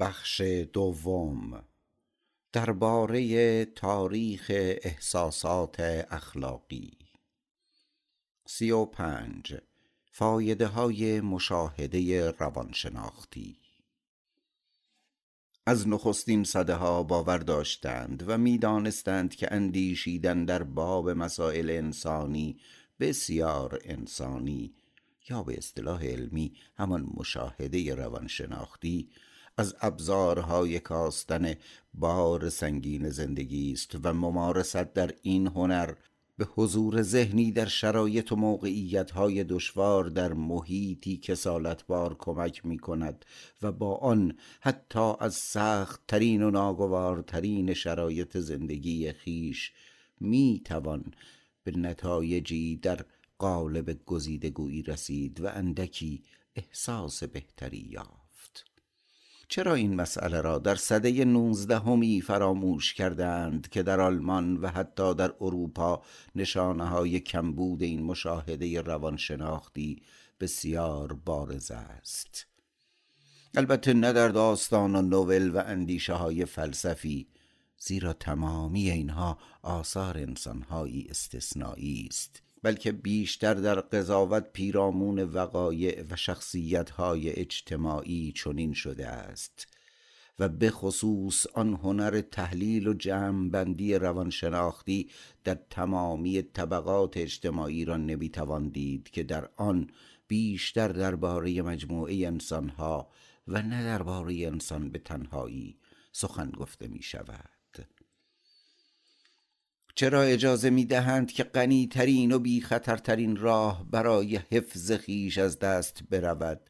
[0.00, 0.40] بخش
[0.72, 1.64] دوم.
[2.52, 5.80] درباره تاریخ احساسات
[6.10, 6.98] اخلاقی.
[8.46, 9.58] سی و پنج.
[10.12, 13.58] فایده های مشاهده روانشناختی.
[15.66, 22.60] از نخستین صده ها باور داشتند و می‌دانستند که اندیشیدن در باب مسائل انسانی
[23.00, 24.74] بسیار انسانی
[25.30, 29.10] یا به اصطلاح علمی همان مشاهده روانشناختی
[29.58, 31.54] از ابزارهای کاستن
[31.94, 35.94] بار سنگین زندگی است و ممارست در این هنر
[36.36, 43.24] به حضور ذهنی در شرایط و موقعیتهای دشوار در محیطی کسالتبار کمک می کند
[43.62, 49.72] و با آن حتی از سخت ترین و ناگوارترین شرایط زندگی خیش
[50.20, 51.14] می توان
[51.64, 53.04] به نتایجی در
[53.38, 56.22] قالب گزیدگویی رسید و اندکی
[56.56, 58.17] احساس بهتری یافت.
[59.48, 65.34] چرا این مسئله را در سده نوزدهمی فراموش کردند که در آلمان و حتی در
[65.40, 66.02] اروپا
[66.34, 70.02] نشانه های کمبود این مشاهده روانشناختی
[70.40, 72.46] بسیار بارز است؟
[73.54, 77.28] البته نه در داستان و نوول و اندیشه های فلسفی
[77.78, 82.42] زیرا تمامی اینها آثار انسانهایی استثنایی است.
[82.62, 89.66] بلکه بیشتر در قضاوت پیرامون وقایع و شخصیتهای اجتماعی چنین شده است
[90.38, 95.10] و به خصوص آن هنر تحلیل و جمعبندی روانشناختی
[95.44, 99.90] در تمامی طبقات اجتماعی را نمی‌توان دید که در آن
[100.28, 103.10] بیشتر درباره مجموعه انسانها
[103.48, 105.78] و نه درباره انسان به تنهایی
[106.12, 107.57] سخن گفته می شود
[109.98, 115.58] چرا اجازه می دهند که غنی ترین و بی خطرترین راه برای حفظ خیش از
[115.58, 116.60] دست برود؟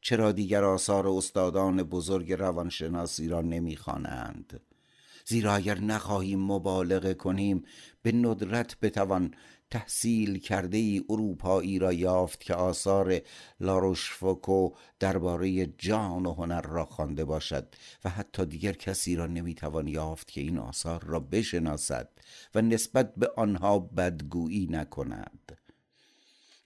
[0.00, 4.60] چرا دیگر آثار استادان بزرگ روانشناسی را نمی خوانند
[5.24, 7.64] زیرا اگر نخواهیم مبالغه کنیم
[8.02, 9.34] به ندرت بتوان
[9.70, 13.20] تحصیل کرده ای اروپایی را یافت که آثار
[13.60, 17.74] لاروشفوکو درباره جان و هنر را خوانده باشد
[18.04, 22.08] و حتی دیگر کسی را نمی‌توان یافت که این آثار را بشناسد
[22.54, 25.58] و نسبت به آنها بدگویی نکند.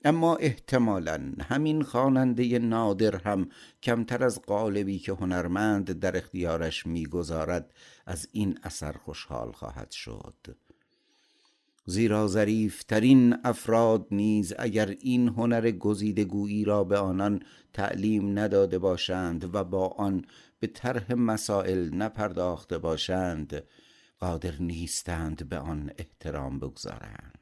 [0.05, 3.49] اما احتمالا همین خواننده نادر هم
[3.83, 7.75] کمتر از قالبی که هنرمند در اختیارش می‌گذارد
[8.06, 10.56] از این اثر خوشحال خواهد شد.
[11.86, 17.42] زیرا ظریفترین افراد نیز اگر این هنر گزیدگویی را به آنان
[17.72, 20.24] تعلیم نداده باشند و با آن
[20.58, 23.62] به طرح مسائل نپرداخته باشند
[24.18, 27.41] قادر نیستند به آن احترام بگذارند.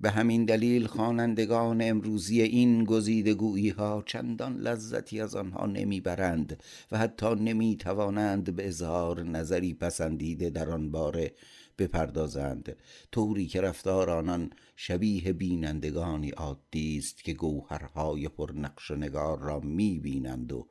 [0.00, 6.62] به همین دلیل خوانندگان امروزی این گزیدگویی ها چندان لذتی از آنها نمی‌برند
[6.92, 11.34] و حتی نمی توانند به اظهار نظری پسندیده در آن باره
[11.80, 12.76] بپردازند.
[13.12, 20.52] طوری که رفتار آنان شبیه بینندگانی عادی است که گوهرهای پرنقش و نگار را می‌بینند
[20.52, 20.68] و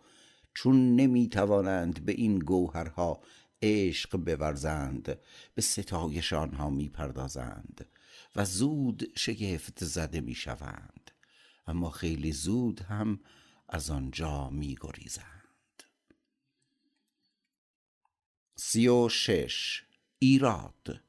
[0.54, 3.22] چون نمی‌توانند به این گوهرها
[3.62, 5.20] عشق بورزند
[5.56, 7.86] به ستایش آنها می‌پردازند
[8.36, 11.12] و زود شگفت زده می‌شوند.
[11.68, 13.20] اما خیلی زود هم
[13.70, 15.84] از آنجا میگریزند.
[18.56, 19.84] سی و شش
[20.20, 21.02] ایراد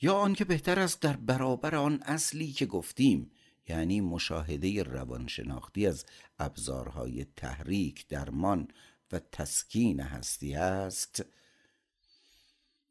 [0.00, 3.30] یا آنکه بهتر است در برابر آن اصلی که گفتیم
[3.68, 6.04] یعنی مشاهده روانشناختی از
[6.38, 8.68] ابزارهای تحریک درمان
[9.12, 11.24] و تسکین هستی است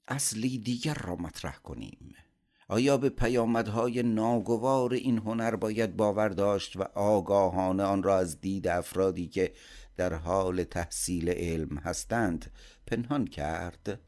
[0.08, 2.16] اصلی دیگر را مطرح کنیم
[2.68, 8.68] آیا به پیامدهای ناگوار این هنر باید باور داشت و آگاهانه آن را از دید
[8.68, 9.54] افرادی که
[9.98, 12.52] در حال تحصیل علم هستند
[12.88, 14.00] پنهان کرد؟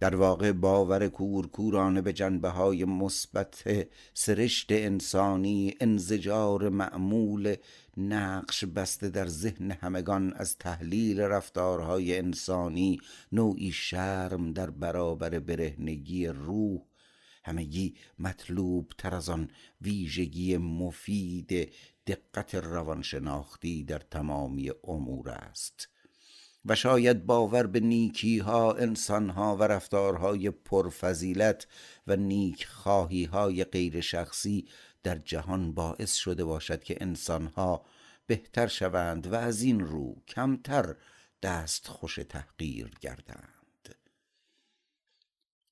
[0.00, 7.56] در واقع باور کورکورانه به جنبه های مثبت سرشت انسانی انزجار معمول
[7.96, 13.00] نقش بسته در ذهن همگان از تحلیل رفتارهای انسانی
[13.32, 16.80] نوعی شرم در برابر برهنگی روح.
[17.44, 21.72] همگی مطلوب تر از آن ویژگی مفید
[22.06, 25.88] دقت روانشناختی در تمامی امور است.
[26.66, 31.66] و شاید باور به نیکی ها انسان ها و رفتارهای پرفضیلت
[32.06, 34.68] و نیک خواهی های غیر شخصی
[35.02, 37.84] در جهان باعث شده باشد که انسان ها
[38.26, 40.96] بهتر شوند و از این رو کمتر
[41.42, 43.63] دست خوش تحقیر گردند.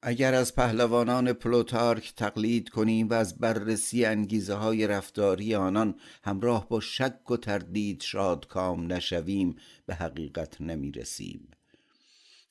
[0.05, 5.95] اگر از پهلوانان پلوتارک تقلید کنیم و از بررسی انگیزه های رفتاری آنان
[6.25, 9.57] همراه با شک و تردید شادکام نشویم
[9.87, 11.49] به حقیقت نمی رسیم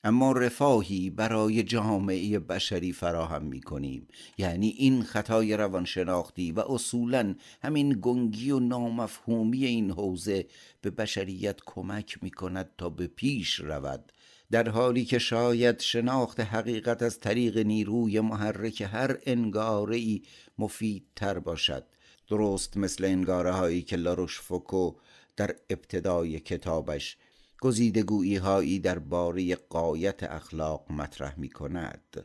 [0.04, 4.08] اما رفاهی برای جامعه بشری فراهم می کنیم
[4.38, 10.46] یعنی این خطای روانشناختی و اصولا همین گنگی و نامفهومی این حوزه
[10.80, 14.12] به بشریت کمک می کند تا به پیش رود.
[14.52, 20.22] در حالی که شاید شناخت حقیقت از طریق نیروی محرک هر انگاره ای
[20.58, 21.86] مفیدتر باشد.
[22.28, 24.92] درست مثل انگاره هایی که لاروش فوکو
[25.36, 27.16] در ابتدای کتابش
[27.60, 32.24] گزیدگویی هایی در باره قایت اخلاق مطرح می کند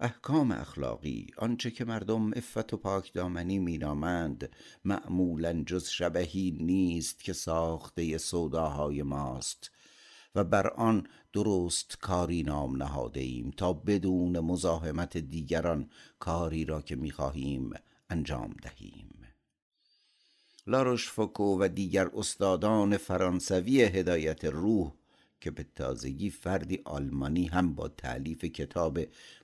[0.00, 4.50] احکام اخلاقی آنچه که مردم افت و پاک دامنی مینامند
[4.84, 9.70] معمولا جز شبهی نیست که ساخته سوداهای ماست.
[10.34, 16.96] و بر آن درست کاری نام نهاده ایم تا بدون مزاحمت دیگران کاری را که
[16.96, 17.70] می‌خواهیم
[18.10, 19.10] انجام دهیم.
[20.66, 24.92] لاروش فوکو و دیگر استادان فرانسوی هدایت روح
[25.40, 29.00] که به تازگی فردی آلمانی هم با تعلیف کتاب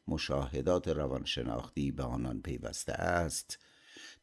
[0.09, 3.59] مشاهدات روانشناختی به آنان پیوسته است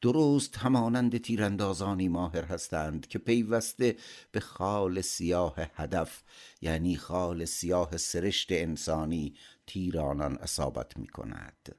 [0.04, 3.96] درست همانند تیراندازانی ماهر هستند که پیوسته
[4.32, 6.24] به خال سیاه هدف
[6.62, 9.36] یعنی خال سیاه سرشت انسانی
[9.68, 11.76] تیر آنان اصابت می کند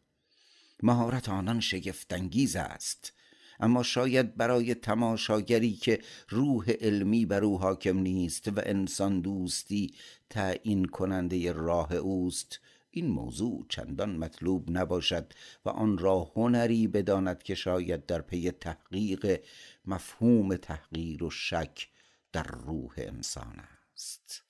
[0.83, 3.13] مهارت آنان شگفتانگیز است.
[3.61, 9.95] اما شاید برای تماشاگری که روح علمی بر او حاکم نیست و انسان دوستی
[10.31, 12.61] تعیین کننده راه اوست
[12.97, 15.33] این موضوع چندان مطلوب نباشد
[15.65, 19.41] و آن را هنری بداند که شاید در پی تحقیق
[19.85, 21.89] مفهوم تحقیر و شک
[22.33, 23.63] در روح انسان
[23.95, 24.45] است.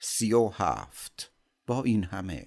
[0.00, 1.32] سی و هفت
[1.66, 2.46] با این همه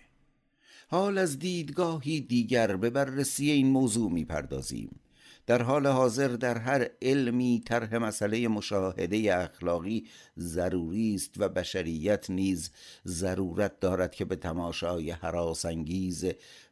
[0.88, 5.00] حال از دیدگاهی دیگر به بررسی این موضوع می‌پردازیم.
[5.48, 10.08] در حال حاضر در هر علمی طرح مسئله مشاهده اخلاقی
[10.40, 12.72] ضروری است و بشریت نیز
[13.08, 16.26] ضرورت دارد که به تماشای حراس انگیز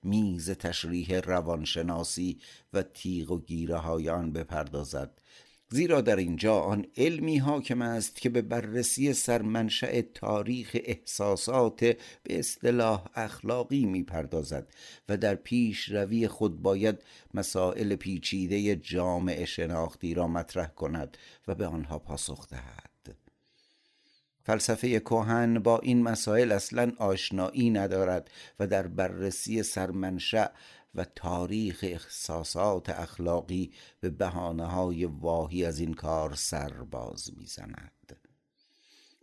[0.03, 2.39] میز تشریح روانشناسی
[2.73, 5.11] و تیغ و گیره آن بپردازد.
[5.73, 11.79] زیرا در اینجا آن علمی حاکم است که به بررسی سرمنشأ تاریخ احساسات
[12.23, 14.67] به اصطلاح اخلاقی می‌پردازد
[15.09, 17.03] و در پیش روی خود باید
[17.33, 21.17] مسائل پیچیده جامع شناختی را مطرح کند
[21.47, 23.15] و به آنها پاسخ دهد.
[24.43, 30.47] فلسفه کوهن با این مسائل اصلا آشنایی ندارد و در بررسی سرمنشأ
[30.95, 38.19] و تاریخ احساسات اخلاقی به بحانه های واهی از این کار سرباز می‌زند.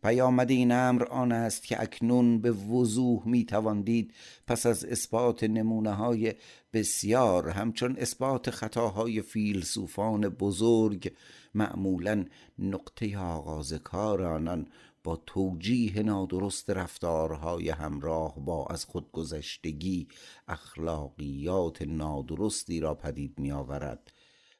[0.02, 3.46] پیامد این امر آن است که اکنون به وضوح می
[3.84, 4.14] دید
[4.46, 6.34] پس از اثبات نمونه های
[6.72, 11.12] بسیار همچون اثبات خطاهای فیلسوفان بزرگ
[11.54, 12.24] معمولا
[12.58, 14.66] نقطه آغاز کار آنان
[15.04, 20.08] با توجیه نادرست رفتارهای همراه با از خودگذشتگی
[20.48, 24.12] اخلاقیات نادرستی را پدید می آورد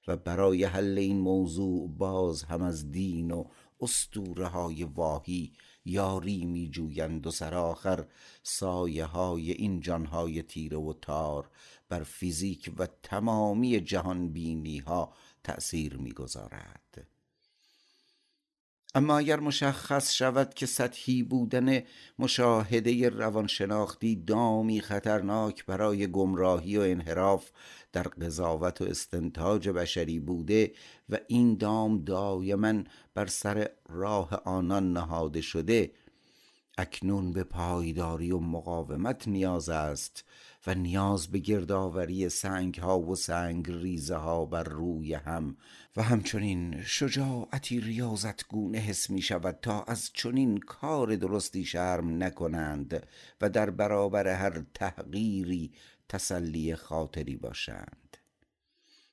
[0.08, 3.44] و برای حل این موضوع باز هم از دین و
[3.80, 5.52] استوره های واهی
[5.84, 8.06] یاری می جویند و سرآخر
[8.42, 11.50] سایه های این جانهای تیره و تار
[11.88, 15.12] بر فیزیک و تمامی جهان بینی ها
[15.44, 17.06] تأثیر می گذارد.
[18.94, 21.82] اما اگر مشخص شود که سطحی بودن
[22.18, 27.50] مشاهده روانشناختی دامی خطرناک برای گمراهی و انحراف
[27.92, 30.72] در قضاوت و استنتاج بشری بوده
[31.08, 32.82] و این دام دایما
[33.14, 35.90] بر سر راه آنان نهاده شده
[36.78, 40.24] اکنون به پایداری و مقاومت نیاز است
[40.66, 45.56] و نیاز به گردآوری سنگ ها و سنگ ریزه ها بر روی هم
[45.96, 53.06] و همچنین شجاعتی ریاضتگونه حس می شود تا از چنین کار درستی شرم نکنند
[53.40, 55.72] و در برابر هر تحقیری
[56.08, 58.16] تسلی خاطری باشند.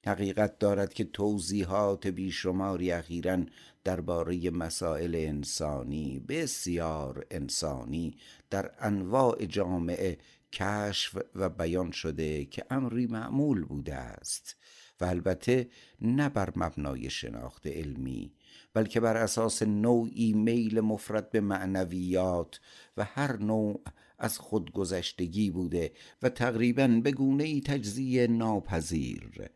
[0.08, 3.44] حقیقت دارد که توضیحات بیشماری اخیرا
[3.84, 8.18] درباره مسائل انسانی بسیار انسانی
[8.50, 10.18] در انواع جامعه
[10.54, 14.57] کشف و بیان شده که امری معمول بوده است.
[15.02, 15.70] و البته
[16.02, 18.34] نه بر مبنای شناخت علمی
[18.74, 22.60] بلکه بر اساس نوعی میل مفرد به معنویات
[22.98, 23.82] و هر نوع
[24.20, 29.50] از خودگذشتگی بوده و تقریبا به گونه تجزیه ناپذیر.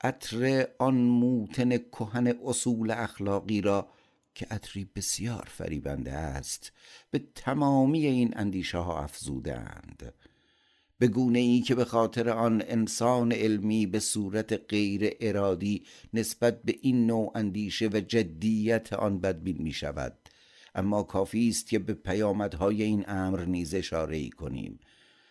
[0.00, 3.88] عطر آن موتن کهن اصول اخلاقی را
[4.34, 6.72] که عطری بسیار فریبنده است
[7.10, 10.14] به تمامی این اندیشه ها افزودند
[10.98, 15.82] به گونه ای که به خاطر آن انسان علمی به صورت غیر ارادی
[16.14, 20.28] نسبت به این نوع اندیشه و جدیت آن بدبین می شود.
[20.74, 24.80] اما کافی است که به پیامدهای این امر نیز اشاره کنیم.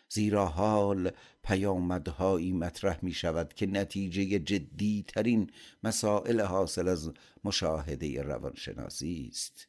[0.10, 1.12] زیرا حال
[1.44, 5.52] پیامدهایی مطرح می شود که نتیجه جدی ترین
[5.84, 7.12] مسائل حاصل از
[7.44, 9.68] مشاهده روانشناسی است.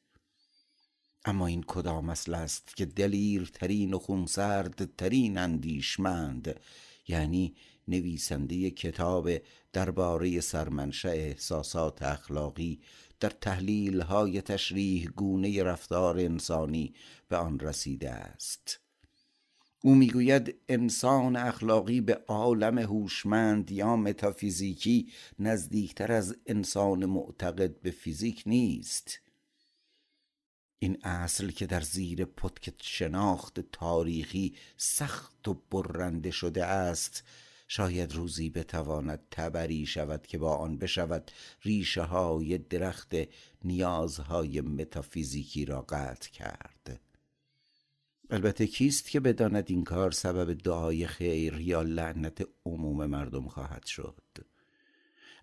[1.28, 6.60] اما این کدام اصل است که دلیرترین و خونسردترین اندیشمند
[7.08, 7.54] یعنی
[7.88, 9.30] نویسنده کتاب
[9.72, 12.80] درباره سرمنشأ احساسات اخلاقی
[13.20, 16.94] در تحلیل های تشریح گونه رفتار انسانی
[17.28, 18.80] به آن رسیده است.
[19.82, 25.08] او می‌گوید انسان اخلاقی به عالم هوشمند یا متافیزیکی
[25.38, 29.27] نزدیکتر از انسان معتقد به فیزیک نیست.
[30.78, 37.24] این اصل که در زیر پتک شناخت تاریخی سخت و برنده شده است
[37.68, 41.30] شاید روزی بتواند تبری شود که با آن بشود
[41.62, 43.14] ریشه های درخت
[43.64, 47.00] نیازهای متافیزیکی را قطع کرد.
[48.30, 54.18] البته کیست که بداند این کار سبب دعای خیر یا لعنت عموم مردم خواهد شد؟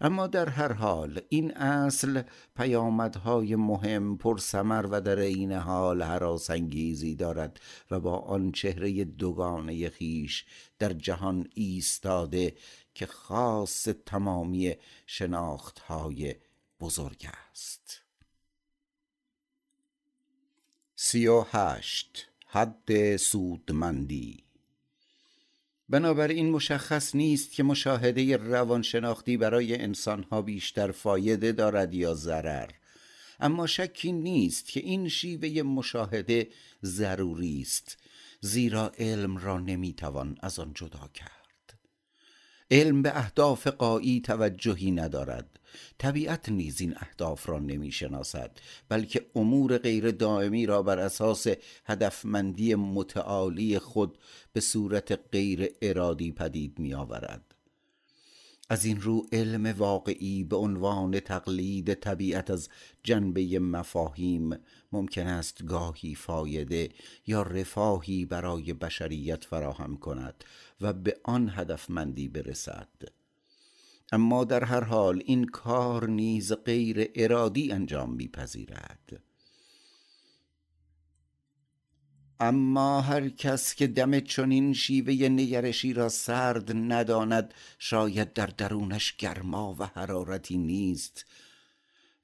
[0.02, 2.22] اما در هر حال این اصل
[2.56, 7.60] پیامدهای مهم پرثمر و در این حال حراسانگیزی دارد
[7.92, 10.46] و با آن چهره دوگانه خیش
[10.80, 12.56] در جهان ایستاده
[12.94, 14.75] که خاص تمامی
[15.06, 16.36] شناختهای
[16.80, 18.02] بزرگ است.
[20.96, 24.45] سی و هشت حد سودمندی
[25.89, 32.70] بنابراین مشخص نیست که مشاهده روانشناختی برای انسانها بیشتر فایده دارد یا ضرر.
[33.39, 36.48] اما شکی نیست که این شیوه مشاهده
[36.84, 37.98] ضروری است
[38.42, 41.35] زیرا علم را نمی‌توان از آن جدا کرد.
[42.72, 45.60] علم به اهداف قایی توجهی ندارد.
[45.98, 48.52] طبیعت نیز این اهداف را نمی شناسد
[48.90, 51.48] بلکه امور غیر دائمی را بر اساس
[51.86, 54.18] هدفمندی متعالی خود
[54.54, 57.55] به صورت غیر ارادی پدید می آورد
[58.70, 62.70] از این رو علم واقعی به عنوان تقلید طبیعت از
[63.04, 64.58] جنبه مفاهیم
[64.92, 66.90] ممکن است گاهی فایده
[67.28, 70.44] یا رفاهی برای بشریت فراهم کند
[70.82, 72.90] و به آن هدفمندی برسد.
[74.12, 79.22] اما در هر حال این کار نیز غیر ارادی انجام میپذیرد.
[82.39, 89.75] اما هر کس که دم چنین شیوه نگرشی را سرد نداند شاید در درونش گرما
[89.80, 91.25] و حرارتی نیست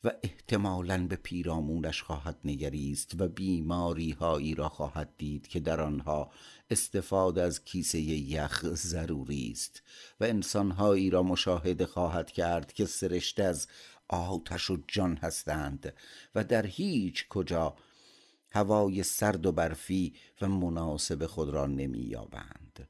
[0.04, 6.32] و احتمالا به پیرامونش خواهد نگریست و بیماری هایی را خواهد دید که در آنها
[6.70, 9.84] استفاده از کیسه یخ ضروری است
[10.20, 13.68] و انسانهایی را مشاهده خواهد کرد که سرشته از
[14.10, 15.94] آتش و جان هستند
[16.36, 17.76] و در هیچ کجا
[18.52, 22.90] هوای سرد و برفی و مناسب خود را نمییابند.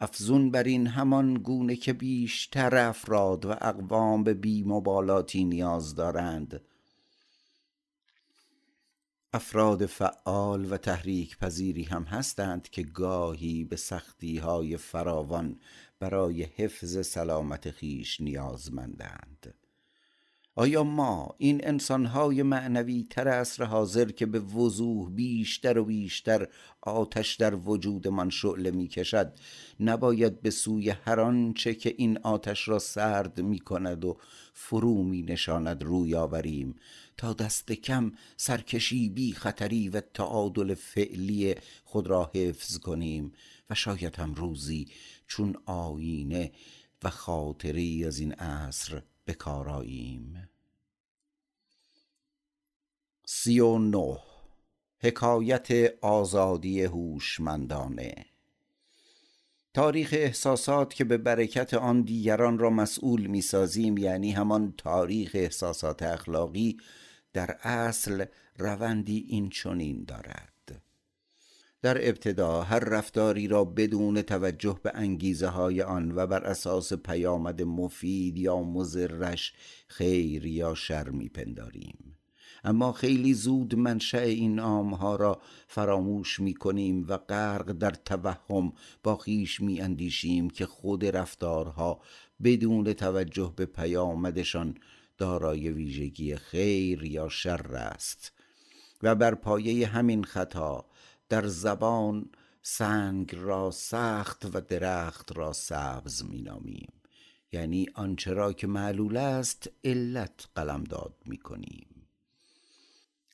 [0.00, 6.60] افزون بر این همان گونه که بیشتر افراد و اقوام به بیمبالاتی نیاز دارند.
[9.32, 15.60] افراد فعال و تحریک پذیری هم هستند که گاهی به سختی های فراوان
[15.98, 19.54] برای حفظ سلامت خیش نیازمندند.
[20.54, 26.48] آیا ما این انسانهای معنوی تر اصر حاضر که به وضوح بیشتر و بیشتر
[26.80, 29.32] آتش در وجودمان شعله می کشد
[29.80, 34.18] نباید به سوی هر آنچه که این آتش را سرد می کند و
[34.52, 36.74] فرو می نشاند روی آوریم.
[37.16, 41.54] تا دست کم سرکشی بی خطری و تعادل فعلی
[41.84, 43.32] خود را حفظ کنیم
[43.70, 44.88] و شاید هم روزی
[45.26, 46.52] چون آینه
[47.02, 50.48] و خاطری از این عصر بکاراییم
[53.26, 54.18] سی و نه.
[54.98, 55.68] حکایت
[56.00, 58.26] آزادی هوشمندانه.
[59.74, 66.76] تاریخ احساسات که به برکت آن دیگران را مسئول می‌سازیم یعنی همان تاریخ احساسات اخلاقی
[67.32, 68.24] در اصل
[68.56, 70.51] روندی این چنین دارد.
[71.82, 77.62] در ابتدا هر رفتاری را بدون توجه به انگیزه های آن و بر اساس پیامد
[77.62, 79.52] مفید یا مزرش
[79.86, 82.18] خیر یا شر میپنداریم.
[82.64, 88.72] اما خیلی زود منشأ این ها را فراموش می کنیم و غرق در توهم
[89.02, 92.00] با خیش می اندیشیم که خود رفتارها
[92.44, 94.74] بدون توجه به پیامدشان
[95.18, 98.32] دارای ویژگی خیر یا شر است.
[99.02, 100.86] و بر پایه همین خطا
[101.28, 102.30] در زبان
[102.62, 106.92] سنگ را سخت و درخت را سبز مینامیم.
[107.52, 111.91] یعنی آنچه را که معلول است علت قلمداد می‌کنیم.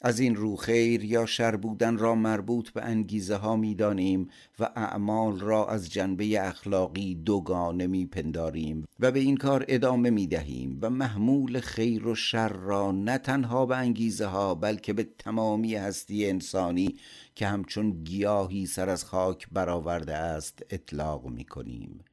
[0.03, 4.29] از این رو خیر یا شر بودن را مربوط به انگیزه ها می دانیم
[4.59, 10.27] و اعمال را از جنبه اخلاقی دوگانه می پنداریم و به این کار ادامه می
[10.27, 15.75] دهیم و محمول خیر و شر را نه تنها به انگیزه ها بلکه به تمامی
[15.75, 16.97] هستی انسانی
[17.35, 22.05] که همچون گیاهی سر از خاک برآورده است اطلاق می کنیم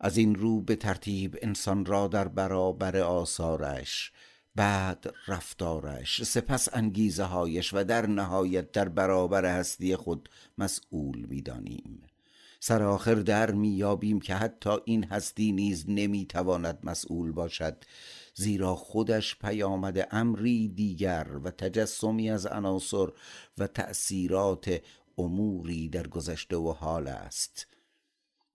[0.00, 4.12] از این رو به ترتیب انسان را در برابر آثارش
[4.56, 12.02] بعد رفتارش سپس انگیزه هایش و در نهایت در برابر هستی خود مسئول می‌دانیم.
[12.60, 17.84] سرآخر در میابیم که حتی این هستی نیز نمی‌تواند مسئول باشد
[18.34, 23.06] زیرا خودش پیامد امری دیگر و تجسمی از عناصر
[23.58, 24.80] و تأثیرات
[25.18, 27.66] اموری در گذشته و حال است.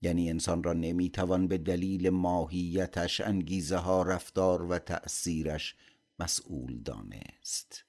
[0.02, 5.76] یعنی انسان را نمی‌توان به دلیل ماهیتش انگیزه ها رفتار و تأثیرش
[6.20, 7.86] مسئول دانست.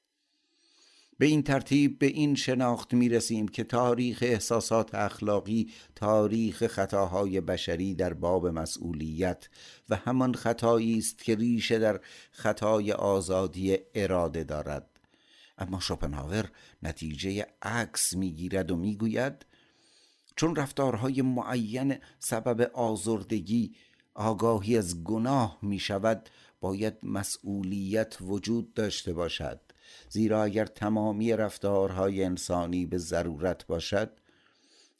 [1.19, 7.95] به این ترتیب به این شناخت می رسیم که تاریخ احساسات اخلاقی تاریخ خطاهای بشری
[7.95, 9.49] در باب مسئولیت
[9.89, 12.01] و همان خطایی است که ریشه در
[12.31, 14.89] خطای آزادی اراده دارد.
[15.59, 16.51] اما شوپنهاور
[16.83, 19.47] نتیجه عکس می‌گیرد و می‌گوید
[20.37, 23.75] چون رفتارهای معین سبب آزردگی
[24.15, 26.29] آگاهی از گناه می شود
[26.63, 29.61] باید مسئولیت وجود داشته باشد.
[30.09, 34.11] زیرا اگر تمامی رفتارهای انسانی به ضرورت باشد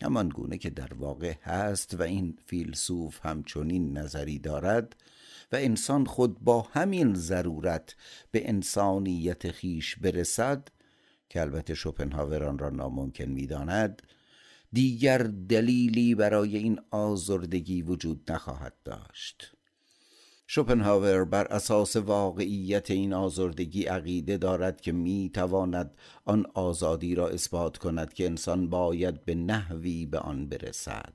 [0.03, 4.97] همان گونه که در واقع هست و این فیلسوف همچنین نظری دارد
[5.53, 7.97] و انسان خود با همین ضرورت
[8.31, 10.69] به انسانیت خیش برسد
[11.29, 14.03] که البته شوپنهاور را ناممکن می‌داند
[14.73, 19.53] دیگر دلیلی برای این آزردگی وجود نخواهد داشت.
[20.55, 25.95] شوپنهاور بر اساس واقعیت این آزردگی عقیده دارد که می تواند
[26.25, 31.15] آن آزادی را اثبات کند که انسان باید به نحوی به آن برسد.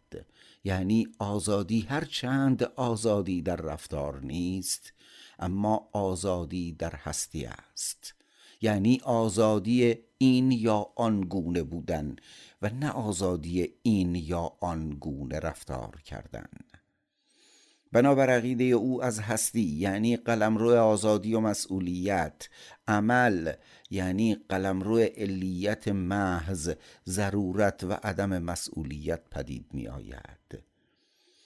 [0.63, 4.93] یعنی آزادی هر چند آزادی در رفتار نیست
[5.39, 8.15] اما آزادی در هستی است.
[8.61, 12.15] یعنی آزادی این یا آن گونه بودن
[12.61, 16.49] و نه آزادی این یا آن گونه رفتار کردن.
[17.91, 22.49] بنابر عقیده او از هستی یعنی قلمرو آزادی و مسئولیت.
[22.87, 23.53] عمل
[23.89, 26.73] یعنی قلمرو علیت محض
[27.07, 30.63] ضرورت و عدم مسئولیت پدید می آید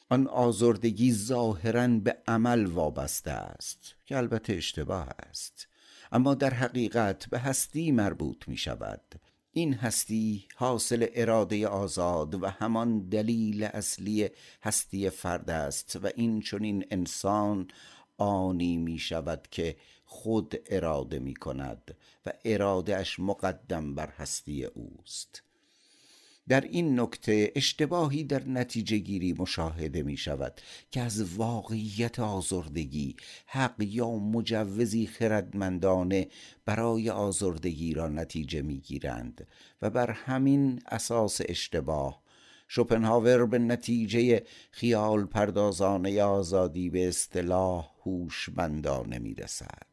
[0.10, 5.68] آن آزردگی ظاهرا به عمل وابسته است که البته اشتباه است.
[6.12, 9.02] اما در حقیقت به هستی مربوط می شود
[9.54, 14.30] این هستی حاصل اراده آزاد و همان دلیل اصلی
[14.64, 17.68] هستی فرد است و این چنین انسان
[18.18, 25.44] آنی می شود که خود اراده می کند و ارادهش مقدم بر هستی اوست.
[26.50, 33.76] در این نکته اشتباهی در نتیجه گیری مشاهده می شود که از واقعیت آزردگی حق
[33.80, 36.28] یا مجوزی خردمندانه
[36.66, 39.48] برای آزردگی را نتیجه می گیرند
[39.82, 42.22] و بر همین اساس اشتباه
[42.68, 49.91] شوپنهاور به نتیجه خیال پردازانه آزادی به اصطلاح هوشمندانه می رسد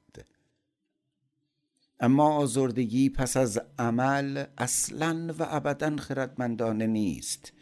[2.00, 7.52] اما آزردگی پس از عمل اصلا و ابدا خردمندانه نیست.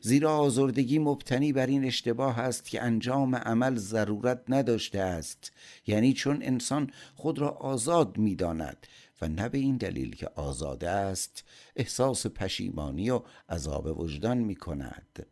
[0.00, 5.52] زیرا آزردگی مبتنی بر این اشتباه است که انجام عمل ضرورت نداشته است.
[5.86, 8.86] یعنی چون انسان خود را آزاد می‌داند
[9.22, 11.44] و نه به این دلیل که آزاده است
[11.76, 15.26] احساس پشیمانی و عذاب وجدان می کند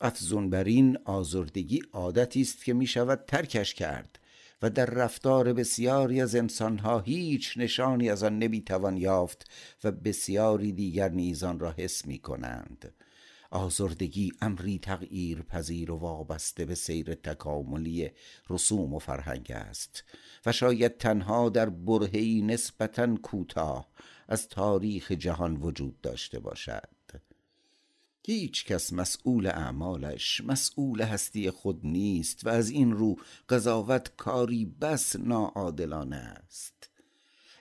[0.00, 4.18] افزون بر این آزردگی عادتی است که می شود ترکش کرد.
[4.62, 9.50] و در رفتار بسیاری از انسانها هیچ نشانی از آن نمی‌توان یافت
[9.84, 12.94] و بسیاری دیگر نیزان را حس می کنند
[13.50, 18.10] آزردگی امری تغییر پذیر و وابسته به سیر تکاملی
[18.50, 20.04] رسوم و فرهنگ است
[20.46, 23.88] و شاید تنها در برهی نسبتا کوتاه
[24.28, 26.93] از تاریخ جهان وجود داشته باشد.
[28.26, 33.16] هیچ کس مسئول اعمالش مسئول هستی خود نیست و از این رو
[33.48, 36.90] قضاوت کاری بس ناعادلانه است.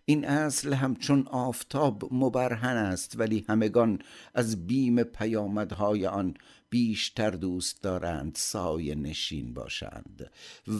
[0.05, 4.01] این اصل همچون آفتاب مبرهن است ولی همگان
[4.33, 6.33] از بیم پیامدهای آن
[6.69, 10.31] بیشتر دوست دارند سایه نشین باشند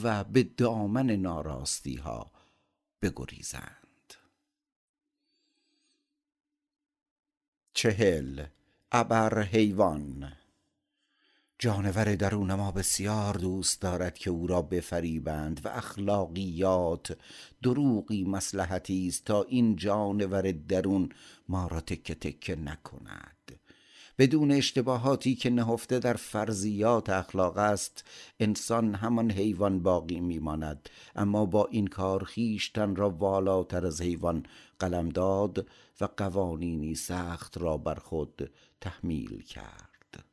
[0.04, 2.32] و به دامن ناراستی ها
[3.02, 4.14] بگریزند.
[7.74, 8.46] چهل
[8.96, 10.32] ابر حیوان.
[11.60, 17.18] جانور درون ما بسیار دوست دارد که او را بفریبند و اخلاقیات
[17.64, 21.10] دروغی مسلحتی است تا این جانور درون
[21.50, 23.60] ما را تکه تکه نکند.
[24.18, 28.04] بدون اشتباهاتی که نهفته در فرضیات اخلاق است
[28.40, 30.90] انسان همان حیوان باقی میماند.
[31.16, 34.46] اما با این کار خیشتن را والاتر از حیوان
[34.80, 35.68] قلم داد
[36.02, 38.52] و قوانینی سخت را بر خود
[38.84, 40.26] تحمیل کرد.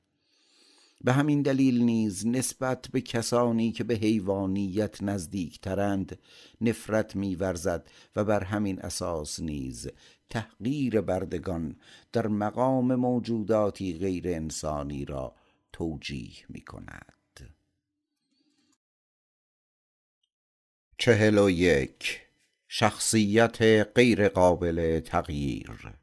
[1.04, 6.18] به همین دلیل نیز نسبت به کسانی که به حیوانیت نزدیکترند
[6.60, 9.88] نفرت میورزد و بر همین اساس نیز
[10.30, 11.76] تحقیر بردگان
[12.12, 15.34] در مقام موجوداتی غیر انسانی را
[15.72, 17.54] توجیه می کند
[20.98, 22.20] چهل و یک.
[22.68, 23.62] شخصیت
[23.94, 25.99] غیر قابل تغییر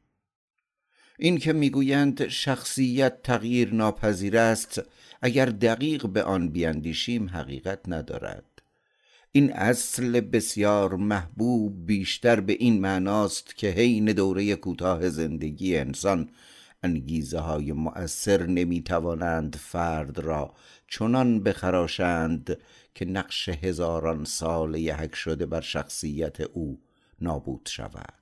[1.20, 4.82] این که می‌گویند شخصیت تغییر ناپذیر است
[5.22, 8.44] اگر دقیق به آن بیاندیشیم حقیقت ندارد.
[9.32, 16.28] این اصل بسیار محبوب بیشتر به این معناست که حین دوره کوتاه زندگی انسان
[16.82, 20.54] انگیزه های مؤثر نمی‌توانند فرد را
[20.88, 22.58] چنان بخراشند
[22.94, 26.80] که نقش هزاران سال یحک شده بر شخصیت او
[27.20, 28.17] نابود شود.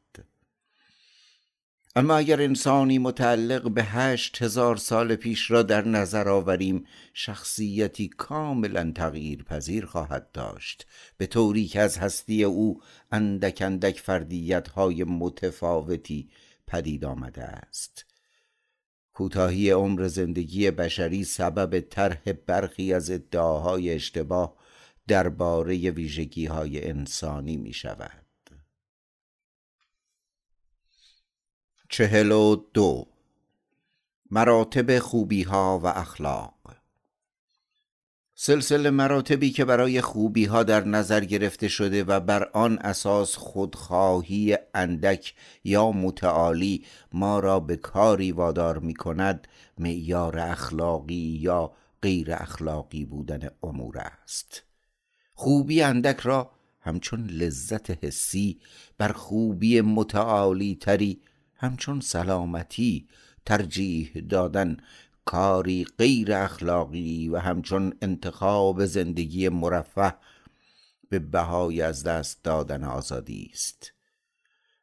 [1.99, 8.93] اما اگر انسانی متعلق به هشت هزار سال پیش را در نظر آوریم شخصیتی کاملا
[8.95, 10.87] تغییر پذیر خواهد داشت.
[11.19, 12.81] به طوری که از هستی او
[13.13, 16.31] اندک اندک فردیت های متفاوتی
[16.67, 18.05] پدید آمده است.
[19.13, 24.57] کوتاهی عمر زندگی بشری سبب طرح برخی از ادعاهای اشتباه
[25.09, 28.26] درباره ویژگی های انسانی می شود
[31.89, 33.07] چهل و دو.
[34.31, 36.55] مراتب خوبی ها و اخلاق.
[38.35, 44.59] سلسله مراتبی که برای خوبی ها در نظر گرفته شده و بر آن اساس خودخواهی
[44.75, 51.73] اندک یا متعالی ما را به کاری وادار می کند معیار اخلاقی یا
[52.03, 54.63] غیر اخلاقی بودن امور است.
[55.35, 58.61] خوبی اندک را همچون لذت حسی
[58.99, 61.21] بر خوبی متعالی تری
[61.57, 63.09] همچون سلامتی
[63.47, 64.77] ترجیح دادن
[65.25, 70.15] کاری غیر اخلاقی و همچون انتخاب زندگی مرفه
[71.09, 73.93] به بهای از دست دادن آزادی است.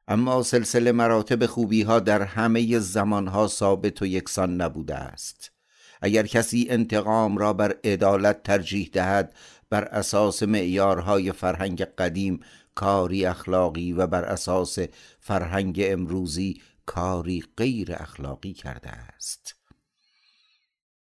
[0.08, 5.52] اما سلسله مراتب خوبی ها در همه زمان ها ثابت و یکسان نبوده است.
[6.02, 9.36] اگر کسی انتقام را بر عدالت ترجیح دهد
[9.70, 12.40] بر اساس معیارهای فرهنگ قدیم
[12.76, 14.80] کاری اخلاقی و بر اساس
[15.20, 19.56] فرهنگ امروزی کاری غیر اخلاقی کرده است.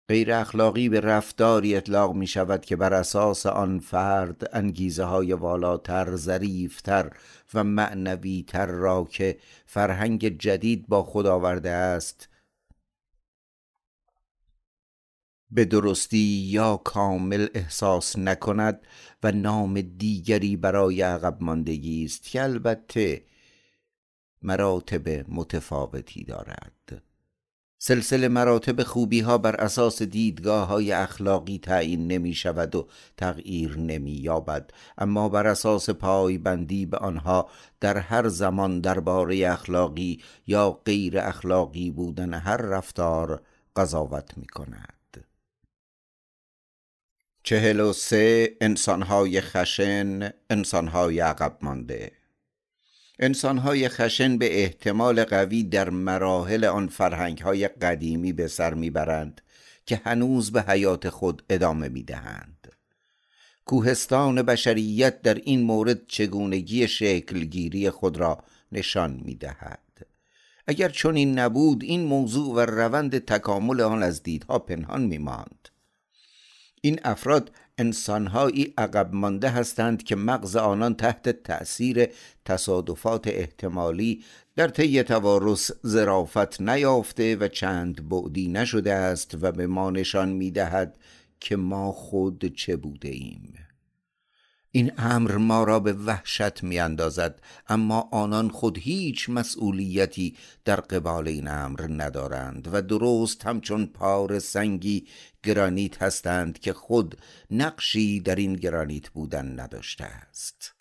[0.08, 6.16] غیر اخلاقی به رفتاری اطلاق می شود که بر اساس آن فرد انگیزه های والاتر،
[6.16, 7.10] ظریفتر
[7.54, 12.28] و معنویتر را که فرهنگ جدید با خود آورده است
[15.54, 18.80] به درستی یا کامل احساس نکند
[19.22, 23.22] و نام دیگری برای عقب ماندگی است که البته
[24.42, 27.02] مراتب متفاوتی دارد.
[27.78, 34.12] سلسله مراتب خوبی ها بر اساس دیدگاه های اخلاقی تعیین نمی شود و تغییر نمی
[34.12, 37.48] یابد اما بر اساس پایبندی به آنها
[37.80, 43.42] در هر زمان درباره اخلاقی یا غیر اخلاقی بودن هر رفتار
[43.76, 45.03] قضاوت می کند
[47.46, 52.12] چهل و سه انسانهای خشن انسانهای عقب مانده.
[53.18, 59.40] انسانهای خشن به احتمال قوی در مراحل آن فرهنگهای قدیمی به سر می‌برند
[59.86, 62.68] که هنوز به حیات خود ادامه می‌دهند.
[63.64, 70.06] کوهستان بشریت در این مورد چگونگی شکلگیری خود را نشان می‌دهد.
[70.66, 75.68] اگر چون این نبود این موضوع و روند تکامل آن از دیدها پنهان میماند.
[76.84, 82.08] این افراد انسانهایی عقب مانده هستند که مغز آنان تحت تأثیر
[82.44, 84.24] تصادفات احتمالی
[84.56, 90.98] در طی توارث زرافت نیافته و چند بعدی نشده است و به ما نشان می‌دهد
[91.40, 93.54] که ما خود چه بوده ایم
[94.70, 101.28] این امر ما را به وحشت می اندازد اما آنان خود هیچ مسئولیتی در قبال
[101.28, 105.06] این امر ندارند و درست همچون پار سنگی
[105.44, 107.18] گرانیت هستند که خود
[107.50, 110.74] نقشی در این گرانیت بودن نداشته است.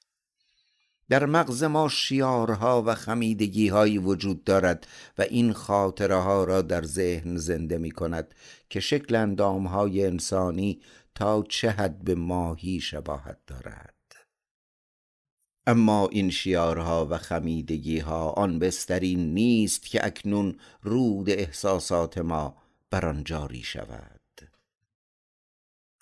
[1.10, 6.84] در مغز ما شیارها و خمیدگی هایی وجود دارد و این خاطره ها را در
[6.84, 8.36] ذهن زنده می کند
[8.70, 10.82] که شکل اندام های انسانی
[11.16, 13.94] تا چه حد به ماهی شباهت دارد.
[15.68, 22.58] اما این شیارها و خمیدگی ها آن بسترین نیست که اکنون رود احساسات ما
[22.90, 24.13] بر آن جاری شود.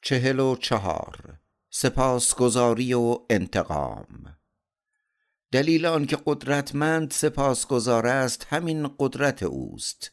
[0.04, 4.38] چهل و چهار سپاسگزاری و انتقام.
[5.52, 10.12] دلیل آنکه قدرتمند سپاسگزار است همین قدرت اوست.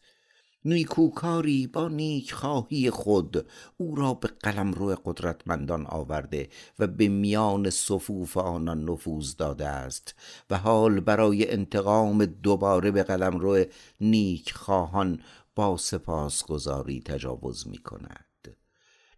[0.65, 3.47] نیکوکاری با نیکخواهی خود
[3.77, 6.49] او را به قلمرو قدرتمندان آورده
[6.79, 10.15] و به میان صفوف آنان نفوذ داده است
[10.51, 13.65] و حال برای انتقام دوباره به قلمرو
[14.01, 15.21] نیکخواهان
[15.55, 18.28] با سپاسگزاری تجاوز می کند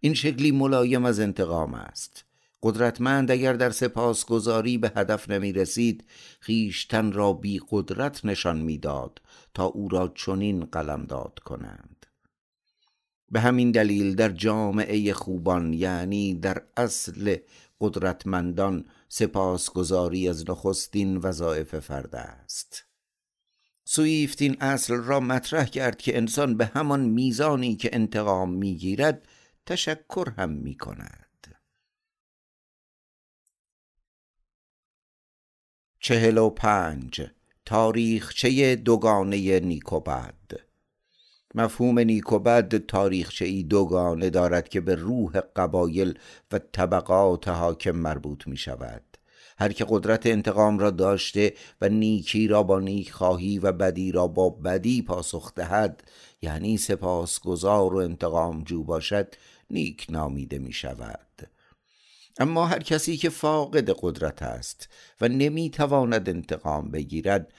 [0.00, 2.24] این شکلی ملایم از انتقام است.
[2.62, 6.04] قدرتمند اگر در سپاسگزاری به هدف نمی رسید
[6.40, 9.20] خیشتن را بی قدرت نشان می‌داد
[9.54, 12.06] تا او را چنین قلمداد کنند.
[13.30, 17.36] به همین دلیل در جامعه خوبان یعنی در اصل
[17.80, 22.84] قدرتمندان سپاسگزاری از نخستین وظایف فرد است.
[23.84, 29.28] سویفت این اصل را مطرح کرد که انسان به همان میزانی که انتقام می‌گیرد
[29.70, 31.56] تشکر هم می کند
[36.00, 37.30] چهل و پنج.
[37.64, 40.34] تاریخچه دوگانه نیکوبد.
[41.54, 46.18] مفهوم نیکوبد تاریخچه ای دوگانه دارد که به روح قبایل
[46.52, 49.10] و طبقات حاکم مربوط می شود
[49.58, 54.26] هر که قدرت انتقام را داشته و نیکی را با نیک خواهی و بدی را
[54.26, 56.02] با بدی پاسخ دهد
[56.42, 59.34] یعنی سپاسگزار و انتقام جو باشد
[59.70, 61.50] نیک نامیده می شود
[62.38, 64.88] اما هر کسی که فاقد قدرت است
[65.20, 67.52] و نمی‌تواند انتقام بگیرد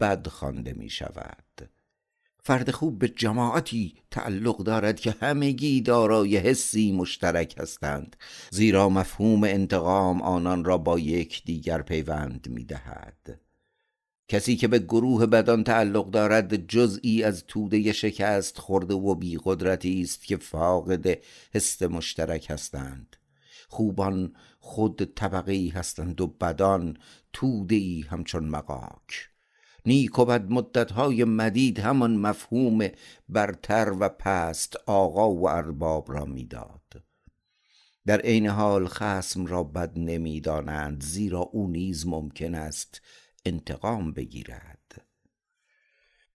[0.00, 1.68] بد خوانده می شود
[2.46, 8.16] فرد خوب به جماعتی تعلق دارد که همگی دارای حسی مشترک هستند
[8.50, 13.43] زیرا مفهوم انتقام آنان را با یک دیگر پیوند می دهد.
[14.28, 20.02] کسی که به گروه بدان تعلق دارد جزئی از توده شکست خورده و بی قدرتی
[20.02, 21.18] است که فاقد
[21.54, 23.16] حس مشترک هستند.
[23.68, 26.96] خوبان خود طبقه هستند و بدان
[27.32, 29.28] توده ای همچون مقاک
[29.86, 32.88] نیک و بد مدتهای مدید همان مفهوم
[33.28, 37.02] برتر و پست آقا و ارباب را می‌داد.
[38.06, 43.00] در عین حال خسم را بد نمی‌دانند زیرا او نیز ممکن است
[43.44, 45.04] انتقام بگیرد.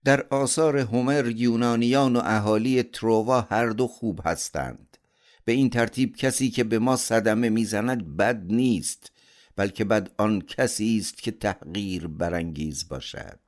[0.03, 4.97] در آثار هومر یونانیان و اهالی تروا هر دو خوب هستند.
[5.45, 9.11] به این ترتیب کسی که به ما صدمه می‌زند بد نیست
[9.55, 13.39] بلکه بد آن کسی است که تحقیر برانگیز باشد.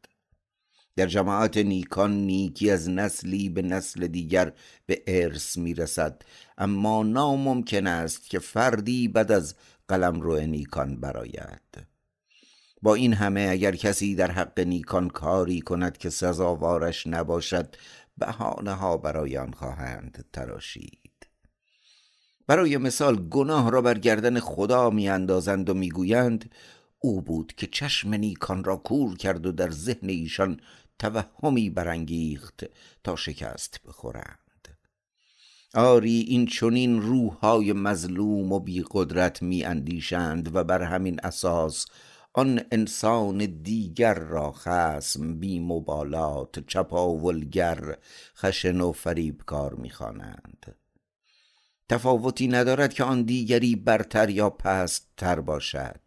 [0.96, 4.54] در جماعت نیکان نیکی از نسلی به نسل دیگر
[4.86, 6.22] به ارث می‌رسد
[6.58, 9.56] اما ناممکن است که فردی بد از
[9.88, 11.91] قلم رو نیکان براید.
[12.82, 17.76] با این همه اگر کسی در حق نیکان کاری کند که سزاوارش نباشد
[18.18, 21.28] بهانه ها برای آن خواهند تراشید.
[22.48, 26.52] برای مثال گناه را بر گردن خدا میاندازند و می‌گویند
[27.00, 30.60] او بود که چشم نیکان را کور کرد و در ذهن ایشان
[31.00, 32.64] توهمی برانگیخت
[33.04, 34.78] تا شکست بخورند.
[35.74, 41.86] آری این چنین روحهای مظلوم و بی قدرت می اندیشند و بر همین اساس
[42.34, 47.98] آن انسان دیگر را خسم بی مبالات چپاولگر
[48.38, 50.76] خشن و فریبکار می‌خوانند
[51.90, 56.02] تفاوتی ندارد که آن دیگری برتر یا پست تر باشد.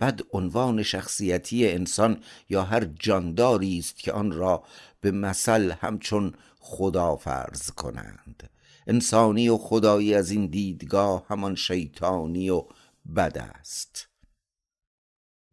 [0.00, 4.64] بد عنوان شخصیتی انسان یا هر جانداری است که آن را
[5.00, 8.50] به مثل همچون خدا فرض کنند.
[8.86, 12.64] انسانی و خدایی از این دیدگاه همان شیطانی و
[13.16, 14.09] بد است.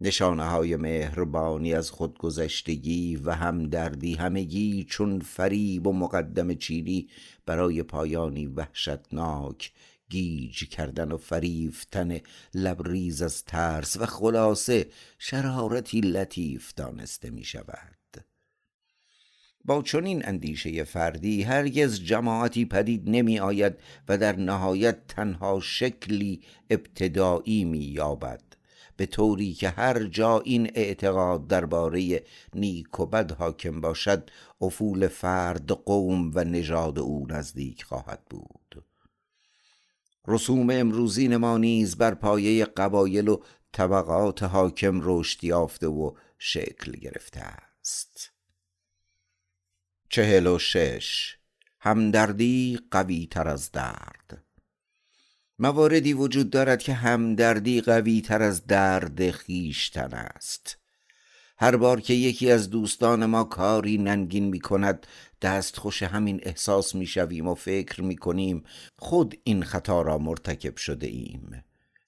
[0.02, 7.08] نشانه های مهربانی از خودگذشتگی و همدردی همگی چون فریب و مقدم چینی
[7.46, 9.72] برای پایانی وحشتناک
[10.10, 12.20] گیج کردن و فریفتن
[12.54, 14.88] لبریز از ترس و خلاصه
[15.20, 17.98] شرارتی لطیف دانسته می شود
[19.66, 23.74] با چنین اندیشه فردی هرگز جماعتی پدید نمی آید
[24.08, 28.47] و در نهایت تنها شکلی ابتدایی می یابد
[28.98, 34.30] به طوری که هر جا این اعتقاد درباره نیک و بد حاکم باشد
[34.62, 38.84] افول فرد قوم و نژاد او نزدیک خواهد بود.
[40.28, 47.40] رسوم امروزین ما نیز بر پایه قبایل و طبقات حاکم رشد یافته و شکل گرفته
[47.40, 48.32] است.
[50.10, 51.38] چهل و شش.
[51.80, 54.47] همدردی قوی تر از درد.
[55.60, 60.78] مواردی وجود دارد که همدردی قوی تر از درد خیشتن است.
[61.58, 65.08] هر بار که یکی از دوستان ما کاری ننگین می کند
[65.42, 68.64] دست خوش همین احساس می شویم و فکر می کنیم
[68.98, 71.64] خود این خطا را مرتکب شده ایم.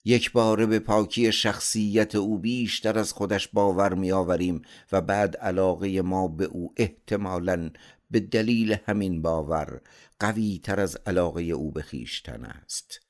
[0.06, 6.02] یک باره به پاکی شخصیت او بیشتر از خودش باور می آوریم و بعد علاقه
[6.02, 7.70] ما به او احتمالا
[8.12, 9.82] به دلیل همین باور
[10.20, 13.09] قوی تر از علاقه او به خیشتن است.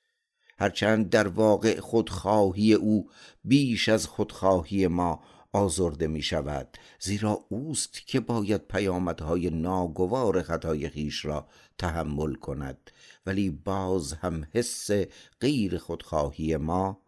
[0.59, 3.09] هرچند در واقع خودخواهی او
[3.43, 11.25] بیش از خودخواهی ما آزرده می شود زیرا اوست که باید پیامدهای ناگوار خطای خیش
[11.25, 12.91] را تحمل کند.
[13.25, 14.89] ولی باز هم حس
[15.41, 17.01] غیر خودخواهی ما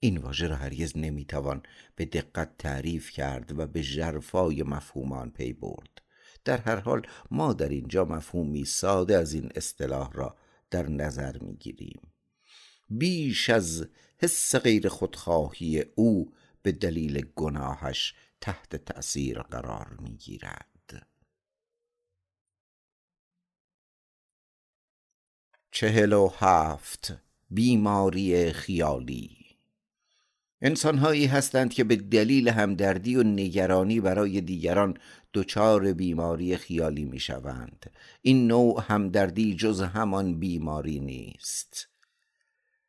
[0.00, 1.62] این واژه را هرگز نمی‌توان
[1.96, 6.02] به دقت تعریف کرد و به ژرفای مفهومان پی برد.
[6.44, 10.36] در هر حال ما در اینجا مفهومی ساده از این اصطلاح را
[10.70, 12.11] در نظر می‌گیریم.
[12.98, 21.06] بیش از حس غیر خودخواهی او به دلیل گناهش تحت تأثیر قرار می‌گیرد.
[25.70, 27.12] چهل و هفت.
[27.50, 29.36] بیماری خیالی.
[30.60, 34.98] انسانهایی هستند که به دلیل همدردی و نگرانی برای دیگران
[35.34, 37.90] دچار بیماری خیالی می شوند.
[38.22, 41.91] این نوع همدردی جز همان بیماری نیست.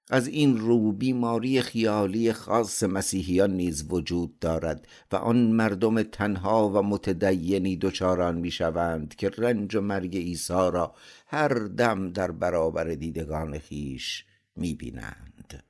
[0.10, 6.82] از این رو بیماری خیالی خاص مسیحیان نیز وجود دارد و آن مردم تنها و
[6.82, 10.96] متدینی دچاران می شوند که رنج و مرگ عیسی را
[11.28, 15.64] هر دم در برابر دیدگان خیش می بینند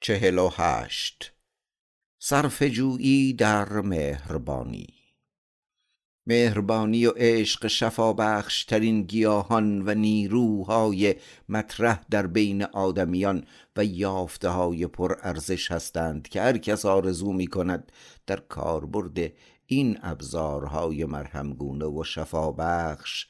[0.00, 1.32] چهل و هشت.
[2.18, 4.95] صرفجویی در مهربانی.
[6.26, 11.14] مهربانی و عشق شفابخش ترین گیاهان و نیروهای
[11.48, 13.44] مطرح در آدمیان آدمیان
[13.76, 17.92] و یافته های پر ارزش هستند که هر کس آرزو می کند
[18.26, 19.32] در کاربرد
[19.66, 23.26] این ابزارهای مرهمگونه و شفابخش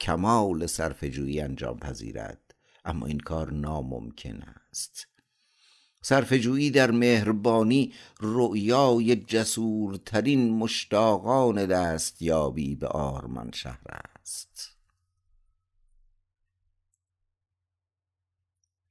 [0.00, 2.54] کمال صرفجویی انجام پذیرد.
[2.84, 5.13] اما این کار ناممکن است.
[6.06, 13.86] صرفجویی در مهربانی رؤیای جسورترین مشتاقان دستیابی به آرمان شهر
[14.20, 14.76] است.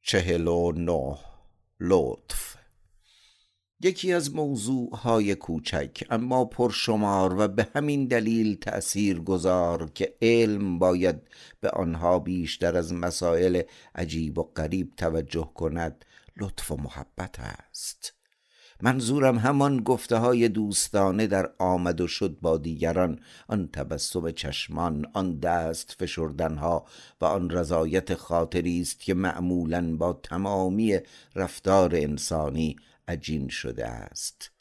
[0.01, 1.17] چهل و نه
[1.79, 2.55] لطف.
[3.81, 11.21] یکی از موضوعهای کوچک اما پرشمار و به همین دلیل تأثیر گذار که علم باید
[11.61, 13.61] به آنها بیشتر از مسائل
[13.95, 16.05] عجیب و غریب توجه کند
[16.37, 18.13] لطف و محبت است.
[18.81, 25.39] منظورم همان گفته های دوستانه در آمد و شد با دیگران آن تبسم چشمان آن
[25.39, 26.85] دست فشردنها
[27.21, 30.99] و آن رضایت خاطری است که معمولا با تمامی
[31.35, 32.75] رفتار انسانی
[33.07, 34.51] عجین شده است.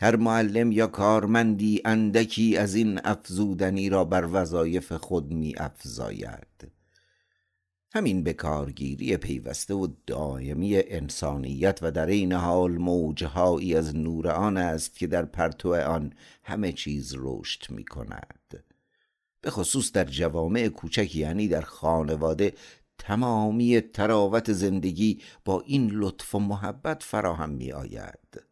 [0.00, 6.77] هر معلم یا کارمندی اندکی از این افزودنی را بر وظایف خود می افزاید
[7.98, 14.96] همین بکارگیری پیوسته و دائمی انسانیت و در این حال موجهایی از نور آن است
[14.96, 18.64] که در پرتو آن همه چیز رشد می کند
[19.40, 22.52] به خصوص در جوامع کوچک یعنی در خانواده
[22.98, 28.42] تمامی تراوت زندگی با این لطف و محبت فراهم می آید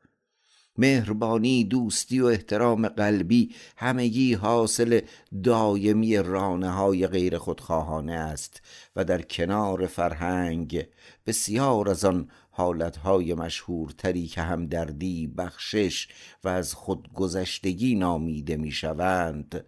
[0.79, 5.01] مهربانی دوستی و احترام قلبی همگی حاصل
[5.45, 8.63] دایمی رانه های غیر خودخواهانه است
[8.97, 10.87] و در کنار فرهنگ
[11.27, 16.09] بسیار از آن حالتهای مشهورتری که همدردی بخشش
[16.45, 19.65] و از خودگذشتگی نامیده می‌شوند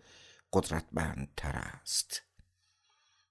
[0.52, 2.22] قدرتمندتر است.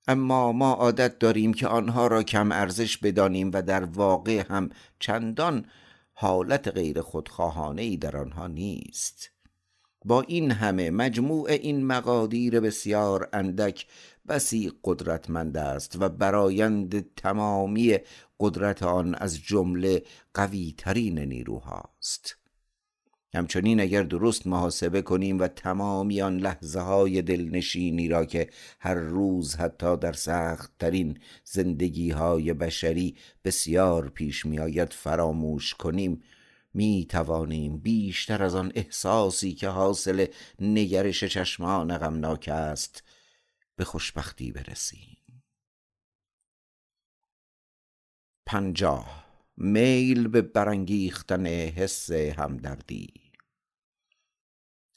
[0.08, 5.66] اما ما عادت داریم که آنها را کم ارزش بدانیم و در واقع هم چندان
[6.20, 9.32] حالت غیر خودخواهانه ای در آنها نیست.
[10.06, 13.88] با این همه مجموع این مقادیر بسیار اندک
[14.28, 17.98] بسی قدرتمند است و برایند تمامی
[18.40, 22.38] قدرت آن از جمله قوی ترین نیروهاست.
[23.38, 29.56] همچنین اگر درست محاسبه کنیم و تمامی آن لحظه های دلنشینی را که هر روز
[29.56, 33.16] حتی در سخت ترین زندگی های بشری
[33.46, 36.24] بسیار پیش می آید فراموش کنیم
[36.74, 40.26] می توانیم بیشتر از آن احساسی که حاصل
[40.60, 43.04] نگرش چشمان غمناک است
[43.76, 45.18] به خوشبختی برسیم.
[48.46, 49.28] پنجاه.
[49.58, 53.27] میل به برانگیختن حس همدردی.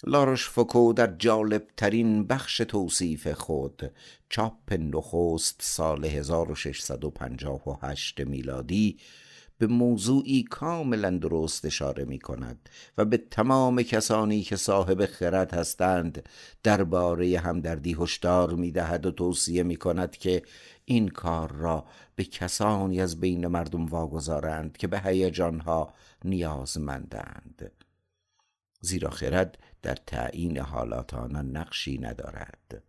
[0.06, 3.92] لاروش فوکو در جالب ترین بخش توصیف خود.
[4.28, 8.96] چاپ نخست سال 1658 میلادی
[9.58, 16.28] به موضوعی کاملا درست اشاره می کند و به تمام کسانی که صاحب خرد هستند
[16.62, 20.42] درباره همدردی هشدار می دهد و توصیه می کند که
[20.84, 21.84] این کار را
[22.16, 25.94] به کسانی از بین مردم واگذارند که به هیجانها
[26.24, 27.79] نیازمندند.
[28.80, 32.82] زیرا خرد در تعیین حالات آنان نقشی ندارد.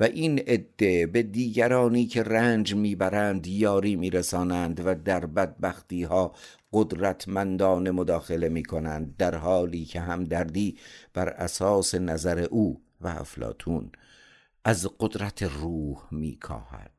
[0.00, 6.34] و این عده به دیگرانی که رنج می‌برند یاری میرسانند و در بدبختی ها
[6.72, 10.78] قدرتمندان مداخله می کنند در حالی که همدردی
[11.14, 13.92] بر اساس نظر او و افلاتون
[14.64, 16.90] از قدرت روح میکاهد.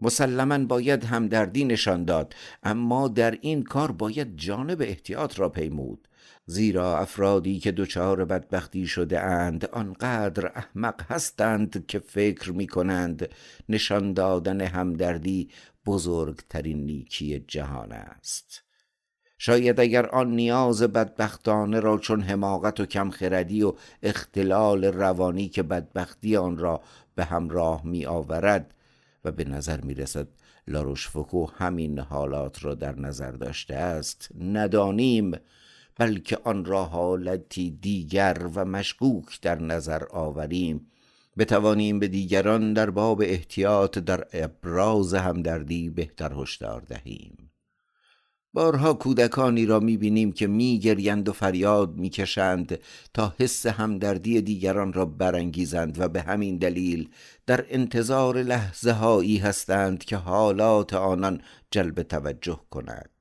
[0.00, 6.08] مسلما باید همدردی نشان داد اما در این کار باید جانب احتیاط را پیمود.
[6.50, 13.28] زیرا افرادی که دچار بدبختی شده اند آنقدر احمق هستند که فکر می کنند
[13.68, 15.48] نشان دادن همدردی
[15.86, 18.62] بزرگترین نیکی جهان است.
[19.38, 26.36] شاید اگر آن نیاز بدبختانه را چون حماقت و کمخردی و اختلال روانی که بدبختی
[26.36, 26.82] آن را
[27.14, 28.74] به همراه می آورد
[29.24, 30.28] و به نظر می رسد
[30.68, 35.32] لاروشفوکو همین حالات را در نظر داشته است ندانیم
[36.00, 40.86] بلکه آن را حالتی دیگر و مشکوک در نظر آوریم.
[41.38, 47.50] بتوانیم به دیگران در باب احتیاط در ابراز همدردی بهتر هشدار دهیم.
[48.52, 52.78] بارها کودکانی را می‌بینیم که میگریند و فریاد می‌کشند
[53.14, 57.08] تا حس همدردی دیگران را برانگیزند و به همین دلیل
[57.46, 61.40] در انتظار لحظه هایی هستند که حالات آنان
[61.70, 63.19] جلب توجه کند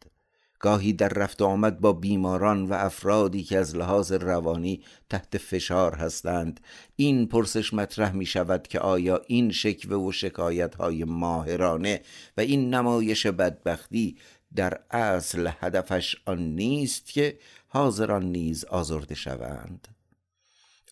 [0.59, 6.59] گاهی در رفت آمد با بیماران و افرادی که از لحاظ روانی تحت فشار هستند.
[6.95, 12.01] این پرسش مطرح می شود که آیا این شکوه و شکایت های ماهرانه
[12.37, 14.17] و این نمایش بدبختی
[14.55, 19.87] در اصل هدفش آن نیست که حاضران نیز آزرده شوند؟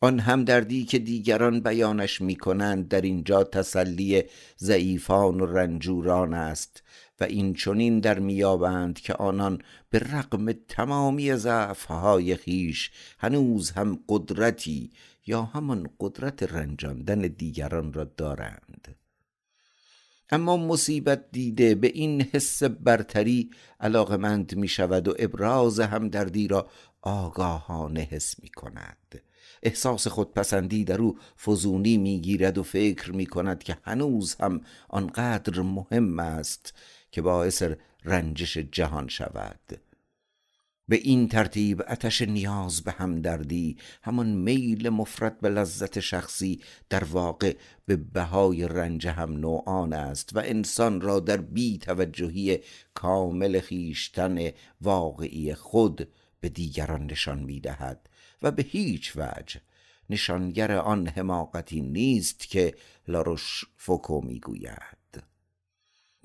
[0.01, 4.23] آن همدردی که دیگران بیانش می کنند در اینجا تسلی
[4.59, 6.83] ضعیفان و رنجوران است.
[7.19, 14.91] و این چنین در میابند که آنان به رغم تمامی ضعفهای خیش هنوز هم قدرتی
[15.25, 18.95] یا همان قدرت رنجاندن دیگران را دارند.
[20.29, 23.49] اما مصیبت دیده به این حس برتری
[23.79, 26.69] علاقمند می شود و ابراز همدردی را
[27.01, 29.21] آگاهانه حس می کند
[29.63, 35.61] احساس خودپسندی در او فزونی می گیرد و فکر می کند که هنوز هم آنقدر
[35.61, 36.73] مهم است
[37.11, 37.63] که باعث
[38.05, 39.79] رنجش جهان شود.
[40.89, 47.55] به این ترتیب اتش نیاز به همدردی همان میل مفرد به لذت شخصی در واقع
[47.85, 52.59] به بهای رنج هم نوعان است و انسان را در بی توجهی
[52.93, 54.51] کامل خیشتن
[54.81, 56.07] واقعی خود
[56.39, 58.09] به دیگران نشان می دهد
[58.41, 59.61] و به هیچ وجه
[60.09, 62.75] نشانگر آن حماقتی نیست که
[63.07, 64.96] لاروش فوکو می گوید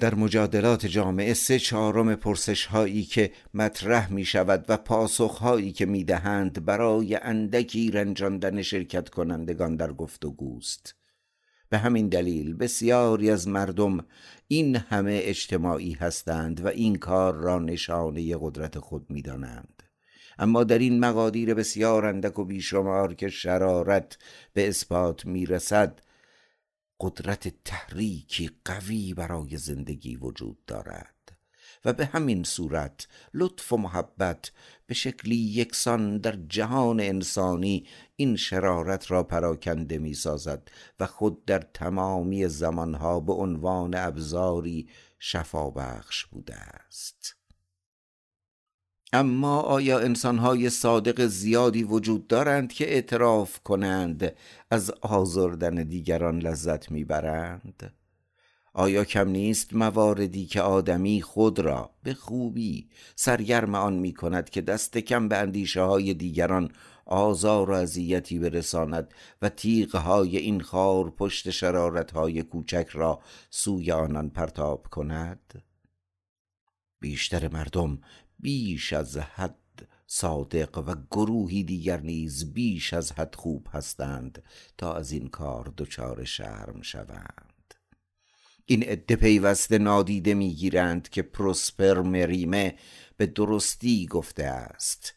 [0.03, 5.87] در مجادلات جامعه سه چهارم پرسش هایی که مطرح می شود و پاسخ هایی که
[5.87, 10.95] می دهند برای اندکی رنجاندن شرکت کنندگان در گفتگوست
[11.69, 14.05] به همین دلیل بسیاری از مردم
[14.49, 19.83] این همه اجتماعی هستند و این کار را نشانه قدرت خود می دانند.
[20.39, 24.19] اما در این مقادیر بسیار اندک و بیشمار که شرارت
[24.53, 26.01] به اثبات می رسد
[27.03, 31.37] قدرت تحریکی قوی برای زندگی وجود دارد
[31.85, 34.53] و به همین صورت لطف و محبت
[34.87, 37.87] به شکلی یکسان در جهان انسانی
[38.17, 40.69] این شرارت را پراکنده می سازد
[41.01, 44.89] و خود در تمامی زمانها به عنوان ابزاری
[45.19, 47.42] شفابخش بوده است.
[49.15, 54.33] اما آیا انسانهای صادق زیادی وجود دارند که اعتراف کنند
[54.71, 57.93] از آزردن دیگران لذت می‌برند؟
[58.75, 64.61] آیا کم نیست مواردی که آدمی خود را به خوبی سرگرم آن می کند که
[64.61, 66.71] دست کم به اندیشه های دیگران
[67.07, 73.93] آزار و اذیتی برساند و تیغ های این خار پشت شرارت های کوچک را سوی
[73.93, 75.63] آنان پرتاب کند
[77.01, 77.99] بیشتر مردم
[78.43, 84.43] بیش از حد صادق و گروهی دیگر نیز بیش از حد خوب هستند
[84.79, 87.75] تا از این کار دچار شرم شوند.
[88.67, 92.75] این عده پیوسته نادیده می‌گیرند که پروسپر مریمه
[93.17, 95.15] به درستی گفته است.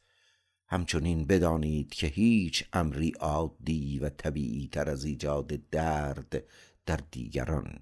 [0.67, 6.43] همچنین بدانید که هیچ امری عادی و طبیعی تر از ایجاد درد
[6.85, 7.79] در دیگران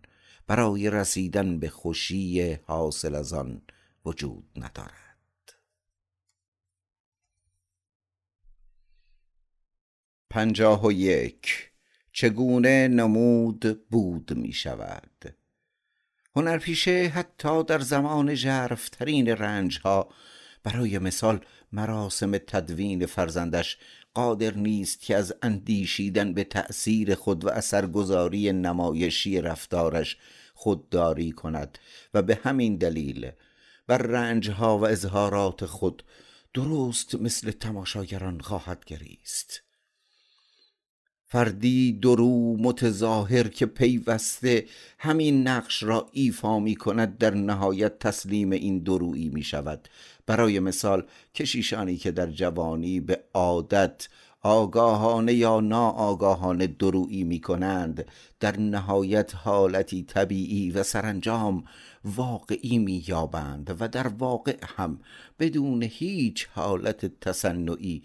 [0.48, 3.62] برای رسیدن به خوشی حاصل از آن
[4.06, 5.03] وجود ندارد.
[10.34, 11.71] پنجاه و یک.
[12.13, 15.36] چگونه نمود بود می شود
[16.36, 20.09] هنرپیشه حتی در زمان ژرفترین رنج ها
[20.63, 21.39] برای مثال
[21.71, 23.77] مراسم تدوین فرزندش
[24.13, 30.17] قادر نیست که از اندیشیدن به تأثیر خود و اثرگذاری نمایشی رفتارش
[30.53, 31.77] خودداری کند
[32.13, 33.31] و به همین دلیل
[33.88, 36.03] بر رنجها و اظهارات خود
[36.53, 39.63] درست مثل تماشاگران خواهد گریست.
[41.34, 44.65] فردی درو متظاهر که پیوسته
[44.99, 49.88] همین نقش را ایفا می کند در نهایت تسلیم این درویی می شود.
[50.25, 51.03] برای مثال
[51.36, 54.07] کشیشانی که در جوانی به عادت
[54.41, 58.05] آگاهانه یا ناآگاهانه درویی می کنند
[58.39, 61.63] در نهایت حالتی طبیعی و سرانجام
[62.05, 64.99] واقعی می یابند و در واقع هم
[65.39, 68.03] بدون هیچ حالت تصنعی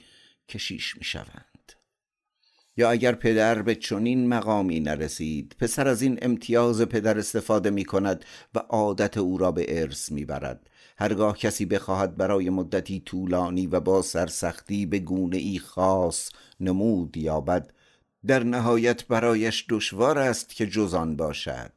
[0.49, 1.48] کشیش می شوند.
[2.79, 8.25] یا اگر پدر به چنین مقامی نرسید پسر از این امتیاز پدر استفاده می کند
[8.55, 13.81] و عادت او را به ارث می برد هرگاه کسی بخواهد برای مدتی طولانی و
[13.81, 17.73] با سرسختی به گونه ای خاص نمود یابد
[18.27, 21.73] در نهایت برایش دشوار است که جزان باشد.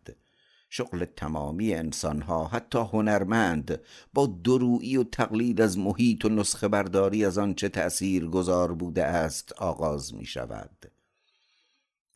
[0.74, 3.82] شغل تمامی انسانها حتی هنرمند
[4.14, 9.54] با درویی و تقلید از محیط و نسخه برداری از آنچه تأثیر گذار بوده است
[9.54, 10.91] آغاز می شود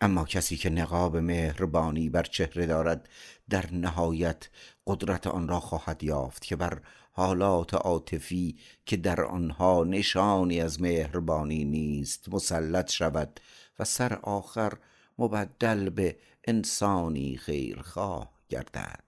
[0.01, 3.09] اما کسی که نقاب مهربانی بر چهره دارد
[3.49, 4.49] در نهایت
[4.87, 6.81] قدرت آن را خواهد یافت که بر
[7.11, 13.39] حالات عاطفی که در آنها نشانی از مهربانی نیست مسلط شود
[13.79, 14.73] و سر آخر
[15.17, 16.17] مبدل به
[16.47, 19.03] انسانی خیرخواه گردد.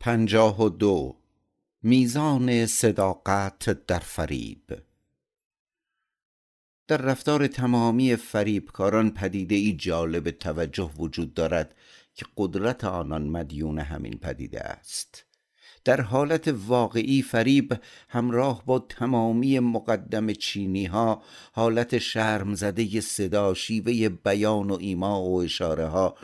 [0.00, 1.16] پنجاه و دو.
[1.82, 4.85] میزان صداقت در فریب.
[6.88, 11.74] در رفتار تمامی فریبکاران پدیده ای جالب توجه وجود دارد
[12.14, 15.24] که قدرت آنان مدیون همین پدیده است.
[15.84, 17.76] در حالت واقعی فریب
[18.08, 21.22] همراه با تمامی مقدم چینی ها
[21.52, 26.16] حالت شرم زده صدا شیوه بیان و ایما و اشاره ها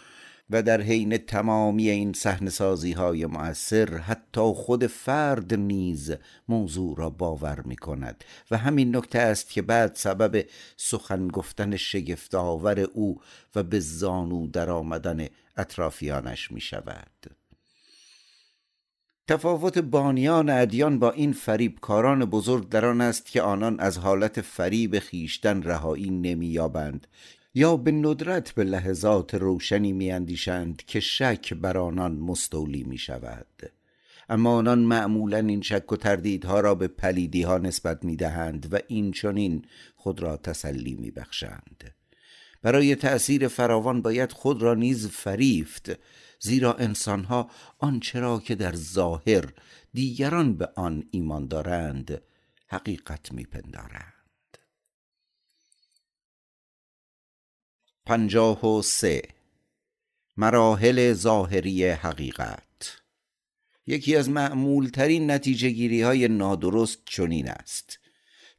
[0.52, 6.14] و در حین تمامی این صحنه سازی های مؤثر حتی خود فرد نیز
[6.48, 10.44] موضوع را باور می کند و همین نکته است که بعد سبب
[10.76, 13.20] سخن گفتن شگفتآور او
[13.54, 15.26] و به زانو در آمدن
[15.56, 17.42] اطرافیانش می شود
[19.28, 24.98] تفاوت بانیان ادیان با این فریبکاران بزرگ در آن است که آنان از حالت فریب
[24.98, 27.06] خیشتن رهایی نمییابند.
[27.54, 33.72] یا به ندرت به لحظات روشنی میاندیشند که شک بر آنان مستولی می شود
[34.28, 38.78] اما آنان معمولا این شک و تردیدها را به پلیدی ها نسبت می دهند و
[38.88, 39.64] این چنین
[39.96, 41.94] خود را تسلی می بخشند
[42.62, 45.90] برای تأثیر فراوان باید خود را نیز فریفت
[46.40, 49.44] زیرا انسانها آنچه را که در ظاهر
[49.94, 52.22] دیگران به آن ایمان دارند
[52.66, 54.11] حقیقت میپندارند.
[58.06, 59.22] پنجاه و سه.
[60.36, 63.02] مراحل ظاهری حقیقت.
[63.86, 67.98] یکی از معمولترین نتیجه گیری های نادرست چنین است.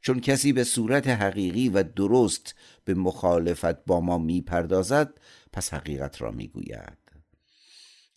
[0.00, 5.14] چون کسی به صورت حقیقی و درست به مخالفت با ما می‌پردازد
[5.52, 7.03] پس حقیقت را می‌گوید.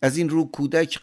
[0.02, 1.00] از این رو کودک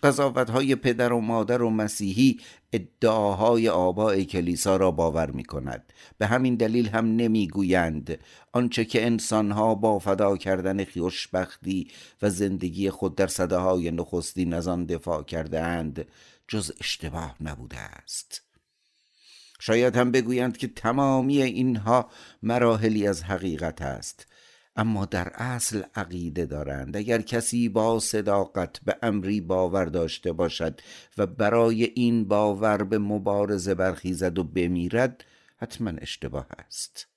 [0.49, 2.39] های پدر و مادر و مسیحی
[2.73, 8.19] ادعاهای آباء کلیسا را باور می کند به همین دلیل هم نمی‌گویند
[8.51, 11.91] آنچه که انسانها با فدا کردن خوشبختی
[12.21, 16.05] و زندگی خود در صده های نخستین از آن دفاع کرده اند
[16.47, 18.41] جز اشتباه نبوده است.
[19.59, 22.09] شاید هم بگویند که تمامی اینها
[22.43, 24.27] مراحلی از حقیقت است.
[24.75, 30.81] اما در اصل عقیده دارند اگر کسی با صداقت به امری باور داشته باشد
[31.17, 35.23] و برای این باور به مبارزه برخیزد و بمیرد
[35.57, 37.07] حتما اشتباه است.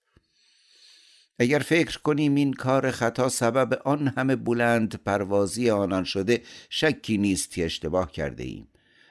[1.38, 7.50] اگر فکر کنیم این کار خطا سبب آن همه بلند پروازی آنان شده شکی نیست
[7.50, 8.68] که اشتباه کرده ایم.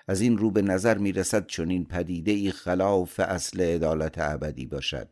[0.08, 4.66] از این رو به نظر می رسد چون این پدیده ای خلاف اصل عدالت ابدی
[4.66, 5.08] باشد.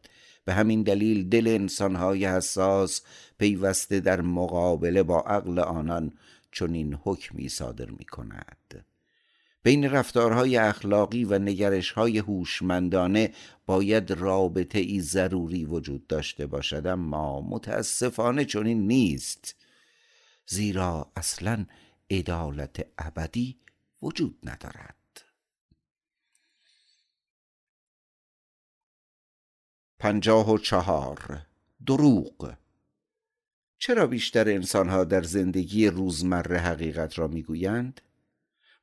[0.46, 3.02] به همین دلیل دل انسانهای حساس
[3.38, 6.12] پیوسته در مقابله با عقل آنان
[6.52, 8.86] چنین حکمی صادر می کند
[9.66, 13.34] بین رفتارهای اخلاقی و نگرشهای هوشمندانه
[13.66, 19.56] باید رابطه ای ضروری وجود داشته باشد اما متاسفانه چنین نیست.
[20.48, 21.66] زیرا اصلا
[22.12, 23.60] عدالت ابدی
[24.02, 24.95] وجود ندارد.
[30.00, 31.42] پنجاه و چهار.
[31.86, 32.54] دروغ.
[33.78, 38.02] چرا بیشتر انسانها در زندگی روزمره حقیقت را می‌گویند؟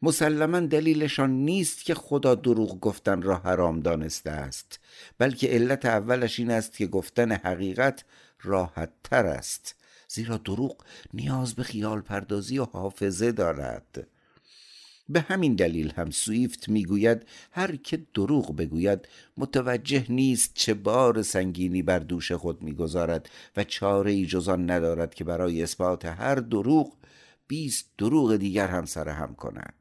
[0.03, 4.81] مسلما دلیلشان نیست که خدا دروغ گفتن را حرام دانسته است
[5.19, 8.05] بلکه علت اولش این است که گفتن حقیقت
[8.43, 9.75] راحت تر است.
[10.09, 10.85] زیرا دروغ
[11.15, 14.07] نیاز به خیال پردازی و حافظه دارد.
[15.09, 21.83] به همین دلیل هم سویفت می‌گوید هر که دروغ بگوید متوجه نیست چه بار سنگینی
[21.83, 26.97] بر دوش خود می‌گذارد و چاره ای جزان ندارد که برای اثبات هر دروغ
[27.49, 29.75] بیست دروغ دیگر هم سر هم کند.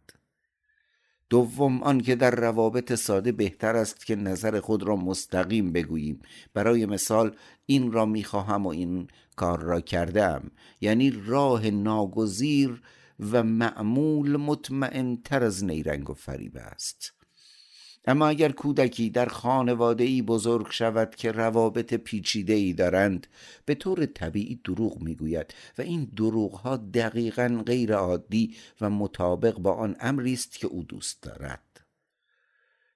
[1.29, 6.19] دوم آنکه در روابط ساده بهتر است که نظر خود را مستقیم بگوییم.
[6.53, 10.51] برای مثال این را می‌خواهم و این کار را کردم
[10.81, 12.81] یعنی راه ناگزیر
[13.21, 17.13] و معمول مطمئن تر از نیرنگ و فریب است.
[18.05, 23.27] اما اگر کودکی در خانواده ای بزرگ شود که روابط پیچیده ای دارند
[23.65, 29.73] به طور طبیعی دروغ می‌گوید و این دروغ ها دقیقا غیر عادی و مطابق با
[29.73, 31.61] آن امری است که او دوست دارد.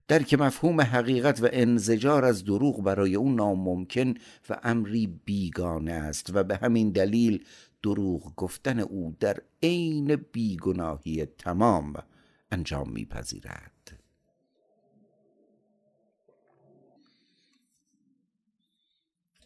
[0.07, 4.13] درک مفهوم حقیقت و انزجار از دروغ برای او ناممکن
[4.49, 7.43] و امری بیگانه است و به همین دلیل
[7.85, 11.93] دروغ گفتن او در عین بیگناهی تمام
[12.51, 13.99] انجام میپذیرد.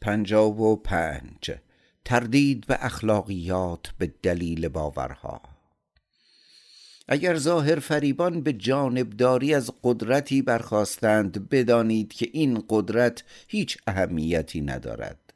[0.02, 1.52] پنجاب و پنج.
[2.06, 5.42] تردید به اخلاقیات به دلیل باورها.
[7.08, 15.29] اگر ظاهر فریبان به جانبداری از قدرتی برخواستند بدانید که این قدرت هیچ اهمیتی ندارد.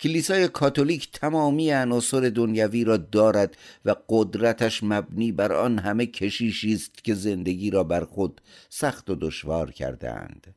[0.00, 7.04] کلیسای کاتولیک تمامی عناصر دنیوی را دارد و قدرتش مبنی بر آن همه کشیشی است
[7.04, 8.40] که زندگی را بر خود
[8.70, 10.54] سخت و دشوار کردهاند.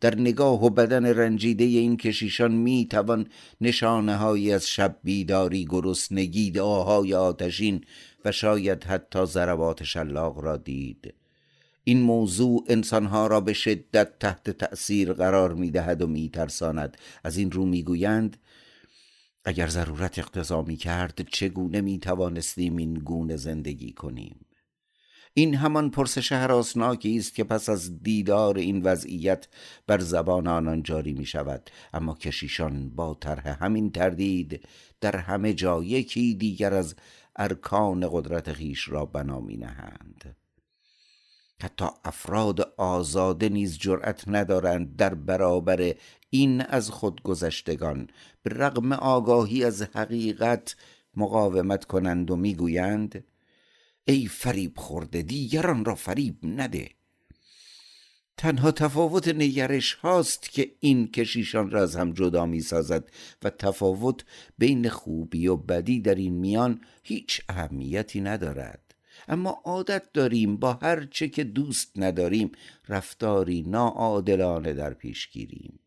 [0.00, 3.26] در نگاه و بدن رنجیده این کشیشان می توان
[3.60, 7.84] نشانه هایی از شب بیداری گرسنگی دعاهای آتشین
[8.24, 11.14] و شاید حتی ضربات شلاق را دید.
[11.84, 17.36] این موضوع انسانها را به شدت تحت تأثیر قرار می دهد و می ترساند از
[17.36, 18.36] این رو می گویند
[19.44, 24.46] اگر ضرورت اقتضا می کرد چگونه می توانستیم این گونه زندگی کنیم؟
[25.34, 29.48] این همان پرسش حراسناکی است که پس از دیدار این وضعیت
[29.86, 34.68] بر زبان آنان جاری می شود اما کشیشان با طرح همین تردید
[35.00, 36.94] در همه جا یکی دیگر از
[37.36, 40.36] ارکان قدرت خیش را بنا می نهند
[41.62, 45.94] حتی افراد آزاده نیز جرأت ندارند در برابر
[46.30, 48.08] این از خودگذشتگان
[48.42, 50.76] به رغم آگاهی از حقیقت
[51.16, 53.24] مقاومت کنند و می‌گویند
[54.04, 56.88] ای فریب خورده دیگران را فریب نده.
[58.36, 63.10] تنها تفاوت نگرش هاست که این کشیشان را از هم جدا می سازد
[63.42, 64.24] و تفاوت
[64.58, 68.89] بین خوبی و بدی در این میان هیچ اهمیتی ندارد.
[69.30, 72.52] اما عادت داریم با هر چه که دوست نداریم
[72.88, 75.80] رفتاری ناعادلانه در پیش گیریم.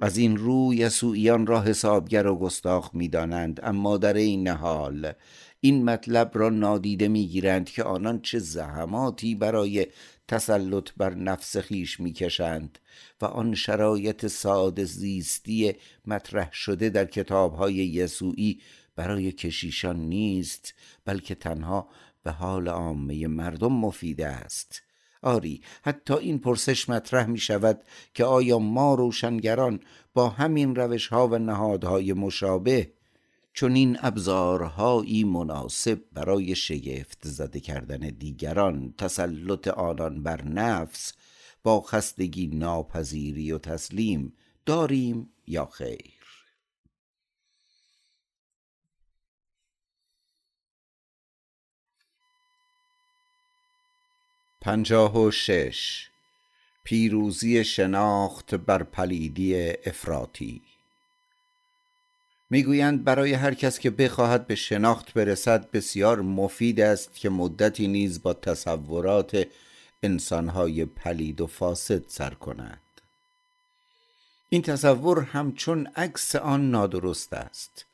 [0.00, 5.12] از این رو یسوعیان را حسابگر و گستاخ می‌دانند اما در این حال
[5.60, 9.86] این مطلب را نادیده می‌گیرند که آنان چه زحماتی برای
[10.28, 12.78] تسلط بر نفس خیش می‌کشند
[13.20, 15.74] و آن شرایط ساده زیستی
[16.06, 18.60] مطرح شده در کتابهای یسوعی
[18.96, 20.74] برای کشیشان نیست
[21.04, 21.88] بلکه تنها
[22.22, 24.82] به حال عامه مردم مفید است.
[25.22, 27.84] آری حتی این پرسش مطرح می شود
[28.14, 29.80] که آیا ما روشنگران
[30.14, 32.92] با همین روش ها و نهادهای مشابه
[33.52, 41.12] چون این ابزارهایی مناسب برای شگفت زده کردن دیگران تسلط آنان بر نفس
[41.62, 44.32] با خستگی ناپذیری و تسلیم
[44.66, 46.15] داریم یا خیر؟
[54.66, 56.08] پنجاه و شش.
[56.84, 60.62] پیروزی شناخت بر پلیدی افراطی.
[62.50, 68.22] می‌گویند برای هر کس که بخواهد به شناخت برسد بسیار مفید است که مدتی نیز
[68.22, 69.46] با تصورات
[70.02, 72.80] انسانهای پلید و فاسد سر کند.
[74.48, 77.84] این تصور همچون عکس آن نادرست است.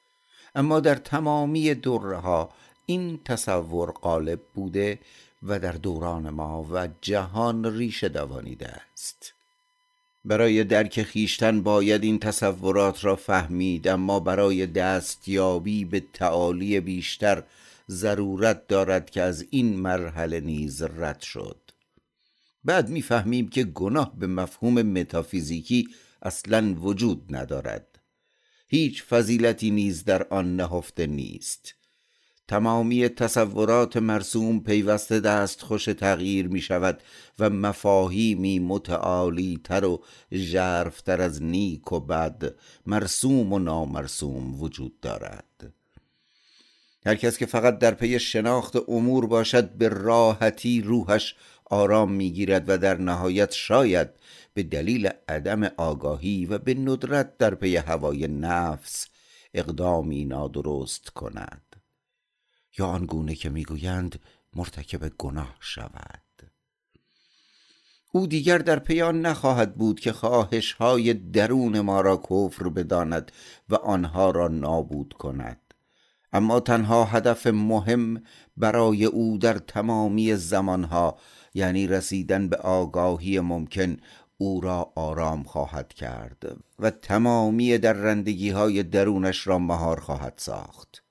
[0.55, 2.49] اما در تمامی دوره
[2.87, 4.99] این تصور غالب بوده
[5.43, 9.35] و در دوران ما و جهان ریشه دوانیده است.
[10.25, 17.43] برای درک خیشتن باید این تصورات را فهمید اما برای دستیابی به تعالی بیشتر
[17.91, 21.61] ضرورت دارد که از این مرحله نیز رد شد.
[22.65, 25.89] بعد می‌فهمیم که گناه به مفهوم متافیزیکی
[26.23, 27.87] اصلا وجود ندارد.
[28.69, 31.75] هیچ فضیلتی نیز در آن نهفته نیست.
[32.53, 37.03] تمامی تصورات مرسوم پیوسته دست خوش تغییر می شود
[37.39, 42.55] و مفاهیمی متعالی تر و ژرفتر از نیک و بد
[42.87, 45.73] مرسوم و نامرسوم وجود دارد.
[47.07, 51.35] هر کس که فقط در پی شناخت امور باشد به راحتی روحش
[51.71, 54.09] آرام می‌گیرد و در نهایت شاید
[54.55, 59.07] به دلیل عدم آگاهی و به ندرت در پی هوای نفس
[59.55, 61.72] اقدامی نادرست کند.
[62.79, 64.21] یا آنگونه که می‌گویند
[64.57, 66.23] مرتکب گناه شود.
[68.13, 73.33] او دیگر در پیان نخواهد بود که خواهش های درون ما را کفر بداند
[73.69, 75.61] و آنها را نابود کند.
[76.33, 78.23] اما تنها هدف مهم
[78.57, 81.19] برای او در تمامی زمانها
[81.55, 83.97] یعنی رسیدن به آگاهی ممکن
[84.39, 91.02] او را آرام خواهد کرد و تمامی در رندگی های درونش را مهار خواهد ساخت.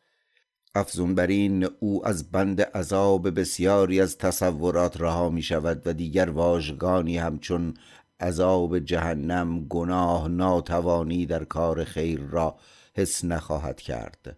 [0.75, 6.29] افزون بر این او از بند عذاب بسیاری از تصورات رها می شود و دیگر
[6.29, 7.73] واژگانی همچون
[8.19, 12.57] عذاب جهنم گناه ناتوانی در کار خیر را
[12.95, 14.37] حس نخواهد کرد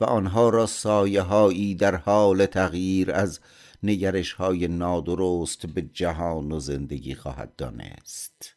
[0.00, 3.40] و آنها را سایه هایی در حال تغییر از
[3.82, 8.56] نگرش های نادرست به جهان و زندگی خواهد دانست.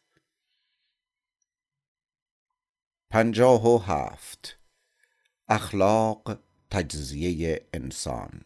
[3.10, 4.58] پنجاه و هفت.
[5.48, 6.38] اخلاق
[6.74, 8.40] تجزیه انسان.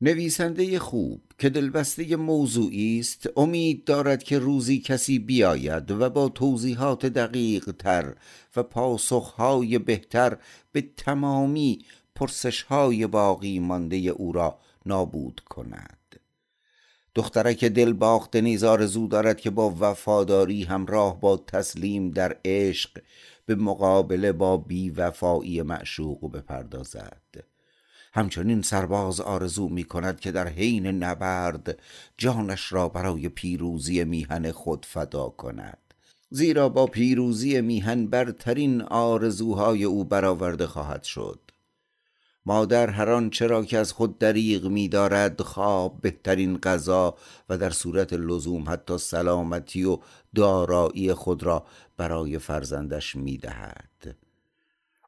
[0.00, 7.06] نویسنده خوب که دلبسته موضوعی است امید دارد که روزی کسی بیاید و با توضیحات
[7.06, 8.14] دقیق تر
[8.56, 10.36] و پاسخهای بهتر
[10.72, 11.84] به تمامی
[12.14, 16.20] پرسشهای باقی مانده او را نابود کند.
[17.14, 22.90] دخترک دل باخته نیز آرزو دارد که با وفاداری همراه با تسلیم در عشق
[23.48, 27.44] به مقابله با بیوفایی معشوق بپردازد.
[28.12, 31.78] همچنین سرباز آرزو می کند که در حین نبرد
[32.18, 35.78] جانش را برای پیروزی میهن خود فدا کند.
[36.30, 41.40] زیرا با پیروزی میهن برترین آرزوهای او برآورده خواهد شد.
[42.48, 47.14] مادر هر آنچه را که از خود دریغ می‌دارد خواب بهترین غذا
[47.48, 49.98] و در صورت لزوم حتی سلامتی و
[50.34, 54.16] دارایی خود را برای فرزندش می‌دهد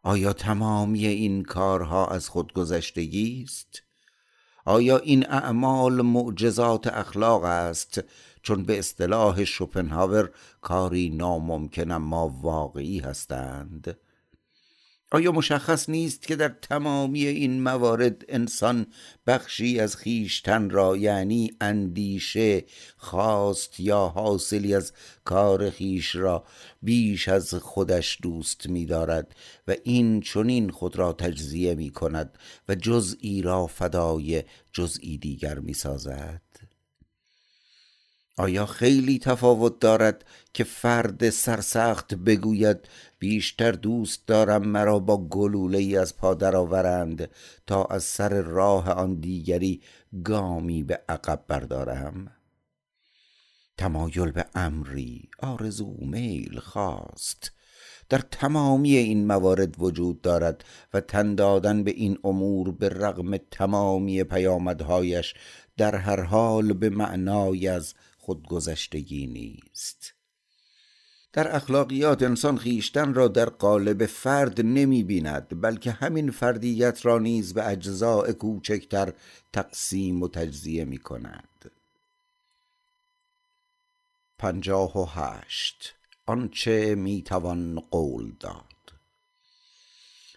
[0.02, 3.82] آیا تمامی این کارها از خود گذشتگی است؟
[4.64, 8.00] آیا این اعمال معجزات اخلاق است؟
[8.42, 10.30] چون به اصطلاح شوپنهاور
[10.60, 13.96] کاری ناممکن اما واقعی هستند.
[15.12, 18.86] آیا مشخص نیست که در تمامی این موارد انسان
[19.26, 22.64] بخشی از خیشتن را یعنی اندیشه
[22.96, 24.92] خواست یا حاصلی از
[25.24, 26.44] کار خیش را
[26.82, 29.34] بیش از خودش دوست می دارد
[29.68, 32.38] و این چنین خود را تجزیه می کند
[32.68, 36.42] و جزئی را فدای جزئی دیگر می سازد
[38.40, 42.88] آیا خیلی تفاوت دارد که فرد سرسخت بگوید
[43.20, 47.30] بیشتر دوست دارم مرا با گلوله ای از پا درآورند
[47.66, 49.82] تا از سر راه آن دیگری
[50.24, 52.32] گامی به عقب بردارم.
[53.76, 57.52] تمایل به امری آرزو میل خواست.
[58.08, 60.64] در تمامی این موارد وجود دارد
[60.94, 65.34] و تن دادن به این امور به رغم تمامی پیامدهایش
[65.76, 70.19] در هر حال به معنای از خودگذشتگی نیست.
[71.32, 77.54] در اخلاقیات انسان خیشتن را در قالب فرد نمی بیند بلکه همین فردیت را نیز
[77.54, 79.12] به اجزاء کوچکتر
[79.52, 81.70] تقسیم و تجزیه می کند
[84.40, 85.94] پنجاه و هشت.
[86.26, 88.64] آنچه می توان قول داد.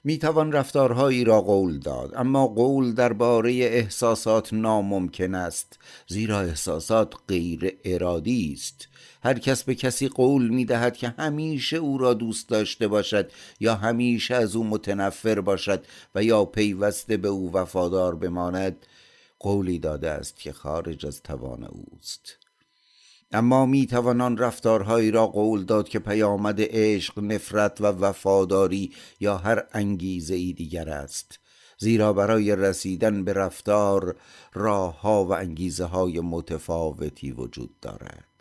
[0.04, 8.54] می‌توان رفتارهایی را قول داد اما قول درباره احساسات ناممکن است زیرا احساسات غیر ارادی
[8.54, 8.88] است.
[9.24, 13.76] هر کس به کسی قول می دهد که همیشه او را دوست داشته باشد یا
[13.76, 18.86] همیشه از او متنفر باشد و یا پیوسته به او وفادار بماند
[19.39, 22.38] قولی داده است که خارج از توان اوست.
[23.32, 29.63] اما می توانان رفتارهایی را قول داد که پیامد عشق نفرت و وفاداری یا هر
[29.74, 31.39] انگیزه ای دیگر است.
[31.78, 34.15] زیرا برای رسیدن به رفتار
[34.53, 38.32] راه ها و انگیزه های متفاوتی وجود دارد.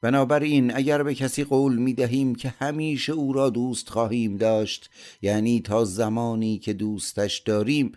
[0.00, 4.90] بنابراین اگر به کسی قول می دهیم که همیشه او را دوست خواهیم داشت
[5.22, 7.92] یعنی تا زمانی که دوستش داریم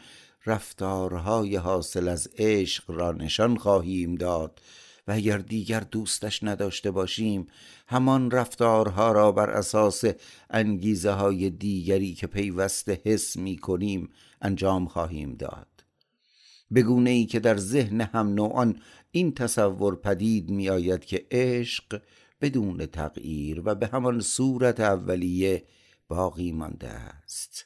[0.45, 4.62] رفتارهای حاصل از عشق را نشان خواهیم داد.
[5.08, 7.47] و اگر دیگر دوستش نداشته باشیم
[7.88, 10.04] همان رفتارها را بر اساس
[10.49, 14.10] انگیزه های دیگری که پیوسته حس می کنیم
[14.41, 15.68] انجام خواهیم داد.
[16.74, 18.82] بگونه ای که در ذهن هم نوعان
[19.12, 22.01] این تصور پدید می آید که عشق
[22.41, 25.64] بدون تغییر و به همان صورت اولیه
[26.07, 27.66] باقی مانده است.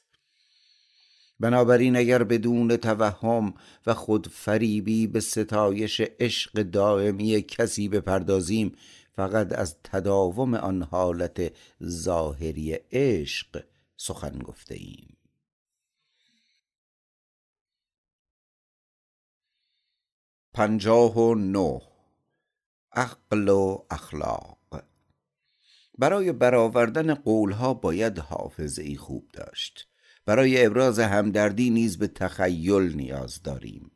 [1.40, 3.54] بنابراین اگر بدون توهم
[3.86, 8.72] و خود فریبی به ستایش عشق دائمی کسی بپردازیم
[9.12, 11.52] فقط از تداوم آن حالت
[11.84, 13.64] ظاهری عشق
[13.96, 15.15] سخن گفته ایم
[20.56, 21.80] پنجاه و نو
[22.92, 24.84] عقل و اخلاق.
[25.98, 29.88] برای برآوردن قولها باید حافظه ای خوب داشت.
[30.26, 33.90] برای ابراز همدردی نیز به تخیل نیاز داریم.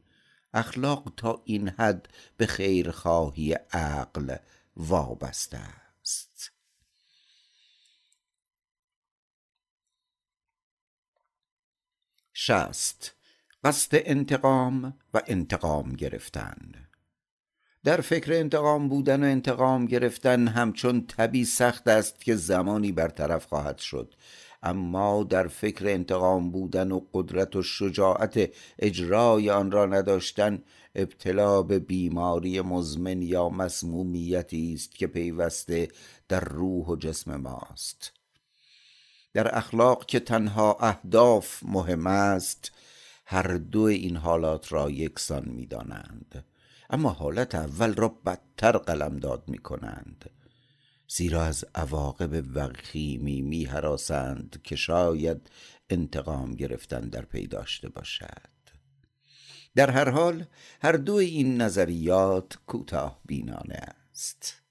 [0.54, 4.36] اخلاق تا این حد به خیرخواهی عقل
[4.76, 6.52] وابسته است.
[12.32, 13.19] شست
[13.64, 16.56] قصد انتقام و انتقام گرفتن
[17.84, 23.78] در فکر انتقام بودن و انتقام گرفتن همچون طبی سخت است که زمانی برطرف خواهد
[23.78, 24.14] شد.
[24.62, 30.62] اما در فکر انتقام بودن و قدرت و شجاعت اجرای آن را نداشتن
[30.94, 35.88] ابتلا به بیماری مزمن یا مسمومیتی است که پیوسته
[36.28, 38.12] در روح و جسم ماست.
[39.32, 42.72] در اخلاق که تنها اهداف مهم است
[43.30, 46.44] هر دو این حالات را یکسان می دانند.
[46.90, 50.30] اما حالت اول را بدتر قلمداد می کنند
[51.08, 55.50] زیرا از عواقب وخیمی می حراسند که شاید
[55.90, 58.50] انتقام گرفتن در پی داشته باشد.
[59.74, 60.44] در هر حال
[60.82, 64.62] هر دو این نظریات کوتاه بینانه است.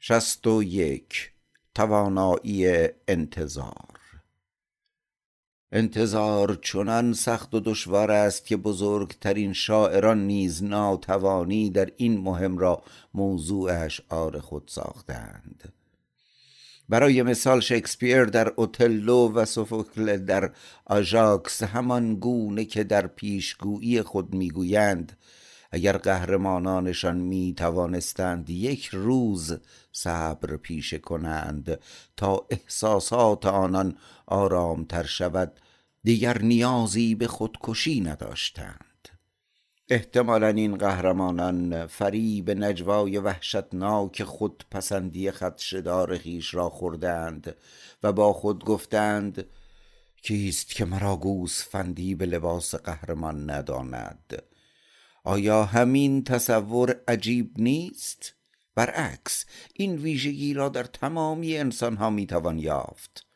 [0.00, 1.32] شست و یک
[1.74, 4.01] توانایی انتظار.
[5.72, 12.82] انتظار چنان سخت و دشوار است که بزرگترین شاعران نیز ناتوانی در این مهم را
[13.14, 15.72] موضوع اشعار خود ساختند.
[16.88, 20.50] برای مثال شکسپیر در اوتلو و سوفوکل در
[20.86, 25.16] آژاکس همان گونه که در پیشگویی خود می‌گویند
[25.72, 29.58] اگر قهرمانانشان می توانستند یک روز
[29.92, 31.80] صبر پیشه کنند
[32.16, 33.96] تا احساسات آنان
[34.26, 35.60] آرامتر شود
[36.04, 39.08] دیگر نیازی به خودکشی نداشتند.
[39.88, 47.56] احتمالا این قهرمانان فریب نجوای وحشتناک خود پسندی خدشدار خیش را خوردند
[48.02, 49.46] و با خود گفتند
[50.22, 51.20] کیست که مرا
[51.70, 54.42] فندی به لباس قهرمان نداند؟
[55.24, 58.34] آیا همین تصور عجیب نیست؟
[58.74, 59.44] برعکس
[59.74, 63.26] این ویژگی را در تمامی انسان ها می توان یافت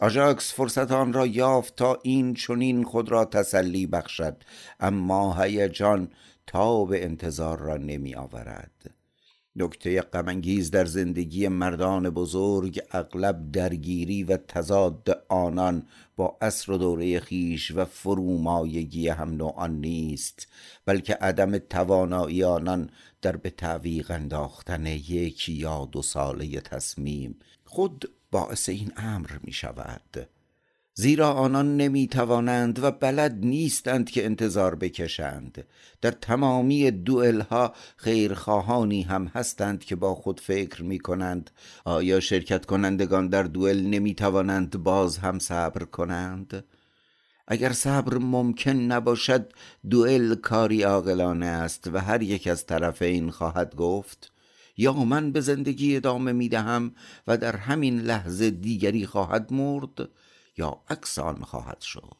[0.00, 4.36] آژاکس فرصت آن را یافت تا این چنین خود را تسلی بخشد
[4.80, 6.12] اما هیجان
[6.46, 8.94] تا به انتظار را نمی آورد
[9.56, 15.86] نکته غمانگیز در زندگی مردان بزرگ اغلب درگیری و تضاد آنان
[16.18, 20.48] با عصر و دوره خیش و فرومایگی هم نوعان نیست
[20.86, 22.90] بلکه عدم توانایی آنان
[23.22, 30.28] در به تعویق انداختن یک یا دو ساله تصمیم خود باعث این امر می شود
[31.00, 35.64] زیرا آنان نمی توانند و بلد نیستند که انتظار بکشند.
[36.00, 41.50] در تمامی دوئل ها خیرخواهانی هم هستند که با خود فکر می کنند
[41.84, 46.64] آیا شرکت کنندگان در دوئل نمی توانند باز هم صبر کنند؟
[47.48, 49.52] اگر صبر ممکن نباشد
[49.90, 54.32] دوئل کاری عاقلانه است و هر یک از طرفین خواهد گفت
[54.76, 56.94] یا من به زندگی ادامه می دهم
[57.26, 60.08] و در همین لحظه دیگری خواهد مرد؟
[60.58, 62.16] یا عکسان خواهد شد.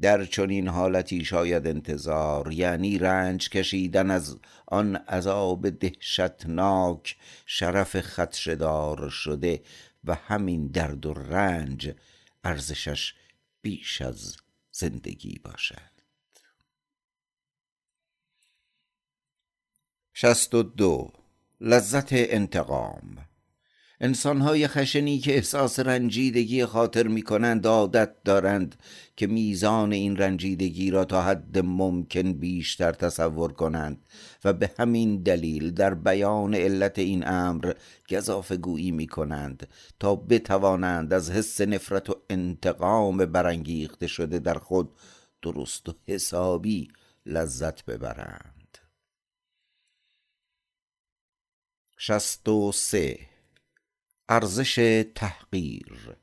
[0.00, 7.16] در چنین حالتی شاید انتظار یعنی رنج کشیدن از آن عذاب دهشتناک
[7.46, 9.62] شرف خدشدار شده
[10.04, 11.94] و همین درد و رنج
[12.44, 13.14] ارزشش
[13.62, 14.36] بیش از
[14.70, 15.90] زندگی باشد.
[20.14, 21.12] شست و دو
[21.60, 23.29] لذت انتقام.
[24.02, 28.76] انسانهای خشنی که احساس رنجیدگی خاطر می کنند عادت دارند
[29.16, 34.06] که میزان این رنجیدگی را تا حد ممکن بیشتر تصور کنند
[34.44, 37.72] و به همین دلیل در بیان علت این امر
[38.10, 44.90] گذاف گویی می کنند تا بتوانند از حس نفرت و انتقام برانگیخته شده در خود
[45.42, 46.88] درست و حسابی
[47.26, 48.78] لذت ببرند.
[51.98, 53.29] شست و سه
[54.30, 56.16] ارزش تحقیر.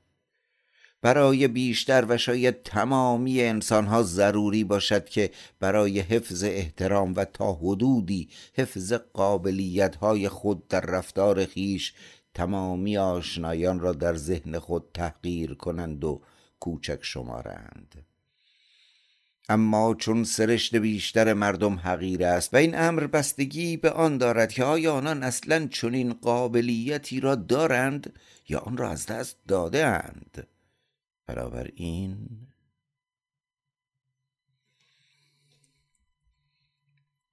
[1.02, 8.30] برای بیشتر و شاید تمامی انسانها ضروری باشد که برای حفظ احترام و تا حدودی
[8.54, 11.94] حفظ قابلیت های خود در رفتار خیش
[12.34, 16.22] تمامی آشنایان را در ذهن خود تحقیر کنند و
[16.60, 18.07] کوچک شمارند.
[19.50, 24.64] اما چون سرشت بیشتر مردم حقیر است و این امر بستگی به آن دارد که
[24.64, 28.20] آیا آنان اصلا چنین قابلیتی را دارند
[28.50, 30.48] یا آن را از دست داده اند.
[31.76, 32.28] این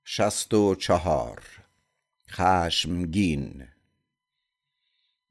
[0.04, 1.42] شست و چهار.
[2.30, 3.73] خشمگین.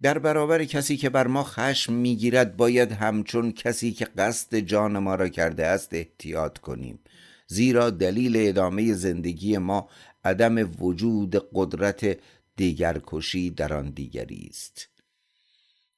[0.03, 5.15] در برابر کسی که بر ما خشم می‌گیرد باید همچون کسی که قصد جان ما
[5.15, 6.99] را کرده است احتیاط کنیم.
[7.47, 9.89] زیرا دلیل ادامه زندگی ما
[10.23, 12.17] عدم وجود قدرت
[12.55, 14.89] دیگرکشی در آن دیگری است.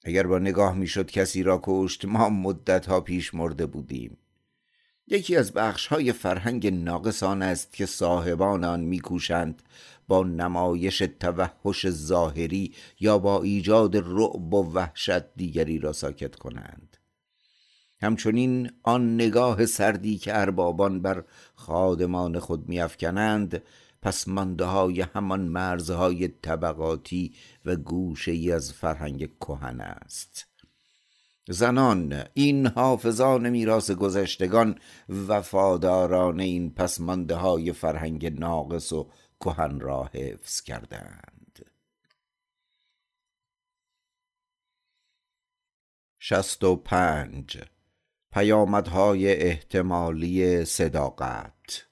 [0.03, 4.18] اگر با نگاه می‌شد کسی را کشت ما مدت پیش مرده بودیم.
[5.08, 9.62] یکی از بخش های فرهنگ ناقصان است که صاحبان آن میکوشند
[10.08, 16.97] با نمایش توحش ظاهری یا با ایجاد رعب و وحشت دیگری را ساکت کنند.
[18.01, 21.24] همچنین آن نگاه سردی که اربابان بر
[21.56, 23.64] خادمان خود میافکنند
[24.01, 27.34] پس مانده های همان مرزهای طبقاتی
[27.66, 30.47] و گوشه ای از فرهنگ کهن است.
[31.50, 34.80] زنان این حافظان میراث گذشتگان
[35.10, 41.66] وفاداران این پسمانده های فرهنگ ناقص و کهن را حفظ کردند.
[46.20, 47.64] شست و پنج.
[48.34, 51.88] پیامدهای احتمالی صداقت.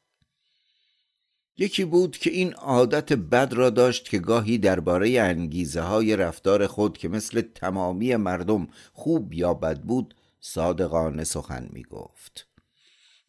[1.58, 6.98] یکی بود که این عادت بد را داشت که گاهی درباره انگیزه های رفتار خود
[6.98, 12.48] که مثل تمامی مردم خوب یا بد بود صادقانه سخن می گفت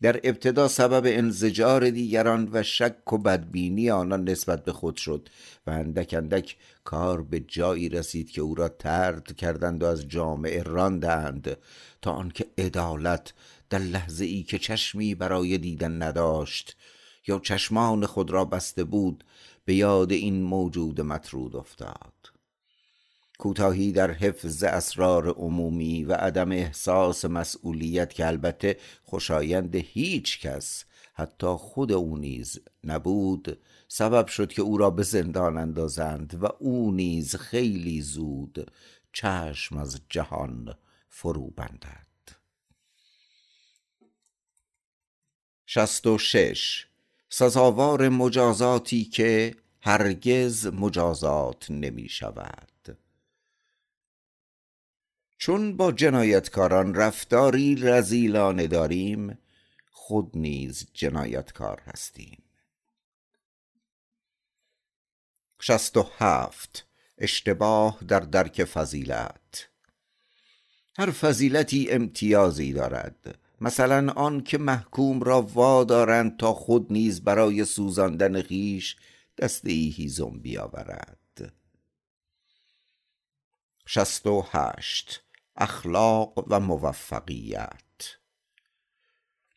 [0.02, 5.28] در ابتدا سبب انزجار دیگران و شک و بدبینی آنان نسبت به خود شد
[5.66, 10.62] و اندک اندک کار به جایی رسید که او را ترد کردند و از جامعه
[10.62, 11.56] راندند
[12.02, 13.32] تا آنکه عدالت
[13.70, 16.76] در لحظه ای که چشمی برای دیدن نداشت
[17.26, 19.24] یا چشمان خود را بسته بود
[19.64, 22.12] به یاد این موجود مطرود افتاد.
[23.38, 31.46] کوتاهی در حفظ اسرار عمومی و عدم احساس مسئولیت که البته خوشایند هیچ کس حتی
[31.46, 33.58] خود او نیز نبود
[33.88, 38.70] سبب شد که او را به زندان اندازند و او نیز خیلی زود
[39.12, 40.74] چشم از جهان
[41.08, 42.06] فرو بندد.
[45.66, 46.86] شست و شش
[47.36, 52.98] سزاوار مجازاتی که هرگز مجازات نمی شود.
[55.38, 59.38] چون با جنایتکاران رفتاری رزیلانه داریم
[59.90, 62.42] خود نیز جنایتکار هستیم.
[65.60, 66.86] شست و هفت.
[67.18, 69.68] اشتباه در درک فضیلت.
[70.98, 73.43] هر فضیلتی امتیازی دارد.
[73.60, 78.96] مثلا آن که محکوم را وادارند تا خود نیز برای سوزاندن خیش
[79.38, 81.52] دسته ای هیزم بیاورد.
[83.86, 85.24] شست و هشت.
[85.56, 87.80] اخلاق و موفقیت.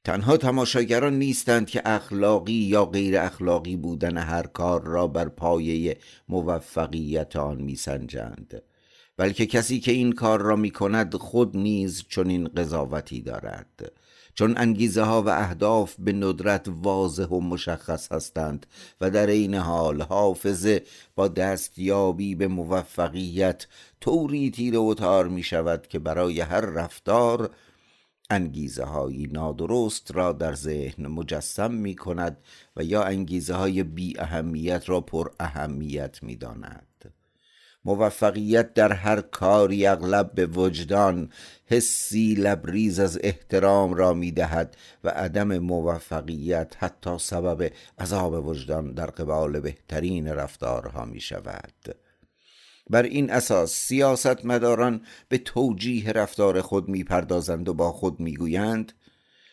[0.03, 5.97] تنها تماشاگران نیستند که اخلاقی یا غیر اخلاقی بودن هر کار را بر پایه
[6.29, 8.61] موفقیت آن میسنجند.
[9.17, 13.91] بلکه کسی که این کار را می کند خود نیز چنین قضاوتی دارد
[14.33, 18.65] چون انگیزه ها و اهداف به ندرت واضح و مشخص هستند
[19.01, 20.83] و در این حال حافظه
[21.15, 23.67] با دستیابی به موفقیت
[24.01, 27.49] طوری تیر و تار می شود که برای هر رفتار
[28.29, 32.37] انگیزه های نادرست را در ذهن مجسم می کند
[32.75, 36.86] و یا انگیزه های بی اهمیت را پر اهمیت می داند.
[37.87, 41.29] موفقیت در هر کاری اغلب به وجدان
[41.65, 49.05] حسی لبریز از احترام را می دهد و عدم موفقیت حتی سبب عذاب وجدان در
[49.05, 51.95] قبال بهترین رفتارها می شود
[52.89, 58.93] بر این اساس سیاستمداران به توجیه رفتار خود می‌پردازند و با خود می‌گویند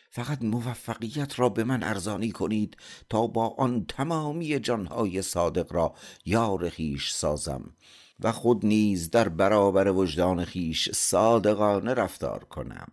[0.09, 2.77] فقط موفقیت را به من ارزانی کنید
[3.09, 5.93] تا با آن تمامی جانهای صادق را
[6.25, 7.73] یار خیش سازم.
[8.19, 12.87] و خود نیز در برابر وجدان خیش صادقانه رفتار کنم.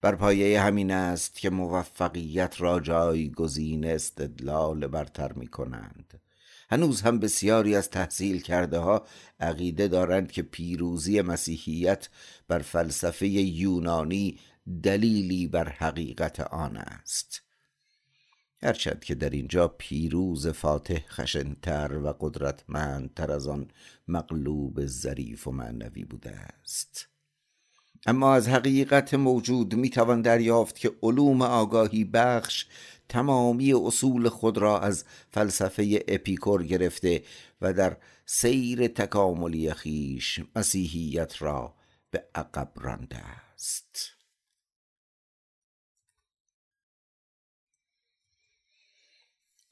[0.00, 6.20] بر پایه همین است که موفقیت را جایگزین استدلال برتر می کنند.
[6.70, 9.06] هنوز هم بسیاری از تحصیل کرده ها
[9.40, 12.08] عقیده دارند که پیروزی مسیحیت
[12.48, 14.38] بر فلسفه یونانی
[14.82, 17.42] دلیلی بر حقیقت آن است.
[18.62, 23.70] هرچند که در اینجا پیروز فاتح خشنتر و قدرتمندتر از آن
[24.08, 27.08] مغلوب ظریف و معنوی بوده است.
[28.06, 32.66] اما از حقیقت موجود می‌توان دریافت که علوم آگاهی بخش
[33.08, 37.22] تمامی اصول خود را از فلسفه اپیکور گرفته
[37.60, 37.96] و در
[38.26, 41.74] سیر تکاملی خیش مسیحیت را
[42.10, 44.19] به عقب رانده است.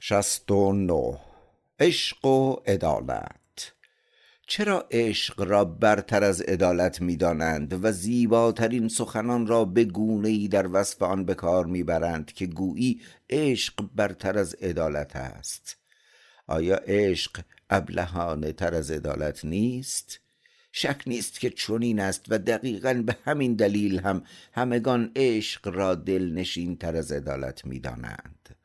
[0.09, 1.17] شست و نو.
[1.81, 3.73] عشق و عدالت.
[4.47, 10.69] چرا عشق را برتر از عدالت می‌دانند و زیباترین سخنان را به گونه ای در
[10.73, 13.01] وصف آن به کار می‌برند که گویی
[13.31, 15.77] عشق برتر از عدالت است؟
[16.47, 17.41] آیا عشق
[17.71, 20.21] ابلهانه تر از عدالت نیست؟
[20.73, 26.77] شک نیست که چنین است و دقیقا به همین دلیل هم همگان عشق را دلنشین
[26.77, 28.58] تر از عدالت می‌دانند.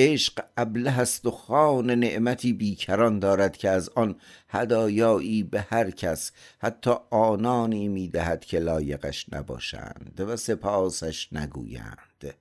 [0.00, 4.16] عشق ابله است و خان نعمتی بیکران دارد که از آن
[4.48, 12.34] هدایایی به هر کس حتی آنانی می‌دهد که لایقش نباشند و سپاسش نگویند.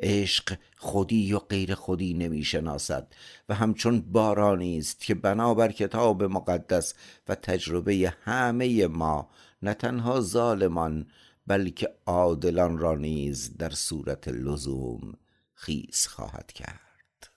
[0.00, 3.14] عشق خودی و غیر خودی نمی‌شناسد
[3.48, 6.94] و همچون بارانی است که بنابر کتاب مقدس
[7.28, 9.30] و تجربه همه ما
[9.62, 11.06] نه تنها ظالمان
[11.46, 15.14] بلکه عادلان را نیز در صورت لزوم
[15.62, 17.30] خیز خواهد کرد.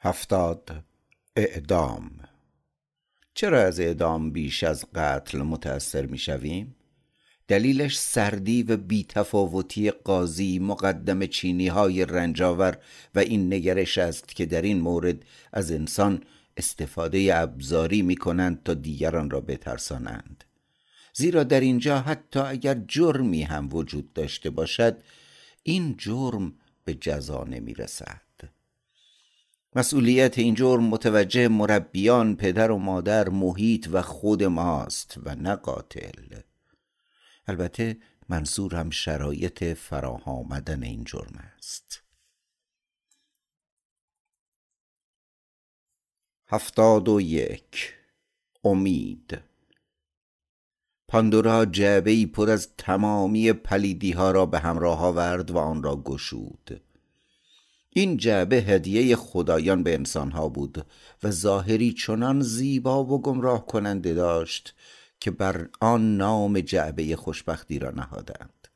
[0.00, 0.84] هفتاد
[1.36, 2.10] اعدام.
[3.34, 6.76] چرا از اعدام بیش از قتل متأثر می شویم؟
[7.48, 12.78] دلیلش سردی و بیتفاوتی قاضی مقدم چینی های رنجاور
[13.14, 16.24] و این نگرش است که در این مورد از انسان
[16.56, 20.44] استفاده ابزاری می کنند تا دیگران را بترسانند.
[21.14, 25.02] زیرا در اینجا حتی اگر جرمی هم وجود داشته باشد
[25.62, 28.20] این جرم به جزا نمی رسد
[29.76, 36.40] مسئولیت این جرم متوجه مربیان پدر و مادر محیط و خود ماست و نه قاتل.
[37.46, 37.96] البته
[38.72, 42.02] هم شرایط فراه آمدن این جرم است.
[46.48, 47.94] هفتاد و یک.
[48.64, 49.49] امید
[51.10, 55.96] پاندورا جعبه ای پر از تمامی پلیدی ها را به همراه آورد و آن را
[55.96, 56.80] گشود.
[57.90, 60.86] این جعبه هدیه خدایان به انسان ها بود
[61.22, 64.74] و ظاهری چنان زیبا و گمراه کننده داشت
[65.20, 68.68] که بر آن نام جعبه خوشبختی را نهادند.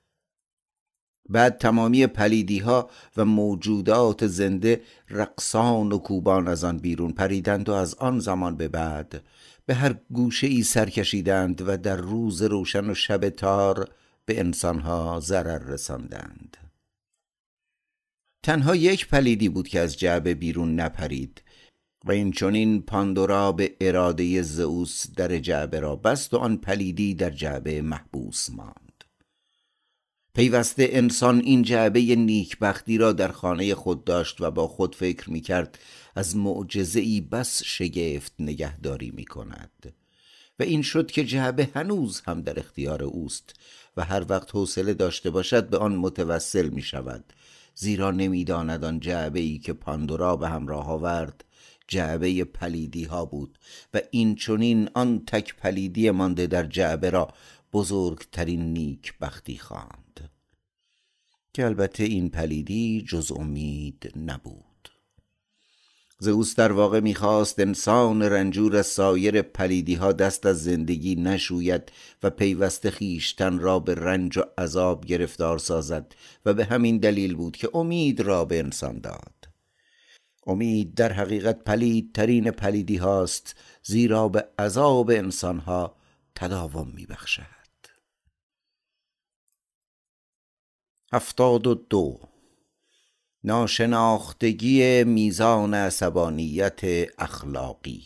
[1.29, 7.73] بعد تمامی پلیدی ها و موجودات زنده رقصان و کوبان از آن بیرون پریدند و
[7.73, 9.23] از آن زمان به بعد
[9.67, 13.89] به هر گوشه ای سر کشیدند و در روز روشن و شب تار
[14.25, 16.57] به انسانها ضرر رساندند.
[18.43, 21.43] تنها یک پلیدی بود که از جعبه بیرون نپرید
[22.05, 27.31] و این چونین پاندورا به اراده زئوس در جعبه را بست و آن پلیدی در
[27.31, 29.05] جعبه محبوس ماند.
[30.35, 35.41] پیوسته انسان این جعبه نیکبختی را در خانه خود داشت و با خود فکر می
[35.41, 35.79] کرد
[36.15, 39.95] از معجزه بس شگفت نگهداری می کند
[40.59, 43.55] و این شد که جعبه هنوز هم در اختیار اوست
[43.97, 47.33] و هر وقت حوصله داشته باشد به آن متوسل می شود
[47.75, 51.45] زیرا نمی‌داند آن جعبه ای که پاندورا به همراه آورد
[51.89, 53.59] جعبه پلیدی ها بود
[53.95, 57.29] و این چنین آن تک پلیدی مانده در جعبه را
[57.73, 60.31] بزرگترین نیک بختی خواند.
[61.55, 64.74] که البته این پلیدی جز امید نبود.
[66.19, 71.93] زئوس در واقع می‌خواست انسان رنجور از سایر پلیدی ها دست از زندگی نشوید
[72.23, 76.15] و پیوسته خویشتن را به رنج و عذاب گرفتار سازد
[76.47, 79.49] و به همین دلیل بود که امید را به انسان داد.
[80.47, 85.97] امید در حقیقت پلیدترین پلیدی هاست زیرا به عذاب انسان ها
[86.35, 87.65] تداوم میبخشد.
[91.13, 92.21] هفتاد و دو
[93.45, 96.81] ناشناختگی میزان عصبانیت
[97.19, 98.03] اخلاقی.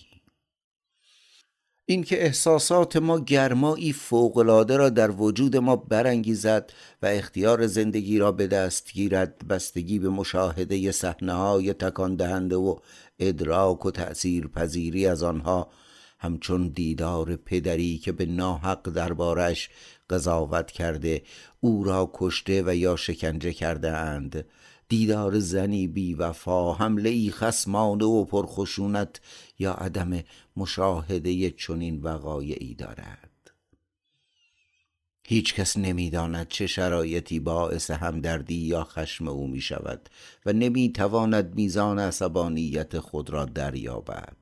[1.86, 8.46] اینکه احساسات ما گرمایی فوقالعاده را در وجود ما برانگیزد و اختیار زندگی را به
[8.46, 12.76] دست گیرد بستگی به مشاهده صحنه های تکان دهنده و
[13.18, 15.70] ادراک و تأثیر پذیری از آنها
[16.18, 19.70] همچون دیدار پدری که به ناحق دربارش
[20.10, 21.22] قضاوت کرده
[21.60, 24.44] او را کشته و یا شکنجه کرده اند.
[24.88, 29.20] دیدار زنی بی وفا حمله ای خسمانه و پرخشونت
[29.58, 30.22] یا عدم
[30.56, 33.30] مشاهده چنین وقایعی دارد؟
[35.26, 40.08] هیچ کس نمی‌داند چه شرایطی باعث همدردی یا خشم او می شود
[40.46, 44.36] و نمی تواند میزان عصبانیت خود را دریابد.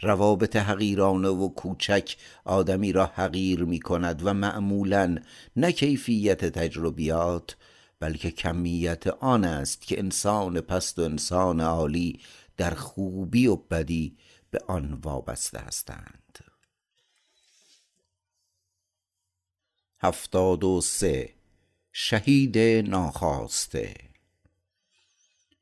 [0.00, 5.18] روابط حقیرانه و کوچک آدمی را حقیر می کند و معمولا
[5.56, 7.56] نه کیفیت تجربیات
[8.00, 12.20] بلکه کمیت آن است که انسان پست و انسان عالی
[12.56, 14.16] در خوبی و بدی
[14.50, 16.38] به آن وابسته هستند.
[20.00, 21.34] هفتاد و سه.
[21.92, 22.58] شهید
[22.88, 23.94] ناخواسته.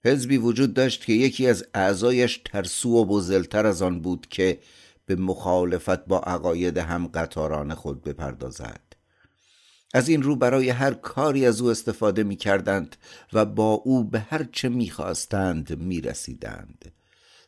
[0.05, 4.61] حزبی وجود داشت که یکی از اعضایش ترسو و بزلتر از آن بود که
[5.07, 8.86] به مخالفت با عقاید هم قطاران خود بپردازد.
[9.97, 12.97] از این رو برای هر کاری از او استفاده می کردند
[13.33, 16.93] و با او به هر چه می خواستند می رسیدند.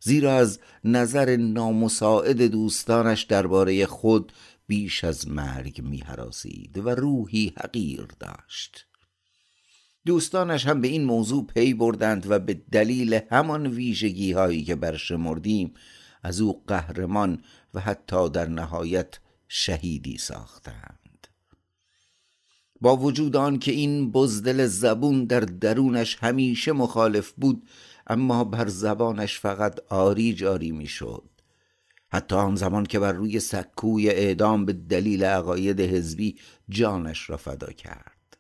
[0.01, 4.33] زیرا از نظر نامساعد دوستانش درباره خود
[4.67, 8.87] بیش از مرگ می حراسید و روحی حقیر داشت
[10.07, 15.75] دوستانش هم به این موضوع پی بردند و به دلیل همان ویژگی هایی که برشمردیم
[16.23, 17.43] از او قهرمان
[17.75, 19.19] و حتی در نهایت
[19.49, 21.08] شهیدی ساختند
[22.81, 27.69] با وجود آن که این بزدل زبون در درونش همیشه مخالف بود
[28.07, 31.25] اما بر زبانش فقط آری جاری می‌شد.
[32.09, 36.37] حتی آن زمان که بر روی سکوی اعدام به دلیل عقاید حزبی
[36.69, 38.39] جانش را فدا کرد.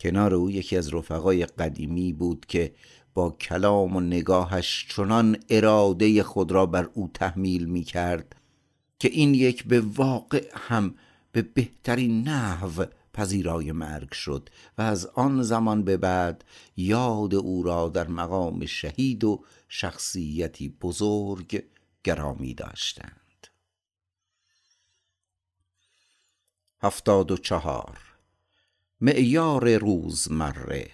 [0.00, 2.74] کنار او یکی از رفقای قدیمی بود که
[3.14, 8.36] با کلام و نگاهش چنان اراده خود را بر او تحمیل می کرد
[8.98, 10.94] که این یک به واقع هم
[11.32, 12.84] به بهترین نحو
[13.14, 14.48] پذیرای مرگ شد
[14.78, 16.44] و از آن زمان به بعد
[16.76, 21.64] یاد او را در مقام شهید و شخصیتی بزرگ
[22.04, 23.46] گرامی داشتند.
[26.82, 27.98] هفتاد و چهار.
[29.00, 30.90] معیار روزمره.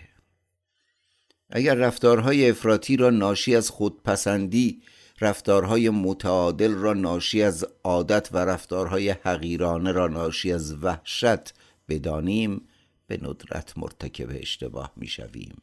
[1.51, 4.83] اگر رفتارهای افراطی را ناشی از خودپسندی
[5.21, 11.55] رفتارهای متعادل را ناشی از عادت و رفتارهای حقیرانه را ناشی از وحشت
[11.89, 12.69] بدانیم
[13.07, 15.57] به ندرت مرتکب اشتباه می‌شویم.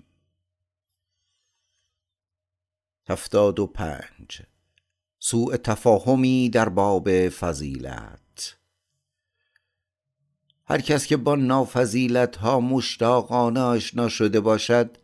[3.09, 4.41] هفتاد و پنج.
[5.19, 8.57] سوء تفاهمی در باب فضیلت.
[10.67, 14.97] هر کس که با نافضیلت ها مشتاقانه آشنا شده باشد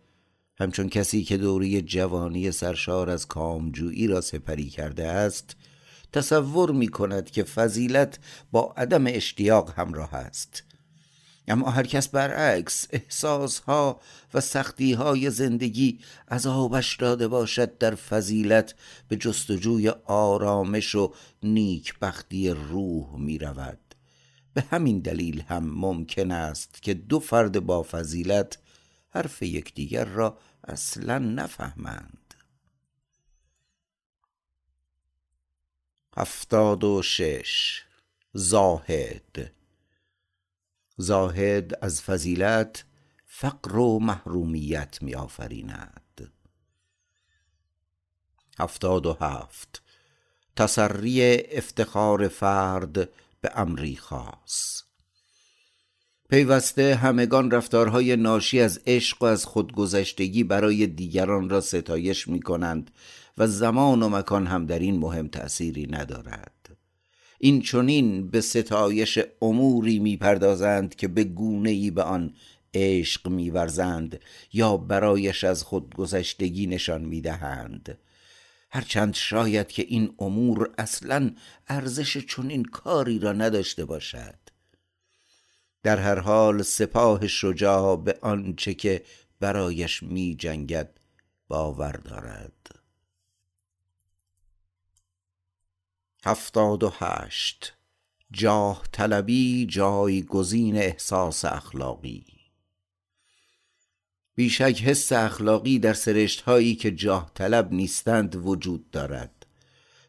[0.62, 5.56] همچون کسی که دوری جوانی سرشار از کامجویی را سپری کرده است
[6.14, 8.20] تصور می کند که فضیلت
[8.52, 10.64] با عدم اشتیاق همراه است.
[11.48, 14.00] اما هر کس برعکس احساسها
[14.34, 16.00] و سختیهای زندگی
[16.32, 18.76] عذابش داده باشد در فضیلت
[19.08, 21.14] به جستجوی آرامش و
[21.44, 23.80] نیکبختی روح می رود
[24.54, 28.58] به همین دلیل هم ممکن است که دو فرد با فضیلت
[29.10, 30.38] حرف یکدیگر را
[30.72, 32.34] اصلا نفهمند.
[36.18, 37.84] هفتاد و شش.
[38.34, 39.54] زاهد.
[40.98, 42.86] زاهد از فضیلت
[43.26, 46.32] فقر و محرومیت می آفریند
[48.60, 49.82] هفتاد و هفت.
[50.56, 52.94] تسری افتخار فرد
[53.42, 54.84] به امری خاص.
[56.32, 62.92] پیوسته همگان رفتارهای ناشی از عشق و از خودگذشتگی برای دیگران را ستایش می کنند
[63.38, 66.78] و زمان و مکان هم در این مهم تأثیری ندارد.
[67.40, 72.34] این چونین به ستایش اموری می‌پردازند که به گونه ای به آن
[72.74, 74.20] عشق میورزند
[74.54, 77.98] یا برایش از خودگذشتگی نشان می‌دهند.
[78.70, 81.32] هرچند شاید که این امور اصلا
[81.68, 84.51] ارزش چنین کاری را نداشته باشد.
[85.84, 89.04] در هر حال سپاه شجاع به آنچه که
[89.40, 91.00] برایش می جنگد
[91.48, 92.82] باور دارد.
[96.26, 97.74] هفتاد و هشت.
[98.32, 102.26] جاه طلبی جایگزین احساس اخلاقی.
[104.36, 109.46] بیشک حس اخلاقی در سرشت هایی که جاه طلب نیستند وجود دارد.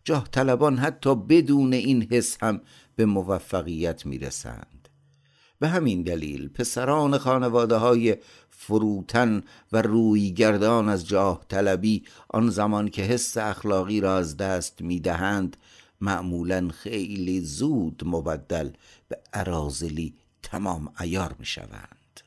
[0.04, 2.60] جاه طلبان حتی بدون این حس هم
[2.96, 4.81] به موفقیت می‌رسند.
[5.62, 8.16] به همین دلیل پسران خانواده های
[8.50, 15.56] فروتن و رویگردان از جاه طلبی آن زمان که حس اخلاقی را از دست می‌دهند
[16.00, 18.70] معمولا خیلی زود مبدل
[19.08, 22.20] به عرازلی تمام ایار می شوند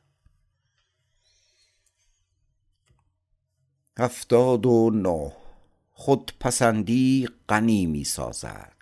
[4.00, 5.32] هفتاد و نه.
[5.94, 8.75] خودپسندی غنی می سازد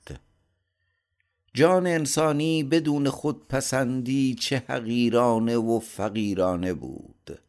[1.56, 7.40] جان انسانی بدون خودپسندی چه حقیرانه و فقیرانه بود.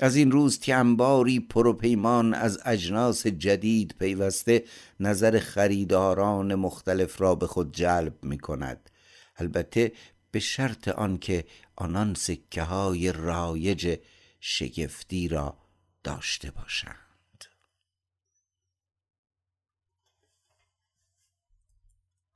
[0.00, 4.64] از این روز که انباری پروپیمان از اجناس جدید پیوسته
[5.00, 8.90] نظر خریداران مختلف را به خود جلب می کند
[9.36, 9.92] البته
[10.30, 11.44] به شرط آنکه
[11.76, 13.98] آنان سکه های رایج
[14.40, 15.56] شگفتی را
[16.04, 17.07] داشته باشند.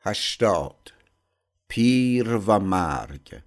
[0.04, 0.92] هشتاد.
[1.68, 3.40] پیر و مرگ.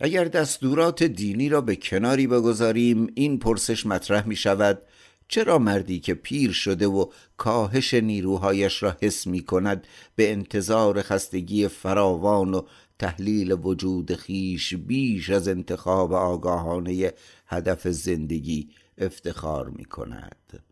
[0.00, 4.82] اگر دستورات دینی را به کناری بگذاریم این پرسش مطرح می شود
[5.28, 7.06] چرا مردی که پیر شده و
[7.36, 9.86] کاهش نیروهایش را حس می کند
[10.16, 12.62] به انتظار خستگی فراوان و
[12.98, 17.12] تحلیل وجود خیش بیش از انتخاب آگاهانه
[17.46, 20.69] هدف زندگی افتخار می کند؟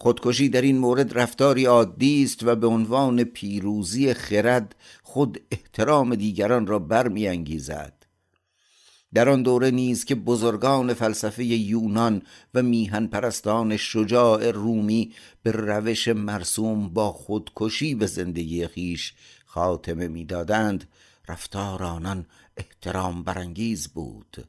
[0.00, 6.66] خودکشی در این مورد رفتاری عادی است و به عنوان پیروزی خرد خود احترام دیگران
[6.66, 8.06] را برمیانگیزد.
[9.14, 12.22] در آن دوره نیز که بزرگان فلسفه یونان
[12.54, 15.12] و میهن پرستان شجاع رومی
[15.42, 19.14] به روش مرسوم با خودکشی به زندگی خیش
[19.46, 20.88] خاتمه می‌دادند
[21.28, 24.44] رفتار آنان احترام برانگیز بود.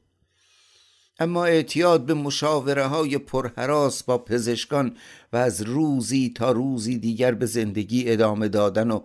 [1.22, 4.98] اما اعتیاد به مشاوره های پرحراس با پزشکان
[5.34, 9.02] و از روزی تا روزی دیگر به زندگی ادامه دادن و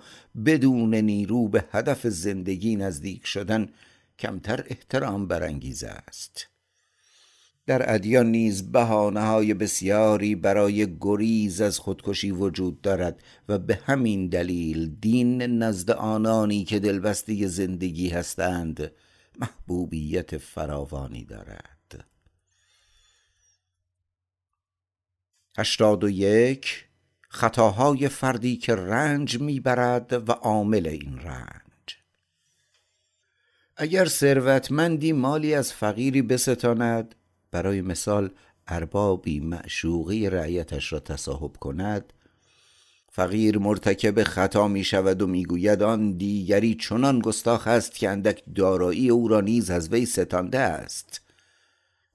[0.47, 3.69] بدون نیرو به هدف زندگی نزدیک شدن
[4.19, 6.47] کمتر احترام برانگیز است.
[7.67, 14.29] در ادیان نیز بهانه های بسیاری برای گریز از خودکشی وجود دارد و به همین
[14.29, 18.93] دلیل دین نزد آنانی که دلبسته زندگی هستند
[19.39, 21.76] محبوبیت فراوانی دارد.
[25.59, 26.85] هشتاد و یک
[27.29, 31.97] خطاهای فردی که رنج می‌برد و عامل این رنج.
[33.77, 37.15] اگر ثروتمندی مالی از فقیری بستاند
[37.51, 38.31] برای مثال
[38.69, 42.13] اربابی معشوقی رعیتش را تصاحب کند
[43.13, 49.11] فقیر مرتکب خطا می شود و می‌گوید آن دیگری چنان گستاخ است که اندک دارایی
[49.11, 51.26] او را نیز از وی ستانده است.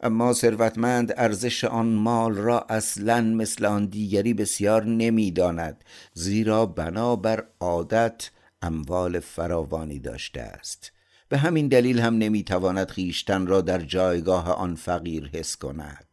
[0.03, 5.83] اما ثروتمند ارزش آن مال را اصلا مثل آن دیگری بسیار نمی‌داند
[6.13, 8.29] زیرا بنابر عادت
[8.61, 10.91] اموال فراوانی داشته است.
[11.29, 16.07] به همین دلیل هم نمی‌تواند خیشتن را در جایگاه آن فقیر حس کند.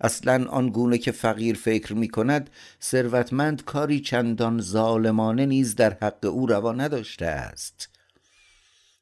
[0.00, 2.50] اصلا آن گونه که فقیر فکر می کند
[2.82, 7.88] ثروتمند کاری چندان ظالمانه نیز در حق او روا نداشته است.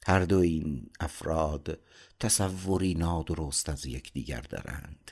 [0.07, 1.79] هر دو این افراد
[2.23, 5.11] تصوری نادرست از یکدیگر دارند.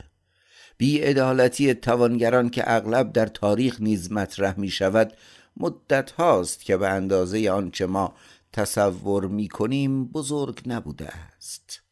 [0.79, 5.13] بیعدالتی توانگران که اغلب در تاریخ نیز مطرح می شود
[5.57, 8.15] مدت هاست که به اندازه آنچه ما
[8.53, 11.83] تصور می کنیم بزرگ نبوده است.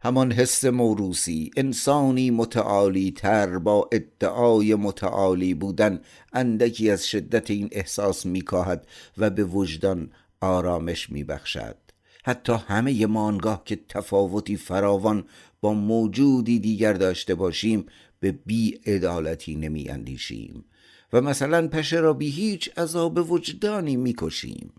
[0.00, 6.00] همان حس موروسی انسانی متعالی تر با ادعای متعالی بودن
[6.32, 8.86] اندکی از شدت این احساس میکاهد
[9.18, 11.89] و به وجدان آرامش میبخشد.
[12.24, 15.24] حتی همه مانگاه که تفاوتی فراوان
[15.60, 17.86] با موجودی دیگر داشته باشیم
[18.20, 20.64] به بی ادالتی نمی اندیشیم
[21.12, 24.72] و مثلا پشه را بی هیچ عذاب وجدانی می کشیم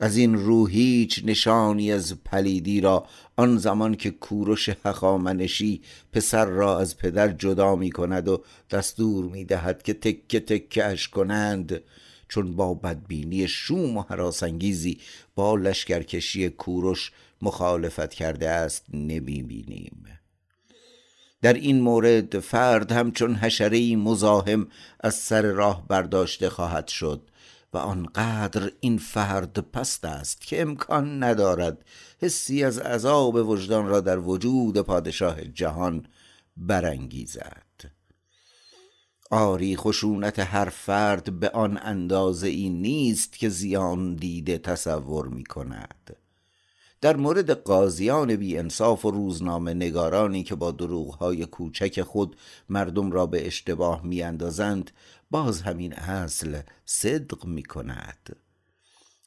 [0.00, 3.06] از این رو هیچ نشانی از پلیدی را
[3.36, 5.80] آن زمان که کوروش هخامنشی
[6.12, 11.08] پسر را از پدر جدا می کند و دستور می دهد که تکه تکه اش
[11.08, 11.80] کنند
[12.28, 14.98] چون با بدبینی شوم و حراسانگیزی
[15.34, 20.04] با لشکرکشی کوروش مخالفت کرده است نمی بینیم
[21.42, 24.66] در این مورد فرد همچون حشره مزاحم
[25.00, 27.22] از سر راه برداشته خواهد شد
[27.72, 31.84] و آنقدر این فرد پست است که امکان ندارد
[32.22, 36.06] حسی از عذاب وجدان را در وجود پادشاه جهان
[36.56, 37.67] برانگیزد.
[39.30, 46.16] آری خشونت هر فرد به آن اندازه ای نیست که زیان دیده تصور می کند.
[47.00, 52.36] در مورد قاضیان بی انصاف و روزنامه نگارانی که با دروغهای کوچک خود
[52.68, 54.90] مردم را به اشتباه می اندازند
[55.30, 58.36] باز همین اصل صدق می کند.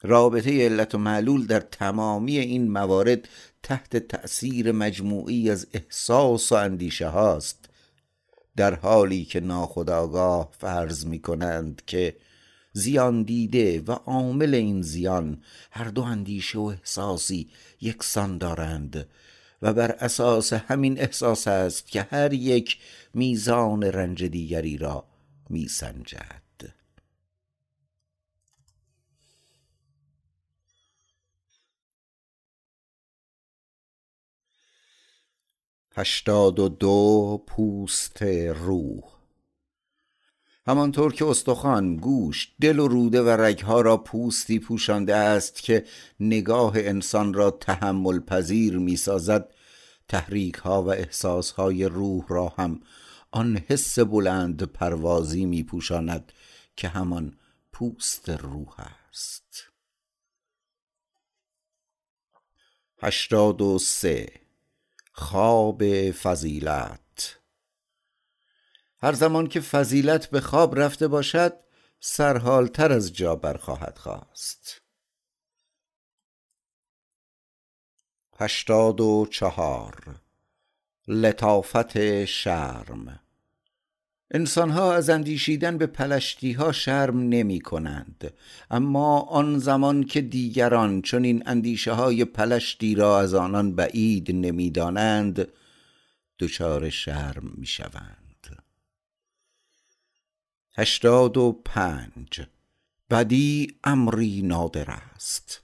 [0.02, 3.28] رابطه علت و معلول در تمامی این موارد
[3.64, 7.60] تحت تأثیر مجموعی از احساس و اندیشه هاست.
[8.56, 12.15] در حالی که ناخداگاه فرض می کنند که
[12.73, 15.41] زیان دیده و عامل این زیان
[15.72, 17.49] هر دو اندیشه و احساسی
[17.82, 19.07] یکسان دارند
[19.61, 22.78] و بر اساس همین احساس است که هر یک
[23.14, 25.06] میزان رنج دیگری را
[25.49, 26.40] میسنجد.
[36.02, 39.03] هشتاد و دو پوست روح.
[40.68, 45.86] همانطور که استخوان گوش دل و روده و رگها را پوستی پوشانده است که
[46.19, 49.53] نگاه انسان را تحمل پذیر می سازد
[50.07, 52.80] تحریک ها و احساس های روح را هم
[53.32, 56.32] آن حس بلند پروازی می پوشاند
[56.76, 57.38] که همان
[57.72, 58.76] پوست روح
[59.10, 59.64] است.
[63.02, 64.40] هشتاد و سه
[65.11, 67.39] خواب فضیلت.
[69.01, 71.53] هر زمان که فضیلت به خواب رفته باشد
[71.99, 74.81] سرحالتر از جا برخواهد خواست.
[78.39, 80.21] هشتاد و چهار.
[81.07, 83.19] لطافت شرم.
[84.31, 88.33] انسانها از اندیشیدن به پلشتی ها شرم نمی کنند
[88.71, 94.71] اما آن زمان که دیگران چون این اندیشه های پلشتی را از آنان بعید نمی
[94.71, 95.47] دانند
[96.39, 98.21] دچار شرم می شوند
[100.73, 102.41] هشتاد و پنج.
[103.09, 105.61] بدی امری نادر است.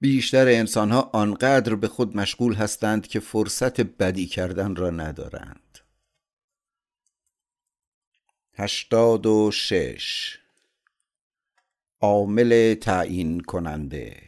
[0.00, 5.65] بیشتر انسانها آنقدر به خود مشغول هستند که فرصت بدی کردن را ندارند.
[8.58, 10.38] هشتاد و شش.
[12.00, 14.22] عامل تعیین کننده.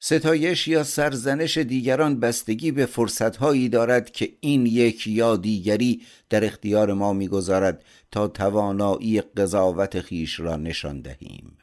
[0.00, 6.92] ستایش یا سرزنش دیگران بستگی به فرصتهایی دارد که این یک یا دیگری در اختیار
[6.92, 11.58] ما می‌گذارد تا توانایی قضاوت خیش را نشان دهیم.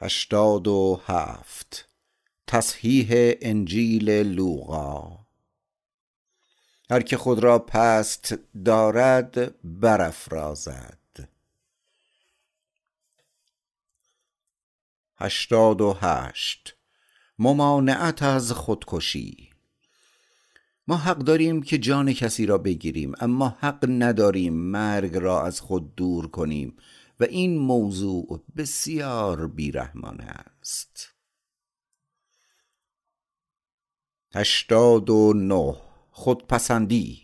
[0.00, 1.88] هشتاد و هفت.
[2.46, 5.27] تصحیح انجیل لوقا.
[6.90, 8.34] هر که خود را پست
[8.64, 10.98] دارد برافرازد.
[15.16, 16.74] هشتاد و هشت.
[17.38, 19.50] ممانعت از خودکشی.
[20.86, 25.94] ما حق داریم که جان کسی را بگیریم اما حق نداریم مرگ را از خود
[25.94, 26.76] دور کنیم
[27.20, 31.14] و این موضوع بسیار بیرحمانه است.
[34.34, 35.87] هشتاد و نه.
[36.18, 37.20] خودپسندی.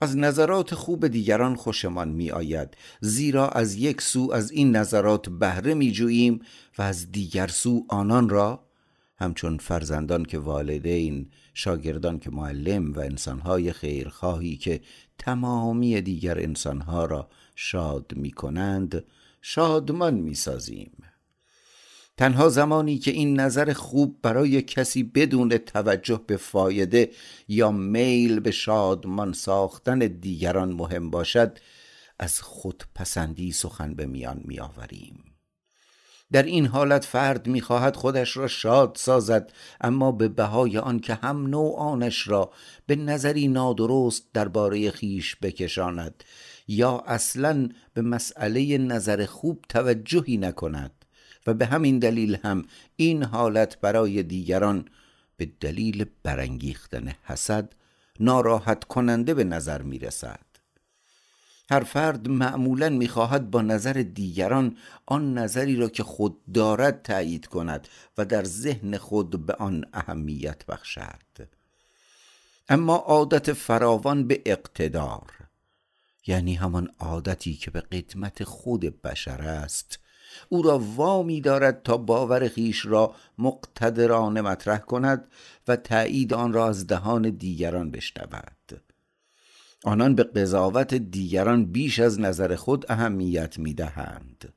[0.00, 5.74] از نظرات خوب دیگران خوشمان می آید زیرا از یک سو از این نظرات بهره
[5.74, 6.40] می جوییم
[6.78, 8.64] و از دیگر سو آنان را
[9.16, 14.80] همچون فرزندان که والدین شاگردان که معلم و انسانهای خیرخواهی که
[15.18, 19.04] تمامی دیگر انسانها را شاد می کنند
[19.42, 20.92] شادمان می سازیم
[22.20, 27.10] تنها زمانی که این نظر خوب برای کسی بدون توجه به فایده
[27.48, 31.58] یا میل به شادمان ساختن دیگران مهم باشد
[32.18, 35.24] از خودپسندی سخن به میان می آوریم
[36.32, 41.46] در این حالت فرد می‌خواهد خودش را شاد سازد اما به بهای آن که هم
[41.46, 42.50] نوعانش را
[42.86, 46.24] به نظری نادرست درباره خیش بکشاند
[46.68, 50.99] یا اصلا به مسئله نظر خوب توجهی نکند.
[51.46, 52.64] و به همین دلیل هم
[52.96, 54.84] این حالت برای دیگران
[55.36, 57.72] به دلیل برانگیختن حسد
[58.20, 60.40] ناراحت کننده به نظر می رسد
[61.70, 64.76] هر فرد معمولا می‌خواهد با نظر دیگران
[65.06, 67.88] آن نظری را که خود دارد تایید کند
[68.18, 71.48] و در ذهن خود به آن اهمیت بخشد.
[72.68, 75.32] اما عادت فراوان به اقتدار
[76.26, 79.98] یعنی همان عادتی که به قدمت خود بشر است
[80.48, 85.24] او را وامی دارد تا باور خیش را مقتدرانه مطرح کند
[85.68, 88.82] و تایید آن را از دهان دیگران بشنود.
[89.84, 94.52] آنان به قضاوت دیگران بیش از نظر خود اهمیت می‌دهند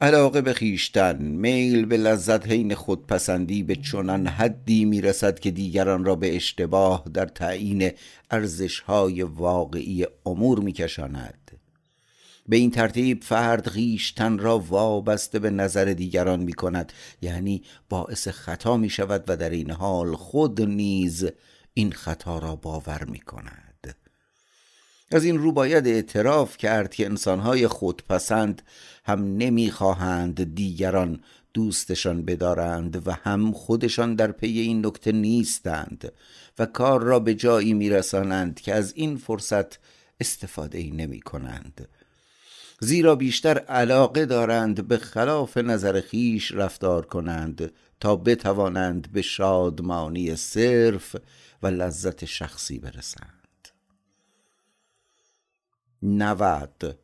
[0.00, 6.14] علاقه به خیشتن میل به لذت حین خودپسندی به چنان حدی می‌رسد که دیگران را
[6.14, 7.90] به اشتباه در تعیین
[8.30, 11.47] ارزشهای واقعی امور میکشاند
[12.48, 16.92] به این ترتیب فرد خیشتن را وابسته به نظر دیگران می کند
[17.22, 21.26] یعنی باعث خطا می شود و در این حال خود نیز
[21.74, 23.96] این خطا را باور می کند
[25.10, 28.62] از این رو باید اعتراف کرد که انسانهای خودپسند
[29.04, 31.20] هم نمی‌خواهند دیگران
[31.54, 36.12] دوستشان بدارند و هم خودشان در پی این نکته نیستند
[36.58, 39.78] و کار را به جایی میرسانند که از این فرصت
[40.20, 41.88] استفاده ای نمی کنند
[42.80, 51.16] زیرا بیشتر علاقه دارند به خلاف نظر خیش رفتار کنند تا بتوانند به شادمانی صرف
[51.62, 53.68] و لذت شخصی برسند.
[56.02, 56.98] نود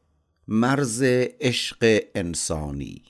[0.49, 1.03] مرز
[1.41, 3.03] عشق انسانی.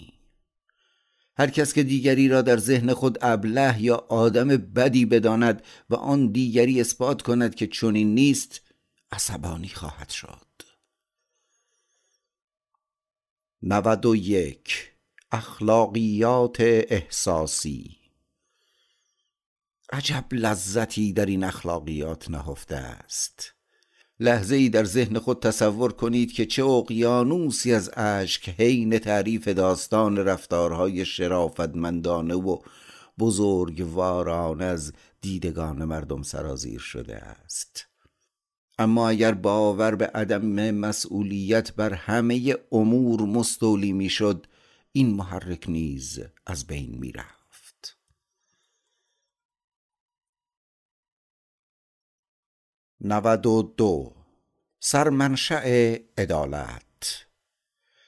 [1.36, 6.26] هر کس که دیگری را در ذهن خود ابله یا آدم بدی بداند و آن
[6.26, 8.60] دیگری اثبات کند که چنین نیست
[9.12, 10.53] عصبانی خواهد شد.
[13.66, 14.92] نود و یک.
[15.32, 17.96] اخلاقیات احساسی.
[19.92, 23.54] عجب لذتی در این اخلاقیات نهفته است.
[24.20, 30.16] لحظه ای در ذهن خود تصور کنید که چه اقیانوسی از اشک حین تعریف داستان
[30.16, 32.58] رفتارهای شرافتمندانه و
[33.18, 37.93] بزرگواران از دیدگان مردم سرازیر شده است.
[38.78, 44.46] اما اگر باور به عدم مسئولیت بر همه امور مستولی می‌شد
[44.92, 47.98] این محرک نیز از بین می‌رفت.
[53.00, 54.14] نود و دو.
[54.80, 57.26] سرمنشأ عدالت.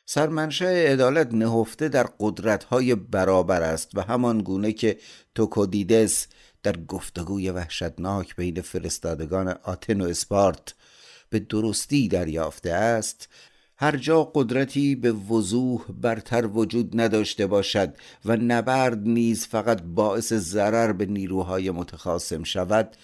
[0.07, 4.99] سرمنشأ عدالت نهفته در قدرتهای برابر است و همان گونه که
[5.35, 6.27] توکودیدس
[6.67, 10.75] در گفتگوی وحشتناک بین فرستادگان آتن و اسپارت
[11.31, 13.29] به درستی دریافته است
[13.77, 17.95] هر جا قدرتی به وضوح برتر وجود نداشته باشد
[18.25, 22.97] و نبرد نیز فقط باعث ضرر به نیروهای متخاصم شود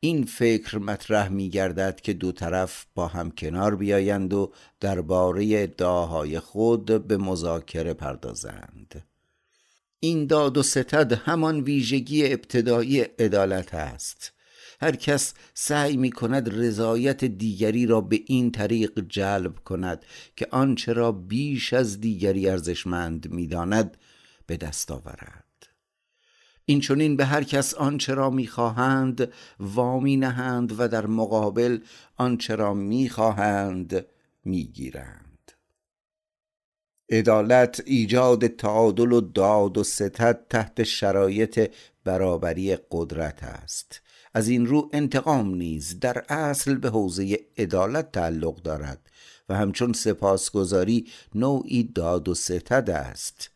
[0.00, 6.40] این فکر مطرح می گردد که دو طرف با هم کنار بیایند و درباره ادعاهای
[6.40, 9.07] خود به مذاکره پردازند.
[10.00, 14.32] این داد و ستد همان ویژگی ابتدایی عدالت است.
[14.80, 20.04] هر کس سعی می کند رضایت دیگری را به این طریق جلب کند
[20.36, 23.96] که آنچه را بیش از دیگری ارزشمند می‌داند
[24.46, 25.44] به دست آورد.
[26.64, 31.78] این چونین به هر کس آنچه را می‌خواهند وامی نهند و در مقابل
[32.16, 34.06] آنچه را می‌خواهند
[34.44, 35.27] می‌گیرند
[37.10, 41.70] عدالت ایجاد تعادل و داد و ستد تحت شرایط
[42.04, 44.00] برابری قدرت است.
[44.34, 49.10] از این رو انتقام نیز در اصل به حوزه عدالت تعلق دارد
[49.48, 53.50] و همچون سپاسگزاری نوعی داد و ستد است.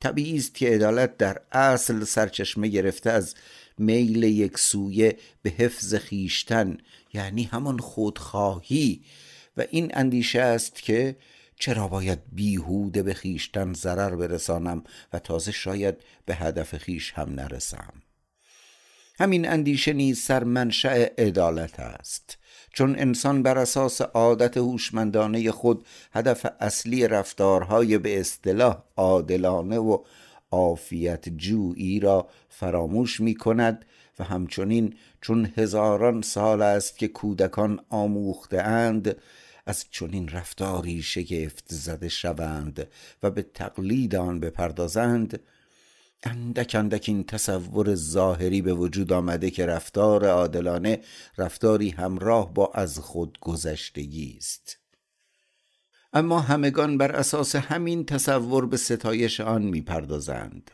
[0.00, 3.34] طبیعی است که عدالت در اصل سرچشمه گرفته از
[3.78, 6.78] میل یک سویه به حفظ خیشتن
[7.14, 9.02] یعنی همان خودخواهی.
[9.56, 11.16] و این اندیشه است که
[11.56, 17.92] چرا باید بیهوده به خیشتن ضرر برسانم و تازه شاید به هدف خیش هم نرسم؟
[19.18, 22.38] همین اندیشه نیز سرمنشأ عدالت است.
[22.72, 29.98] چون انسان بر اساس عادت هوشمندانه خود هدف اصلی رفتارهای به اصطلاح عادلانه و
[30.50, 33.84] عافیت جویی را فراموش می کند
[34.18, 39.16] و همچنین چون هزاران سال است که کودکان آموخته اند
[39.66, 42.88] از چنین رفتاری شگفت زده شوند
[43.22, 45.40] و به تقلید آن بپردازند
[46.22, 51.00] اندک اندک این تصور ظاهری به وجود آمده که رفتار عادلانه
[51.38, 54.78] رفتاری همراه با از خود گذشتگی است.
[56.12, 60.70] اما همگان بر اساس همین تصور به ستایش آن می‌پردازند.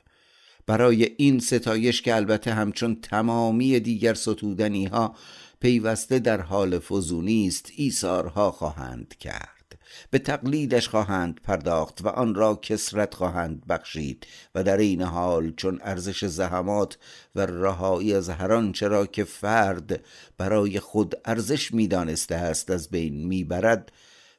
[0.67, 5.17] برای این ستایش که البته همچون تمامی دیگر ستودنی ها
[5.61, 9.79] پیوسته در حال فزونی است ایثارها خواهند کرد.
[10.11, 15.81] به تقلیدش خواهند پرداخت و آن را کسرت خواهند بخشید و در این حال چون
[15.83, 16.99] ارزش زحمات
[17.35, 20.05] و رهایی از هر آنچه را که فرد
[20.39, 23.93] برای خود ارزش می‌دانسته است از بین می‌برد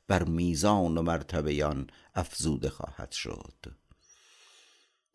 [0.07, 1.75] بر میزان و مرتبه
[2.15, 3.53] افزوده خواهد شد.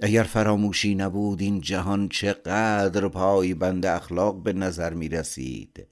[0.00, 5.86] اگر فراموشی نبود این جهان چقدر پای بند اخلاق به نظر می رسید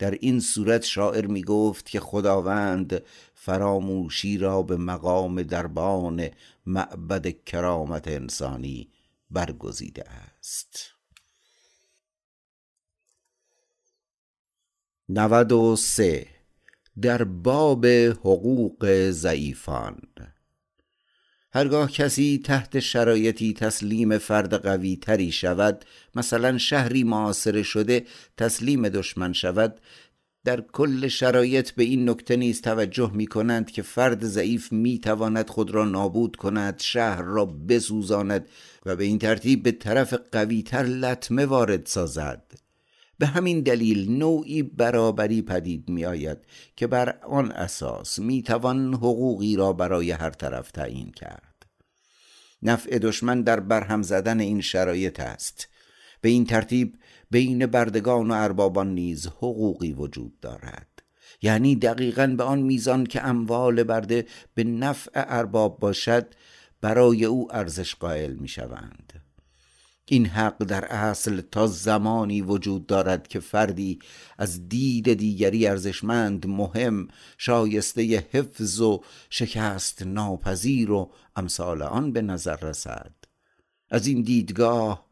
[0.00, 3.02] در این صورت شاعر می گفت که خداوند
[3.34, 6.28] فراموشی را به مقام دربان
[6.66, 8.90] معبد کرامت انسانی
[9.30, 10.90] برگزیده است.
[15.08, 16.26] نود و سه.
[17.02, 20.00] در باب حقوق ضعیفان.
[21.52, 28.06] هرگاه کسی تحت شرایطی تسلیم فرد قوی تری شود مثلا شهری معاصره شده
[28.36, 29.80] تسلیم دشمن شود
[30.44, 35.50] در کل شرایط به این نکته نیز توجه می کنند که فرد ضعیف می تواند
[35.50, 38.48] خود را نابود کند شهر را بسوزاند
[38.86, 42.69] و به این ترتیب به طرف قویتر لطمه وارد سازد.
[43.20, 46.38] به همین دلیل نوعی برابری پدید می آید
[46.76, 51.66] که بر آن اساس می توان حقوقی را برای هر طرف تعیین کرد.
[52.62, 55.68] نفع دشمن در برهم زدن این شرایط است.
[56.20, 56.98] به این ترتیب
[57.30, 61.02] بین بردگان و اربابان نیز حقوقی وجود دارد.
[61.42, 66.26] یعنی دقیقا به آن میزان که اموال برده به نفع ارباب باشد
[66.80, 69.09] برای او ارزش قائل می شوند
[70.12, 73.98] این حق در اصل تا زمانی وجود دارد که فردی
[74.38, 77.08] از دید دیگری ارزشمند مهم
[77.38, 79.00] شایسته حفظ و
[79.30, 83.14] شکست ناپذیر و امثال آن به نظر رسد.
[83.90, 85.06] از این دیدگاه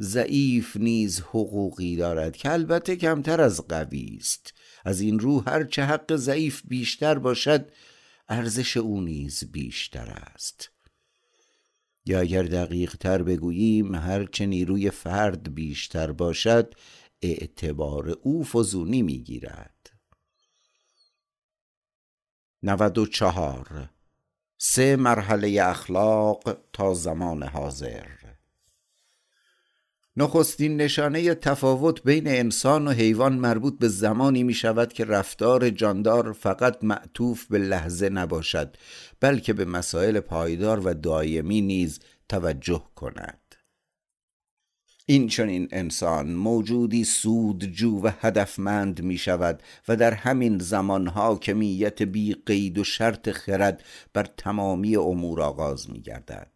[0.00, 4.54] ضعیف نیز حقوقی دارد که البته کمتر از قوی است.
[4.84, 7.70] از این رو هر چه حق ضعیف بیشتر باشد
[8.28, 10.70] ارزش او نیز بیشتر است.
[12.10, 16.74] یا اگر دقیق تر بگوییم هرچه نیروی فرد بیشتر باشد
[17.22, 19.02] اعتبار او فزونی
[22.62, 23.90] نود و چهار.
[24.58, 28.06] سه مرحله اخلاق تا زمان حاضر.
[30.16, 36.32] نخستین نشانه تفاوت بین انسان و حیوان مربوط به زمانی می شود که رفتار جاندار
[36.32, 38.76] فقط معطوف به لحظه نباشد.
[39.20, 43.40] بلکه به مسائل پایدار و دائمی نیز توجه کند.
[45.06, 52.34] این چنین انسان موجودی سودجو و هدفمند می شود و در همین زمان حاکمیت بی
[52.46, 53.82] قید و شرط خرد
[54.12, 56.52] بر تمامی امور آغاز می گردد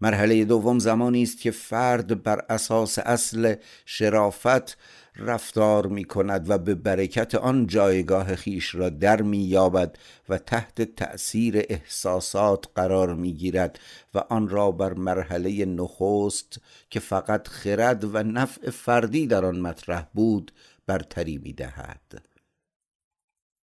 [0.00, 3.54] مرحله دوم زمانی است که فرد بر اساس اصل
[3.86, 4.78] شرافت
[5.16, 10.82] رفتار می کند و به برکت آن جایگاه خیش را در می یابد و تحت
[10.82, 13.78] تأثیر احساسات قرار می گیرد
[14.14, 16.60] و آن را بر مرحله نخست
[16.90, 20.52] که فقط خرد و نفع فردی در آن مطرح بود
[20.86, 22.34] برتری می دهد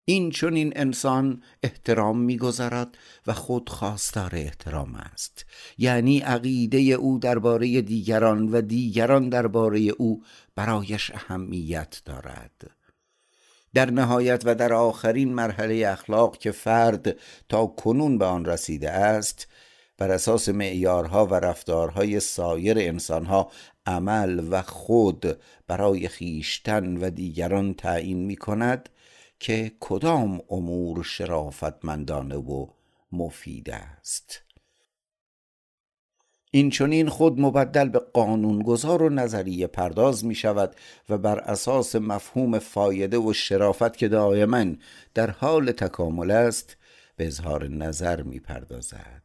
[0.08, 5.46] این چون این انسان احترام میگذرد و خود خواستار احترام است.
[5.78, 10.22] یعنی عقیده او درباره دیگران و دیگران درباره او
[10.56, 12.70] برایش اهمیت دارد.
[13.74, 17.16] در نهایت و در آخرین مرحله اخلاق که فرد
[17.48, 19.48] تا کنون به آن رسیده است
[19.98, 23.50] بر اساس معیارها و رفتارهای سایر انسانها
[23.86, 28.88] عمل و خود برای خیشتن و دیگران تعیین می کند
[29.40, 32.66] که کدام امور شرافتمندانه و
[33.12, 34.45] مفید است.
[36.56, 40.76] این چونین خود مبدل به قانونگذار و نظریه پرداز می شود
[41.08, 44.64] و بر اساس مفهوم فایده و شرافت که دائما
[45.14, 46.76] در حال تکامل است
[47.16, 49.22] به اظهار نظر می پردازد.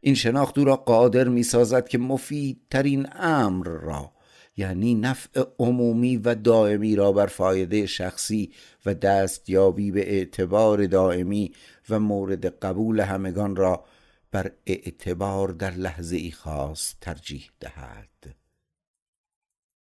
[0.00, 4.12] این شناخت او را قادر می سازد که مفیدترین امر را
[4.56, 8.52] یعنی نفع عمومی و دائمی را بر فایده شخصی
[8.86, 11.52] و دستیابی به اعتبار دائمی
[11.90, 13.84] و مورد قبول همگان را
[14.30, 18.36] بر اعتبار در لحظه ای خاص ترجیح دهد.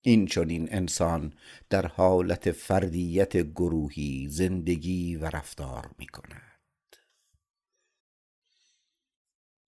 [0.02, 1.34] این چون این انسان
[1.70, 6.42] در حالت فردیت گروهی زندگی و رفتار می کند.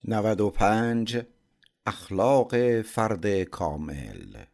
[0.04, 1.22] 95
[1.86, 4.46] اخلاق فرد کامل.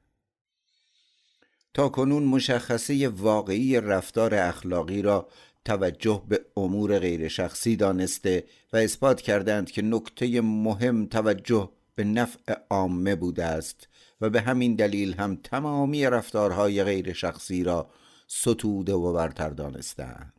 [1.74, 5.30] تا کنون مشخصه واقعی رفتار اخلاقی را
[5.66, 8.44] توجه به امور غیر شخصی دانسته
[8.74, 13.88] و اثبات کردند که نکته مهم توجه به نفع عامه بوده است
[14.22, 17.90] و به همین دلیل هم تمامی رفتارهای غیر شخصی را
[18.28, 20.35] ستوده و برتر دانستند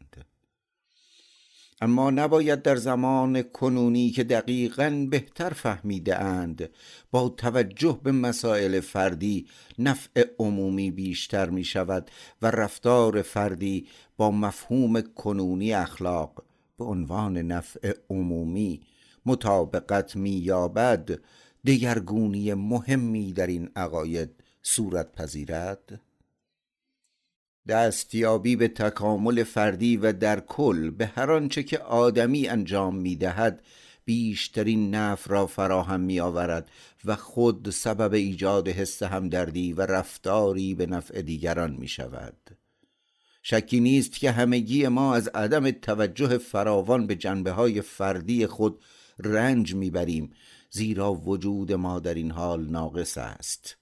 [1.81, 6.71] اما نباید در زمان کنونی که دقیقا بهتر فهمیده اند
[7.11, 9.47] با توجه به مسائل فردی
[9.79, 12.11] نفع عمومی بیشتر می شود
[12.43, 13.87] و رفتار فردی
[14.17, 16.45] با مفهوم کنونی اخلاق
[16.79, 18.81] به عنوان نفع عمومی
[19.27, 21.19] مطابقت می یابد
[21.67, 24.31] دگرگونی مهمی در این عقاید
[24.63, 26.01] صورت پذیرد؟
[27.69, 33.63] دستیابی به تکامل فردی و در کل به هر آنچه که آدمی انجام می دهد
[34.05, 36.71] بیشترین نفع را فراهم می آورد
[37.05, 42.37] و خود سبب ایجاد حس همدردی و رفتاری به نفع دیگران می شود
[43.43, 48.81] شکی نیست که همگی ما از عدم توجه فراوان به جنبه های فردی خود
[49.19, 50.33] رنج می‌بریم
[50.71, 53.77] زیرا وجود ما در این حال ناقص است.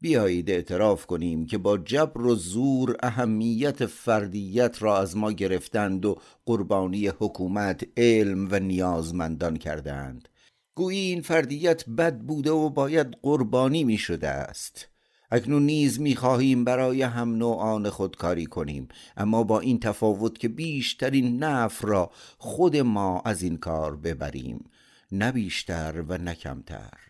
[0.00, 6.18] بیایید اعتراف کنیم که با جبر و زور اهمیت فردیت را از ما گرفتند و
[6.46, 10.28] قربانی حکومت علم و نیازمندان کردند.
[10.74, 14.88] گویی این فردیت بد بوده و باید قربانی می شده است.
[15.30, 20.48] اکنون نیز می خواهیم برای هم نوعان خود کاری کنیم اما با این تفاوت که
[20.48, 24.70] بیشترین نف را خود ما از این کار ببریم
[25.12, 27.07] نه بیشتر و نه کمتر.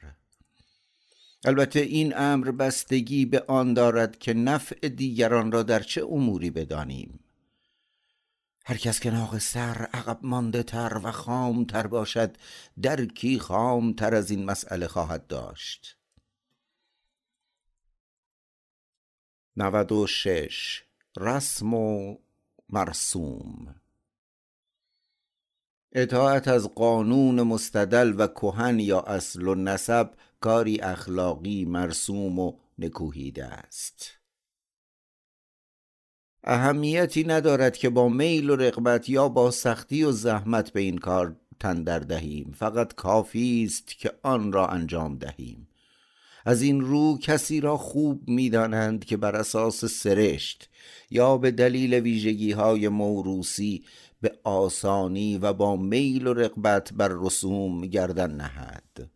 [1.45, 7.21] البته این امر بستگی به آن دارد که نفع دیگران را در چه اموری بدانیم.
[8.67, 12.37] هر کس که ناقصتر عقب مانده تر و خام تر باشد
[12.83, 15.97] درکی خام تر از این مسئله خواهد داشت.
[19.57, 20.85] نود و شش.
[21.17, 22.17] رسم و
[22.69, 23.75] مرسوم.
[25.93, 30.11] اطاعت از قانون مستدل و کهن یا اصل و نسب
[30.41, 34.19] کاری اخلاقی مرسوم و نکوهیده است.
[36.45, 41.37] اهمیتی ندارد که با میل و رغبت یا با سختی و زحمت به این کار
[41.61, 42.55] تندر دهیم.
[42.59, 45.69] فقط کافی است که آن را انجام دهیم.
[46.45, 50.69] از این رو کسی را خوب می‌دانند که بر اساس سرشت
[51.11, 53.85] یا به دلیل ویژگی های موروسی
[54.21, 59.11] به آسانی و با میل و رغبت بر رسوم گردن نهد.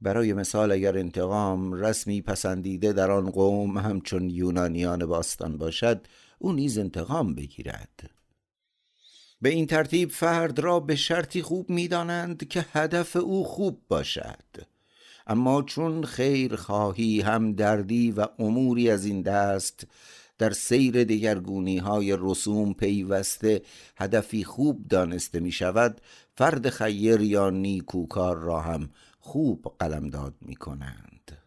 [0.00, 6.06] برای مثال اگر انتقام رسمی پسندیده در آن قوم همچون یونانیان باستان باشد
[6.38, 8.10] او نیز انتقام بگیرد.
[9.42, 14.44] به این ترتیب فرد را به شرطی خوب می‌دانند که هدف او خوب باشد.
[15.26, 19.86] اما چون خیر خواهی هم دردی و اموری از این دست
[20.38, 23.62] در سیر دگرگونی های رسوم پیوسته
[23.96, 26.00] هدفی خوب دانسته می شود
[26.36, 28.90] فرد خیر یا نیکوکار را هم
[29.26, 31.38] خوب قلمداد می کنند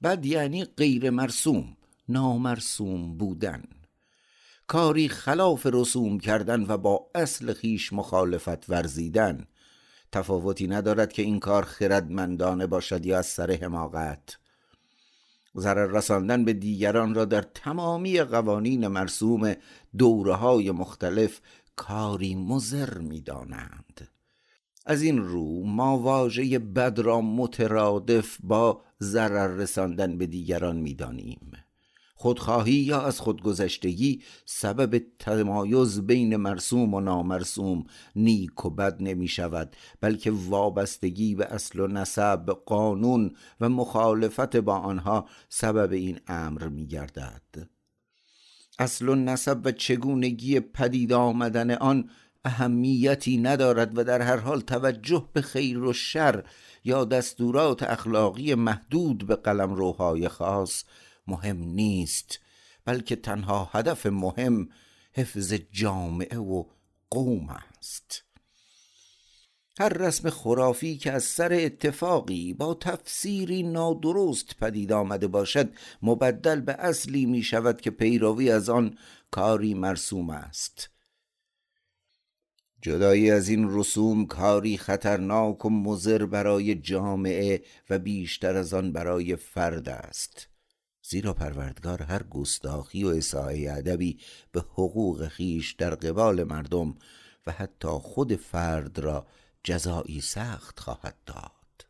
[0.00, 1.76] بعد یعنی غیر مرسوم
[2.08, 3.62] نامرسوم بودن.
[4.66, 9.46] کاری خلاف رسوم کردن و با اصل خیش مخالفت ورزیدن.
[10.12, 14.38] تفاوتی ندارد که این کار خردمندانه باشد یا از سر حماقت.
[15.56, 19.54] ضرر رساندن به دیگران را در تمامی قوانین مرسوم
[19.98, 21.40] دوره های مختلف
[21.76, 24.08] کاری مزر می دانند.
[24.86, 31.50] از این رو ما واژه بد را مترادف با ضرر رساندن به دیگران می دانیم.
[32.16, 37.84] خودخواهی یا از خودگذشتگی سبب تمایز بین مرسوم و نامرسوم
[38.16, 43.30] نیک و بد نمی شود بلکه وابستگی به اصل و نسب قانون
[43.60, 47.68] و مخالفت با آنها سبب این امر می گردد
[48.78, 52.10] اصل و نسب و چگونگی پدید آمدن آن
[52.44, 56.44] اهمیتی ندارد و در هر حال توجه به خیر و شر
[56.84, 60.84] یا دستورات اخلاقی محدود به قلم روهای خاص
[61.26, 62.40] مهم نیست
[62.84, 64.68] بلکه تنها هدف مهم
[65.12, 66.64] حفظ جامعه و
[67.10, 68.24] قوم است.
[69.78, 75.72] هر رسم خرافی که از سر اتفاقی با تفسیری نادرست پدید آمده باشد
[76.02, 78.98] مبدل به اصلی می شود که پیروی از آن
[79.30, 80.93] کاری مرسوم است.
[82.84, 89.36] جدایی از این رسوم کاری خطرناک و مضر برای جامعه و بیشتر از آن برای
[89.36, 90.48] فرد است.
[91.02, 94.18] زیرا پروردگار هر گستاخی و اساعه ادبی
[94.52, 96.94] به حقوق خیش در قبال مردم
[97.46, 99.26] و حتی خود فرد را
[99.62, 101.86] جزایی سخت خواهد داد.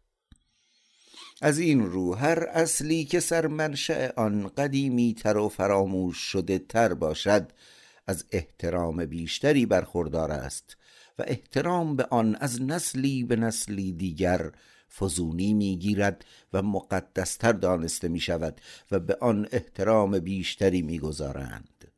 [1.42, 7.52] از این رو هر اصلی که سرمنشأ آن قدیمی تر و فراموش شده تر باشد
[8.06, 10.76] از احترام بیشتری برخوردار است
[11.18, 14.52] و احترام به آن از نسلی به نسلی دیگر
[14.98, 18.60] فزونی می‌گیرد و مقدستر دانسته می شود
[18.90, 21.92] و به آن احترام بیشتری می‌گذارند.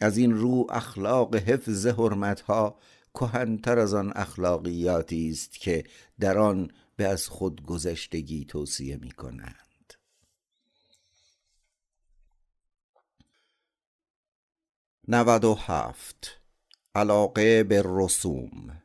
[0.00, 2.78] از این رو اخلاق حفظ حرمتها
[3.14, 5.84] کهنتر از آن اخلاقیاتی است که
[6.20, 9.94] در آن به از خود گذشتگی توصیه می کنند
[15.08, 16.43] نود هفت
[16.94, 18.82] علاقه به رسوم.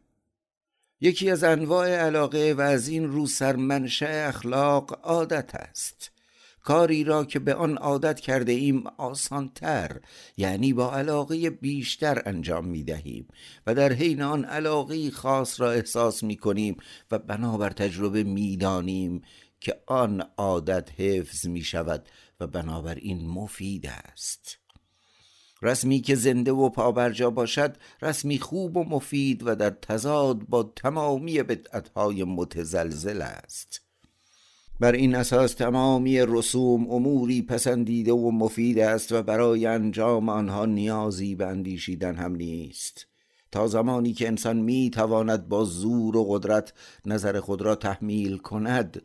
[1.02, 6.12] یکی از انواع علاقه و از این رو سرمنشه اخلاق عادت است.
[6.64, 10.00] کاری را که به آن عادت کرده ایم آسانتر
[10.38, 13.28] یعنی با علاقه بیشتر انجام می دهیم
[13.68, 16.78] و در حین آن علاقه خاص را احساس می کنیم
[17.12, 19.22] و بنابر تجربه می دانیم
[19.60, 22.10] که آن عادت حفظ می شود
[22.40, 24.60] و بنابراین مفید است.
[25.62, 31.44] رسمی که زنده و پابرجا باشد رسمی خوب و مفید و در تضاد با تمامی
[31.44, 33.82] بدعتهای متزلزل است.
[34.80, 41.36] بر این اساس تمامی رسوم اموری پسندیده و مفید است و برای انجام آنها نیازی
[41.36, 43.06] به اندیشیدن هم نیست.
[43.52, 46.74] تا زمانی که انسان می تواند با زور و قدرت
[47.06, 49.02] نظر خود را تحمیل کند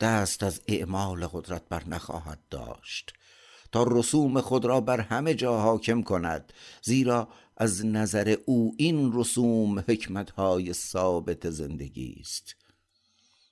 [0.00, 3.12] دست از اعمال قدرت بر نخواهد داشت.
[3.76, 9.78] تا رسوم خود را بر همه جا حاکم کند زیرا از نظر او این رسوم
[9.78, 12.56] حکمتهای ثابت زندگی است.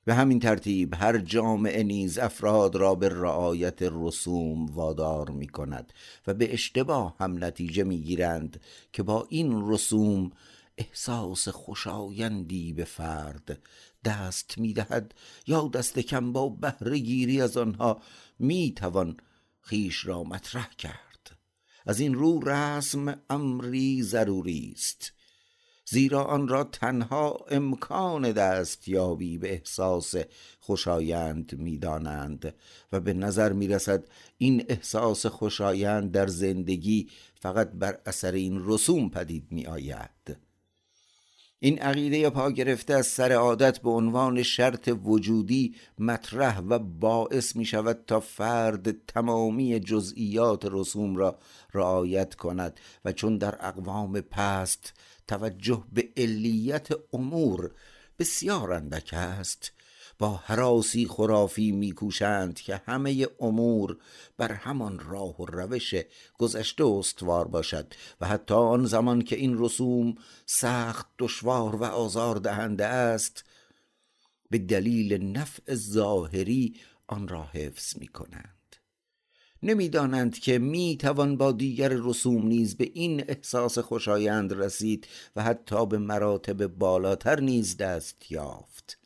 [0.05, 5.93] به همین ترتیب هر جامعه نیز افراد را به رعایت رسوم وادار می کند
[6.27, 8.61] و به اشتباه هم نتیجه می گیرند
[8.93, 10.31] که با این رسوم
[10.79, 13.59] احساس خوشایندی به فرد
[14.05, 15.15] دست می دهد
[15.47, 18.01] یا دست کم با بهره گیری از آنها
[18.39, 19.17] می توان
[19.65, 21.37] خیش را مطرح کرد.
[21.87, 25.13] از این رو رسم امری ضروری است.
[25.87, 30.15] زیرا آن را تنها امکان دستیابی به احساس
[30.61, 32.55] خوشایند می‌دانند
[32.93, 34.05] و به نظر می رسد
[34.39, 37.11] این احساس خوشایند در زندگی
[37.41, 40.37] فقط بر اثر این رسوم پدید می آید
[41.59, 47.65] این عقیده پا گرفته از سر عادت به عنوان شرط وجودی مطرح و باعث می
[47.65, 51.39] شود تا فرد تمامی جزئیات رسوم را
[51.75, 54.93] رعایت کند و چون در اقوام پست
[55.29, 57.71] توجه به علیت امور
[58.19, 59.73] بسیار اندک است
[60.19, 63.97] با حراسی خرافی میکوشند که همه امور
[64.37, 65.95] بر همان راه و روش
[66.39, 70.15] گذشته استوار باشد و حتی آن زمان که این رسوم
[70.47, 73.45] سخت دشوار و آزار دهنده است
[74.51, 76.75] به دلیل نفع ظاهری
[77.07, 78.77] آن را حفظ می کنند
[79.63, 85.87] نمی‌دانند که می توان با دیگر رسوم نیز به این احساس خوشایند رسید و حتی
[85.87, 89.04] به مراتب بالاتر نیز دست یافت.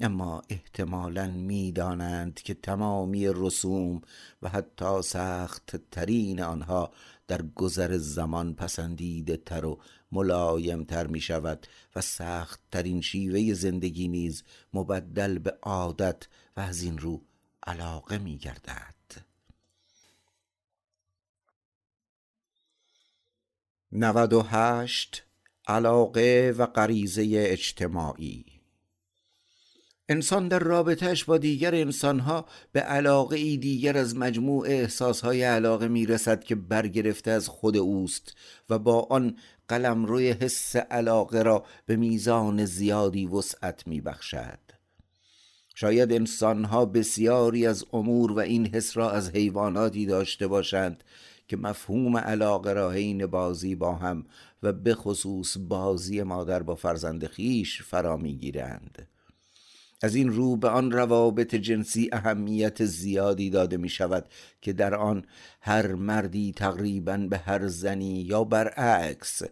[0.00, 4.02] اما احتمالا می‌دانند که تمامی رسوم
[4.42, 6.92] و حتی سخت ترین آنها
[7.28, 9.80] در گذر زمان پسندیده تر و
[10.12, 11.66] ملایم تر می شود
[11.96, 14.42] و سخت ترین شیوه زندگی نیز
[14.74, 17.22] مبدل به عادت و از این رو
[17.66, 18.94] علاقه می گردد
[23.92, 25.24] نود و هشت
[25.66, 28.59] علاقه و غریزه اجتماعی
[30.10, 36.06] انسان در رابطهش با دیگر انسانها به علاقه ای دیگر از مجموع احساسهای علاقه می
[36.06, 38.36] رسد که برگرفته از خود اوست
[38.70, 39.36] و با آن
[39.68, 44.58] قلم روی حس علاقه را به میزان زیادی وسعت می بخشد.
[45.74, 51.04] شاید انسانها بسیاری از امور و این حس را از حیواناتی داشته باشند
[51.48, 54.24] که مفهوم علاقه را حین بازی با هم
[54.62, 59.08] و به خصوص بازی مادر با فرزند خیش فرا می‌گیرند
[60.02, 64.24] از این رو به آن روابط جنسی اهمیت زیادی داده می شود
[64.60, 65.24] که در آن
[65.60, 69.42] هر مردی تقریبا به هر زنی یا برعکس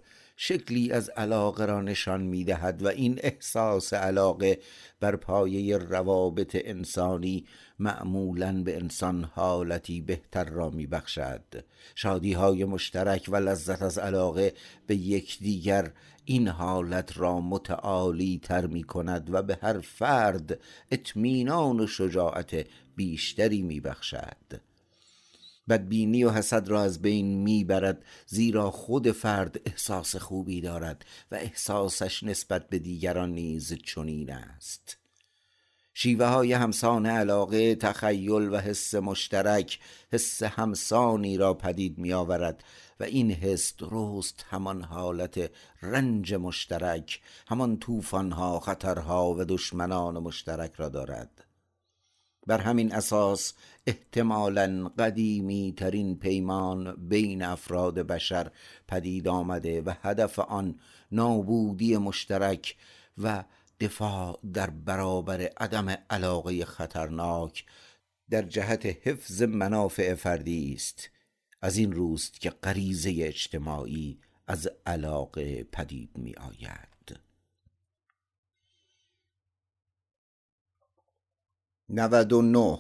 [0.41, 4.59] شکلی از علاقه را نشان می دهد و این احساس علاقه
[5.01, 7.45] بر پایه روابط انسانی
[7.79, 11.65] معمولا به انسان حالتی بهتر را می بخشد
[11.95, 14.53] شادی های مشترک و لذت از علاقه
[14.87, 15.93] به یکدیگر
[16.25, 20.59] این حالت را متعالی تر می کند و به هر فرد
[20.91, 24.61] اطمینان و شجاعت بیشتری می بخشد
[25.69, 32.23] بدبینی و حسد را از بین می‌برد زیرا خود فرد احساس خوبی دارد و احساسش
[32.23, 34.99] نسبت به دیگران نیز چنین است.
[36.01, 39.79] شیوه های همسان علاقه تخیل و حس مشترک
[40.13, 42.65] حس همسانی را پدید می آورد
[43.01, 45.51] و این حس درست همان حالت
[45.83, 51.45] رنج مشترک همان طوفانها خطرها و دشمنان مشترک را دارد.
[52.47, 53.55] بر همین اساس
[53.87, 58.51] احتمالا قدیمی ترین پیمان بین افراد بشر
[58.89, 60.79] پدید آمده و هدف آن
[61.13, 62.77] نابودی مشترک
[63.19, 63.45] و
[63.81, 67.65] دفاع در برابر عدم علاقه خطرناک
[68.31, 71.11] در جهت حفظ منافع فردی است.
[71.61, 77.21] از این روست که غریزه اجتماعی از علاقه پدید می آید.
[81.89, 82.79] 99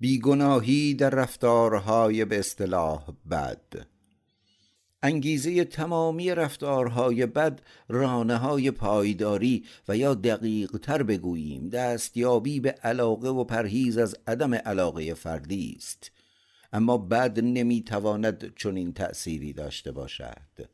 [0.00, 3.86] بیگناهی در رفتارهای به اصطلاح بد.
[5.06, 13.28] انگیزه تمامی رفتارهای بد رانه های پایداری و یا دقیق تر بگوییم دستیابی به علاقه
[13.28, 16.10] و پرهیز از عدم علاقه فردی است.
[16.72, 20.68] اما بد نمی‌تواند چنین تأثیری داشته باشد.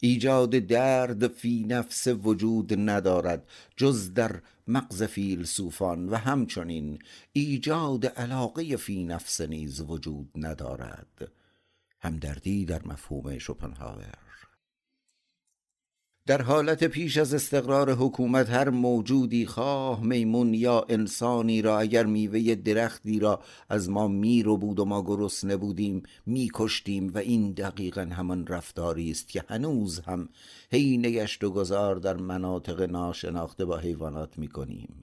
[0.00, 6.98] ایجاد درد فی نفس وجود ندارد جز در مغز فیلسوفان و همچنین
[7.32, 11.32] ایجاد علاقه فی نفس نیز وجود ندارد.
[12.00, 14.30] همدردی در مفهوم شوپنهاور
[16.26, 22.54] در حالت پیش از استقرار حکومت هر موجودی خواه میمون یا انسانی را اگر میوه
[22.54, 24.10] درختی را از ما
[24.44, 30.00] رو بود و ما گرسنه بودیم میکشتیم و این دقیقا همان رفتاری است که هنوز
[30.00, 30.28] هم
[30.72, 35.02] حین گشت و گذار در مناطق ناشناخته با حیوانات می‌کنیم.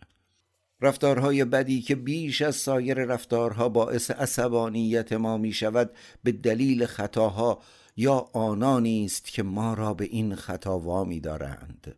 [0.82, 5.92] رفتارهای بدی که بیش از سایر رفتارها باعث عصبانیت ما می شود
[6.24, 7.60] به دلیل خطاها
[7.98, 11.96] یا آنانی است که ما را به این خطا وامی دارند.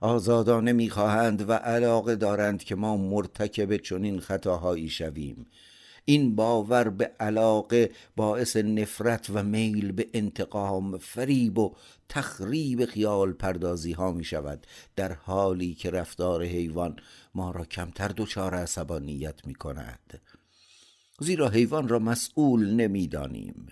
[0.00, 5.46] آزادانه می‌خواهند و علاقه دارند که ما مرتکب چنین خطاهایی شویم.
[6.08, 11.74] این باور به علاقه باعث نفرت و میل به انتقام فریب و
[12.08, 14.66] تخریب خیال پردازی ها می شود.
[14.96, 16.96] در حالی که رفتار حیوان
[17.34, 20.20] ما را کمتر دچار عصبانیت می کند.
[21.20, 23.68] زیرا حیوان را مسئول نمی‌دانیم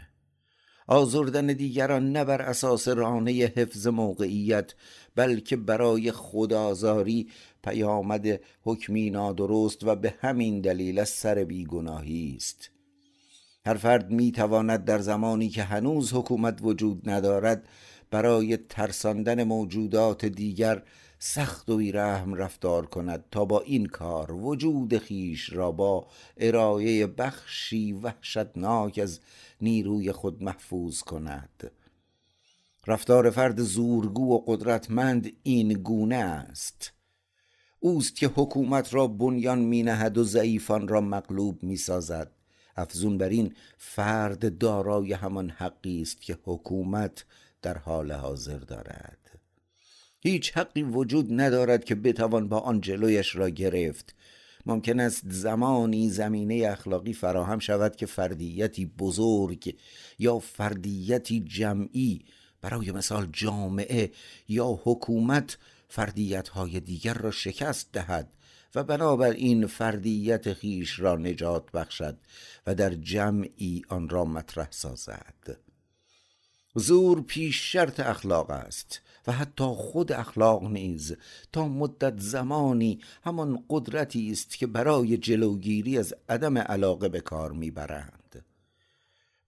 [0.87, 4.75] آزردن دیگران نه بر اساس رانه حفظ موقعیت
[5.17, 7.29] بلکه برای خدازاری
[7.65, 12.71] پیامد حکمی نادرست و به همین دلیل از سر بیگناهی است.
[13.67, 17.69] هر فرد می تواند در زمانی که هنوز حکومت وجود ندارد
[18.11, 20.83] برای ترساندن موجودات دیگر
[21.19, 26.07] سخت و بیرحم رفتار کند تا با این کار وجود خیش را با
[26.37, 29.21] ارائه بخشی وحشتناک از
[29.61, 31.71] نیروی خود محفوظ کند.
[32.87, 36.93] رفتار فرد زورگو و قدرتمند این گونه است.
[37.81, 42.31] اوست که حکومت را بنیان می نهد و ضعیفان را مغلوب می سازد
[42.77, 47.25] افزون بر این فرد دارای همان حقی است که حکومت
[47.63, 49.19] در حال حاضر دارد.
[50.21, 54.15] هیچ حقی وجود ندارد که بتوان با آن جلویش را گرفت.
[54.67, 59.77] ممکن است زمانی زمینه اخلاقی فراهم شود که فردیتی بزرگ
[60.19, 62.25] یا فردیتی جمعی
[62.67, 64.13] برای مثال جامعه
[64.49, 68.33] یا حکومت فردیت های دیگر را شکست دهد
[68.75, 72.19] و بنابراین فردیت خویش را نجات بخشد
[72.67, 75.59] و در جمعی آن را مطرح سازد.
[76.75, 81.17] زور پیش شرط اخلاق است و حتی خود اخلاق نیز
[81.53, 88.45] تا مدت زمانی همان قدرتی است که برای جلوگیری از عدم علاقه به کار می‌برند.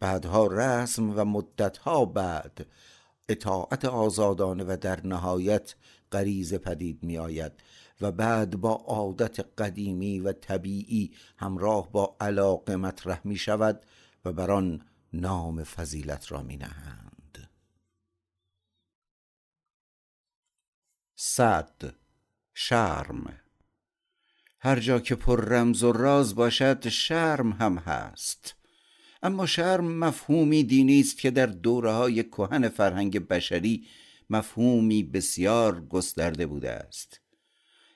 [0.01, 2.67] بعدها رسم و مدتها بعد
[3.29, 5.75] اطاعت آزادانه و در نهایت
[6.13, 7.53] غریزه پدید می آید
[8.01, 13.87] و بعد با عادت قدیمی و طبیعی همراه با علاقه مطرح می شود
[14.25, 14.83] و بر آن
[15.13, 17.49] نام فضیلت را می نهند
[21.21, 21.95] صد.
[22.55, 23.41] شرم.
[24.61, 28.58] هر جا که پر رمز و راز باشد شرم هم هست.
[29.23, 33.85] اما شرم مفهومی دینی است که در دوره های کهن فرهنگ بشری
[34.31, 37.21] مفهومی بسیار گسترده بوده است.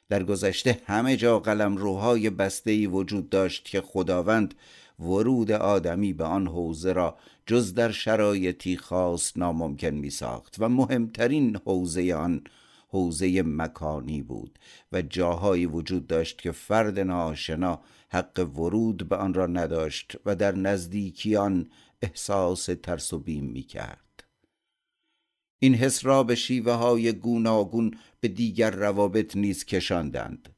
[0.08, 4.54] در گذشته همه جا قلم روهای بسته وجود داشت که خداوند
[5.00, 7.16] ورود آدمی به آن حوزه را
[7.46, 12.44] جز در شرایطی خاص ناممکن می ساخت و مهمترین حوزه آن
[12.88, 14.58] حوزه مکانی بود
[14.92, 17.80] و جاهایی وجود داشت که فرد ناشنا
[18.12, 21.70] حق ورود به آن را نداشت و در نزدیکی آن
[22.02, 24.24] احساس ترس و بیم می کرد
[25.58, 30.48] این حس را به شیوه های گوناگون به دیگر روابط نیز کشاندند.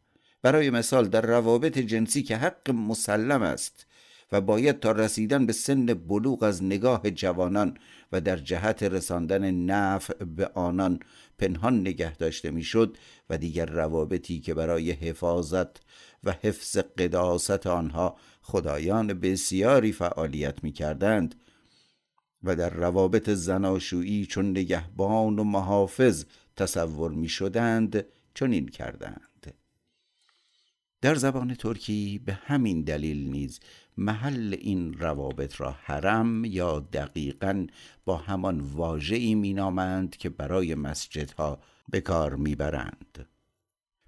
[0.43, 3.87] برای مثال در روابط جنسی که حق مسلم است
[4.33, 7.79] و باید تا رسیدن به سن بلوغ از نگاه جوانان
[8.13, 10.99] و در جهت رساندن نفع به آنان
[11.39, 12.97] پنهان نگه داشته می‌شد
[13.31, 15.81] و دیگر روابطی که برای حفاظت
[16.25, 21.35] و حفظ قداست آنها خدایان بسیاری فعالیت می کردند
[22.43, 26.25] و در روابط زناشویی چون نگهبان و محافظ
[26.57, 29.55] تصور می شدند چنین کردند.
[31.01, 33.61] در زبان ترکی به همین دلیل نیز
[33.97, 37.67] محل این روابط را حرم یا دقیقا
[38.05, 43.27] با همان واژه‌ای مینامند که برای مسجدها به کار می‌برند.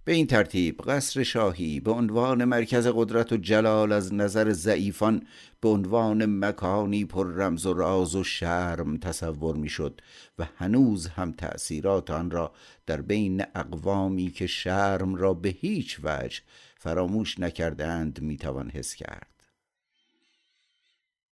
[0.06, 5.26] به این ترتیب قصر شاهی به عنوان مرکز قدرت و جلال از نظر ضعیفان
[5.60, 10.00] به عنوان مکانی پر رمز و راز و شرم تصور می‌شد
[10.38, 12.52] و هنوز هم تأثیرات آن را
[12.86, 16.40] در بین اقوامی که شرم را به هیچ وجه
[16.78, 19.44] فراموش نکردند می‌توان حس کرد.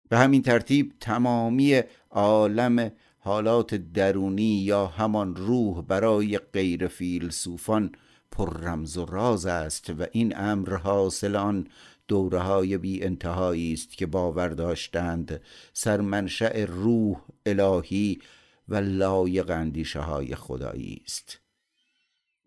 [0.09, 7.92] به همین ترتیب تمامی عالم حالات درونی یا همان روح برای غیر فیلسوفان
[8.32, 11.66] پر رمز و راز است و این امر حاصل آن
[12.09, 15.40] دوره های بی انتهایی است که باور داشتند
[15.73, 18.19] سرمنشأ روح الهی
[18.69, 21.40] و لایق اندیشه های خدایی است.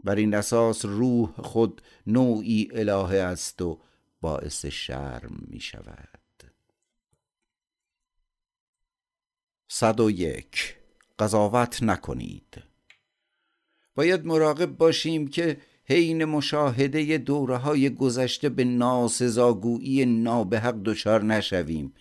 [0.03, 3.79] بر این اساس روح خود نوعی الهه است و
[4.21, 6.23] باعث شرم می شود
[9.75, 10.75] صد و یک.
[11.19, 12.63] قضاوت نکنید.
[13.95, 21.93] باید مراقب باشیم که حین مشاهده دوره های گذشته به ناسزاگویی نابحق دچار نشویم.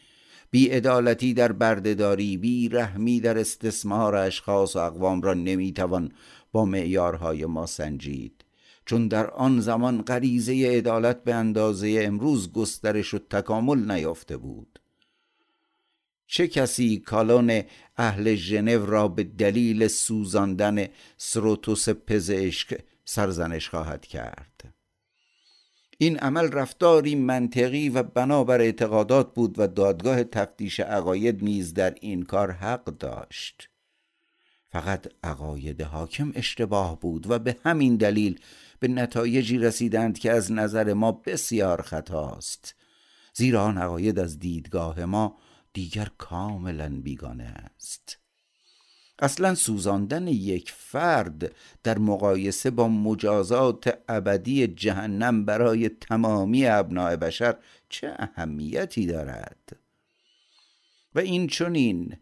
[0.55, 6.13] ادالتی در بردهداری بی رحمی در استثمار اشخاص و اقوام را نمی‌توان
[6.53, 8.45] با معیارهای ما سنجید.
[8.87, 14.79] چون در آن زمان غریزه عدالت به اندازه امروز گسترش و تکامل نیافته بود.
[16.27, 17.63] چه کسی کالون
[17.97, 20.87] اهل ژنو را به دلیل سوزاندن
[21.17, 24.75] سروتوس پزشک سرزنش خواهد کرد.
[25.99, 32.23] این عمل رفتاری منطقی و بنابر اعتقادات بود و دادگاه تفتیش عقاید نیز در این
[32.23, 33.69] کار حق داشت.
[34.69, 38.41] فقط عقاید حاکم اشتباه بود و به همین دلیل
[38.81, 42.75] به نتایجی رسیدند که از نظر ما بسیار خطاست.
[43.35, 45.39] زیرا آن عقاید از دیدگاه ما
[45.73, 48.22] دیگر کاملا بیگانه است.
[49.23, 57.57] اصلا سوزاندن یک فرد در مقایسه با مجازات ابدی جهنم برای تمامی ابناع بشر
[57.89, 59.77] چه اهمیتی دارد؟
[61.15, 62.17] و این چونین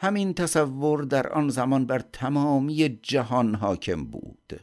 [0.00, 4.60] همین تصور در آن زمان بر تمامی جهان حاکم بود.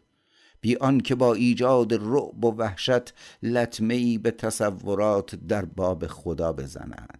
[0.61, 3.13] بی آنکه با ایجاد رعب و وحشت
[3.43, 7.18] لطمه به تصورات در باب خدا بزند.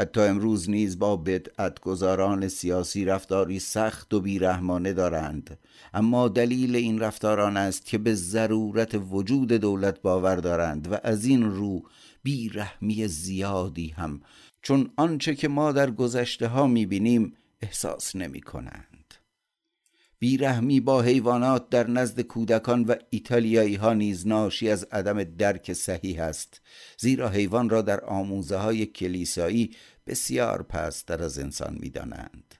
[0.00, 5.58] حتی امروز نیز با بدعتگذاران سیاسی رفتاری سخت و بیرحمانه دارند.
[5.94, 11.50] اما دلیل این رفتاران است که به ضرورت وجود دولت باور دارند و از این
[11.50, 11.82] رو
[12.22, 14.20] بیرحمی زیادی هم
[14.62, 17.32] چون آنچه که ما در گذشته ها می‌بینیم
[17.62, 19.00] احساس نمی کنند
[20.20, 26.22] بیرحمی با حیوانات در نزد کودکان و ایتالیایی ها نیز ناشی از عدم درک صحیح
[26.22, 26.60] است
[26.98, 29.70] زیرا حیوان را در آموزه های کلیسایی
[30.10, 32.54] بسیار پستر از انسان می‌دانند.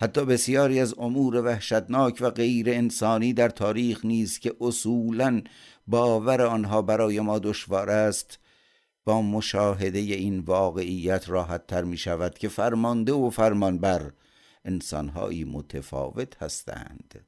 [0.00, 5.42] حتی بسیاری از امور وحشتناک و غیر انسانی در تاریخ نیز که اصولا
[5.86, 8.38] باور آنها برای ما دشوار است
[9.04, 14.12] با مشاهده این واقعیت راحت تر می شود که فرمانده و فرمانبر
[14.64, 17.26] انسانهایی متفاوت هستند.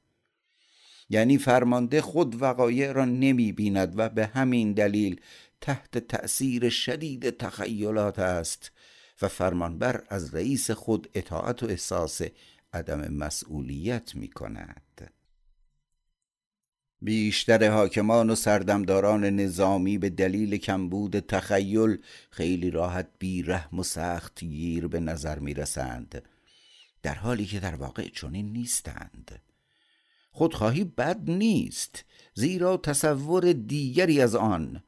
[1.09, 5.21] یعنی فرمانده خود وقایع را نمی بیند و به همین دلیل
[5.61, 8.71] تحت تأثیر شدید تخیلات است.
[9.27, 12.21] فرمانبر از رئیس خود اطاعت و احساس
[12.73, 15.11] عدم مسئولیت می کند
[17.01, 21.97] بیشتر حاکمان و سردمداران نظامی به دلیل کمبود تخیل
[22.31, 26.21] خیلی راحت بیرحم و سخت گیر به نظر می رسند
[27.03, 29.41] در حالی که در واقع چنین نیستند.
[30.31, 34.83] خودخواهی بد نیست زیرا تصور دیگری از آن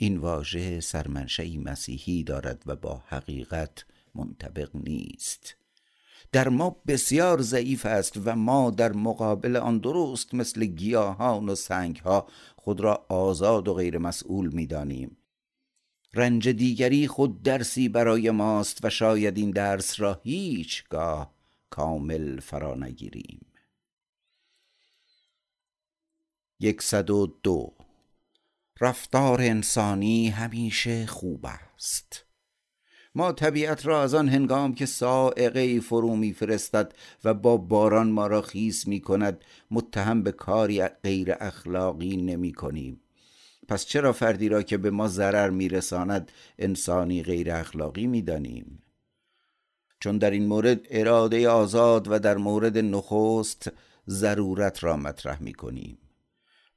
[0.00, 3.84] این واژه سرمنشهی مسیحی دارد و با حقیقت
[4.14, 5.56] منطبق نیست
[6.32, 12.28] در ما بسیار ضعیف است و ما در مقابل آن درست مثل گیاهان و سنگها
[12.56, 15.16] خود را آزاد و غیر مسئول می دانیم.
[16.14, 21.34] رنج دیگری خود درسی برای ماست و شاید این درس را هیچگاه
[21.70, 23.46] کامل فرا نگیریم
[26.60, 27.77] یکصد و دو
[28.80, 32.24] رفتار انسانی همیشه خوب است.
[33.14, 36.94] ما طبیعت را از آن هنگام که سائقه فرو میفرستد
[37.24, 43.00] و با باران ما را خیس می کند متهم به کاری غیر اخلاقی نمی کنیم.
[43.68, 48.82] پس چرا فردی را که به ما ضرر میرساند انسانی غیر اخلاقی می‌دانیم؟
[50.00, 53.70] چون در این مورد اراده آزاد و در مورد نخست
[54.08, 55.98] ضرورت را مطرح می کنیم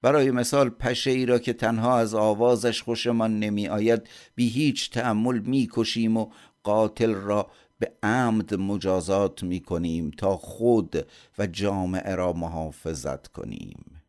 [0.02, 5.40] برای مثال پشه ای را که تنها از آوازش خوشمان نمی آید بی هیچ تأمل
[5.40, 6.32] می کشیم و
[6.64, 11.08] قاتل را به عمد مجازات می کنیم تا خود
[11.38, 14.02] و جامعه را محافظت کنیم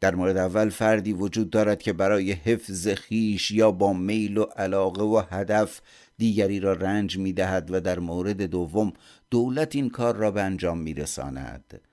[0.00, 5.02] در مورد اول فردی وجود دارد که برای حفظ خیش یا با میل و علاقه
[5.02, 5.80] و هدف
[6.18, 8.92] دیگری را رنج می دهد و در مورد دوم
[9.30, 11.87] دولت این کار را به انجام می رساند.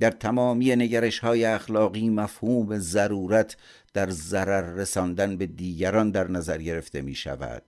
[0.00, 3.56] در تمامی نگرش های اخلاقی مفهوم ضرورت
[3.92, 7.62] در ضرر رساندن به دیگران در نظر گرفته می شود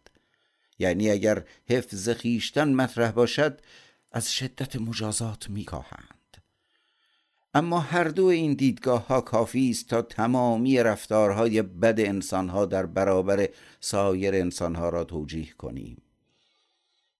[0.78, 3.60] یعنی اگر حفظ خیشتن مطرح باشد
[4.12, 6.16] از شدت مجازات می کاهند.
[7.54, 13.48] اما هر دو این دیدگاه ها کافی است تا تمامی رفتارهای بد انسانها در برابر
[13.80, 16.02] سایر انسانها را توجیه کنیم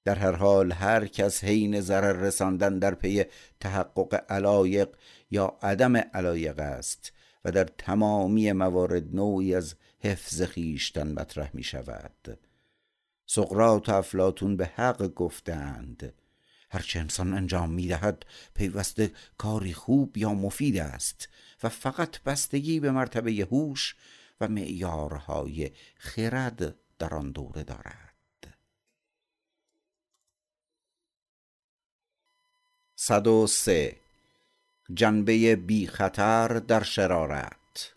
[0.07, 3.25] در هر حال هر کس حین ضرر رساندن در پی
[3.61, 4.89] تحقق علایق
[5.31, 7.13] یا عدم علایق است
[7.45, 12.39] و در تمامی موارد نوعی از حفظ خیشتن مطرح می شود.
[13.27, 16.13] سقرات و افلاتون به حق گفتند
[16.71, 21.29] هرچه انسان انجام می دهد پیوسته کاری خوب یا مفید است
[21.63, 23.97] و فقط بستگی به مرتبه هوش
[24.41, 28.06] و معیارهای خرد در آن دوره دارد.
[33.07, 33.97] صد و سه.
[34.95, 37.93] جنبه بی خطر در شرارت.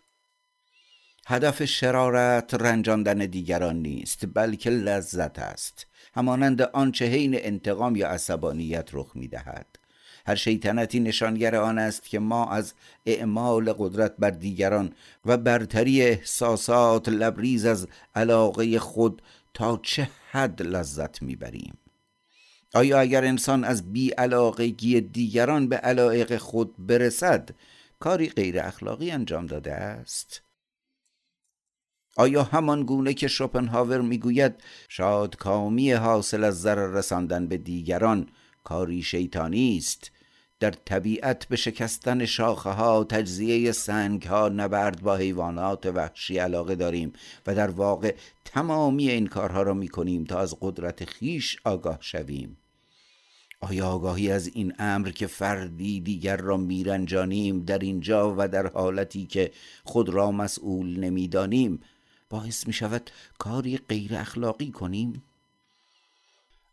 [1.26, 5.86] هدف شرارت رنجاندن دیگران نیست بلکه لذت است.
[6.14, 9.66] همانند آنچه حین انتقام یا عصبانیت رخ می دهد
[10.26, 12.74] هر شیطنتی نشانگر آن است که ما از
[13.06, 14.94] اعمال قدرت بر دیگران
[15.26, 19.22] و برتری احساسات لبریز از علاقه خود
[19.54, 21.79] تا چه حد لذت می‌بریم.
[22.74, 27.50] آیا اگر انسان از بی علاقگی دیگران به علایق خود برسد
[27.98, 30.42] کاری غیر اخلاقی انجام داده است؟
[32.16, 34.54] آیا همان گونه که شوپنهاور می‌گوید
[34.88, 38.28] شادکامی حاصل از ضرر رساندن به دیگران
[38.64, 40.12] کاری شیطانی است
[40.60, 47.12] در طبیعت به شکستن شاخه ها تجزیه سنگ ها نبرد با حیوانات وحشی علاقه داریم
[47.46, 48.14] و در واقع
[48.44, 52.56] تمامی این کارها را می کنیم تا از قدرت خیش آگاه شویم
[53.60, 59.26] آیا آگاهی از این امر که فردی دیگر را میرنجانیم در اینجا و در حالتی
[59.26, 59.50] که
[59.84, 61.80] خود را مسئول نمی‌دانیم
[62.30, 65.22] باعث می شود کاری غیر اخلاقی کنیم؟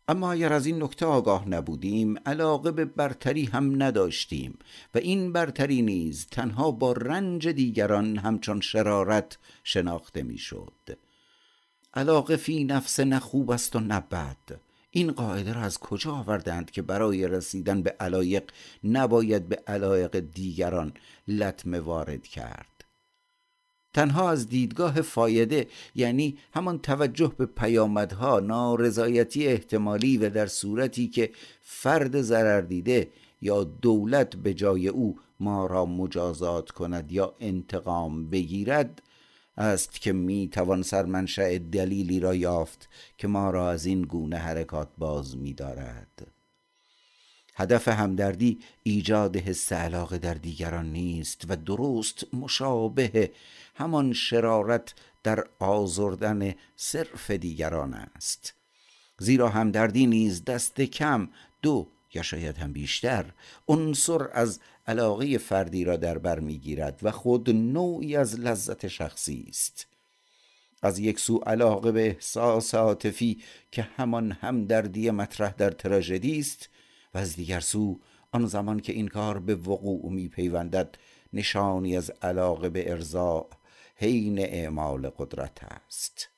[0.08, 4.58] اما اگر از این نکته آگاه نبودیم علاقه به برتری هم نداشتیم
[4.94, 10.98] و این برتری نیز تنها با رنج دیگران همچون شرارت شناخته می‌شد.
[11.94, 14.02] علاقه فی نفس نه خوب است و نه
[14.90, 18.50] این قاعده را از کجا آوردند که برای رسیدن به علایق
[18.84, 20.92] نباید به علایق دیگران
[21.28, 22.77] لطمه وارد کرد
[23.94, 31.30] تنها از دیدگاه فایده یعنی همان توجه به پیامدها نارضایتی احتمالی و در صورتی که
[31.62, 33.10] فرد ضرر دیده
[33.42, 39.02] یا دولت به جای او ما را مجازات کند یا انتقام بگیرد
[39.56, 42.88] است که می توان سرمنشأ دلیلی را یافت
[43.18, 46.26] که ما را از این گونه حرکات باز می دارد.
[47.54, 53.30] هدف همدردی ایجاد حس علاقه در دیگران نیست و درست مشابه
[53.78, 58.54] همان شرارت در آزردن صرف دیگران است.
[59.18, 61.28] زیرا همدردی نیز دست کم
[61.62, 63.24] دو یا شاید هم بیشتر
[63.68, 69.86] عنصر از علاقه فردی را در بر می‌گیرد و خود نوعی از لذت شخصی است.
[70.82, 73.42] از یک سو علاقه به احساس عاطفی
[73.72, 76.68] که همان همدردی مطرح در تراژدی است
[77.14, 78.00] و از دیگر سو
[78.32, 80.98] آن زمان که این کار به وقوع می پیوندد
[81.32, 83.46] نشانی از علاقه به ارضا
[84.00, 86.28] حین اعمال قدرت است.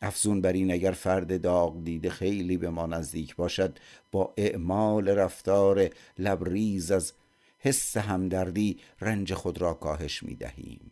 [0.00, 3.78] افزون بر این اگر فرد داغ دیده خیلی به ما نزدیک باشد
[4.12, 7.12] با اعمال رفتار لبریز از
[7.58, 10.90] حس همدردی رنج خود را کاهش می دهیم.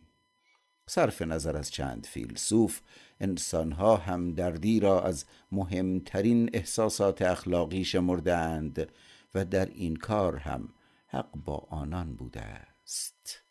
[0.87, 2.81] صرف نظر از چند فیلسوف
[3.19, 8.91] انسانها همدردی را از مهمترین احساسات اخلاقی شمردند
[9.35, 10.69] و در این کار هم
[11.07, 13.42] حق با آنان بوده است.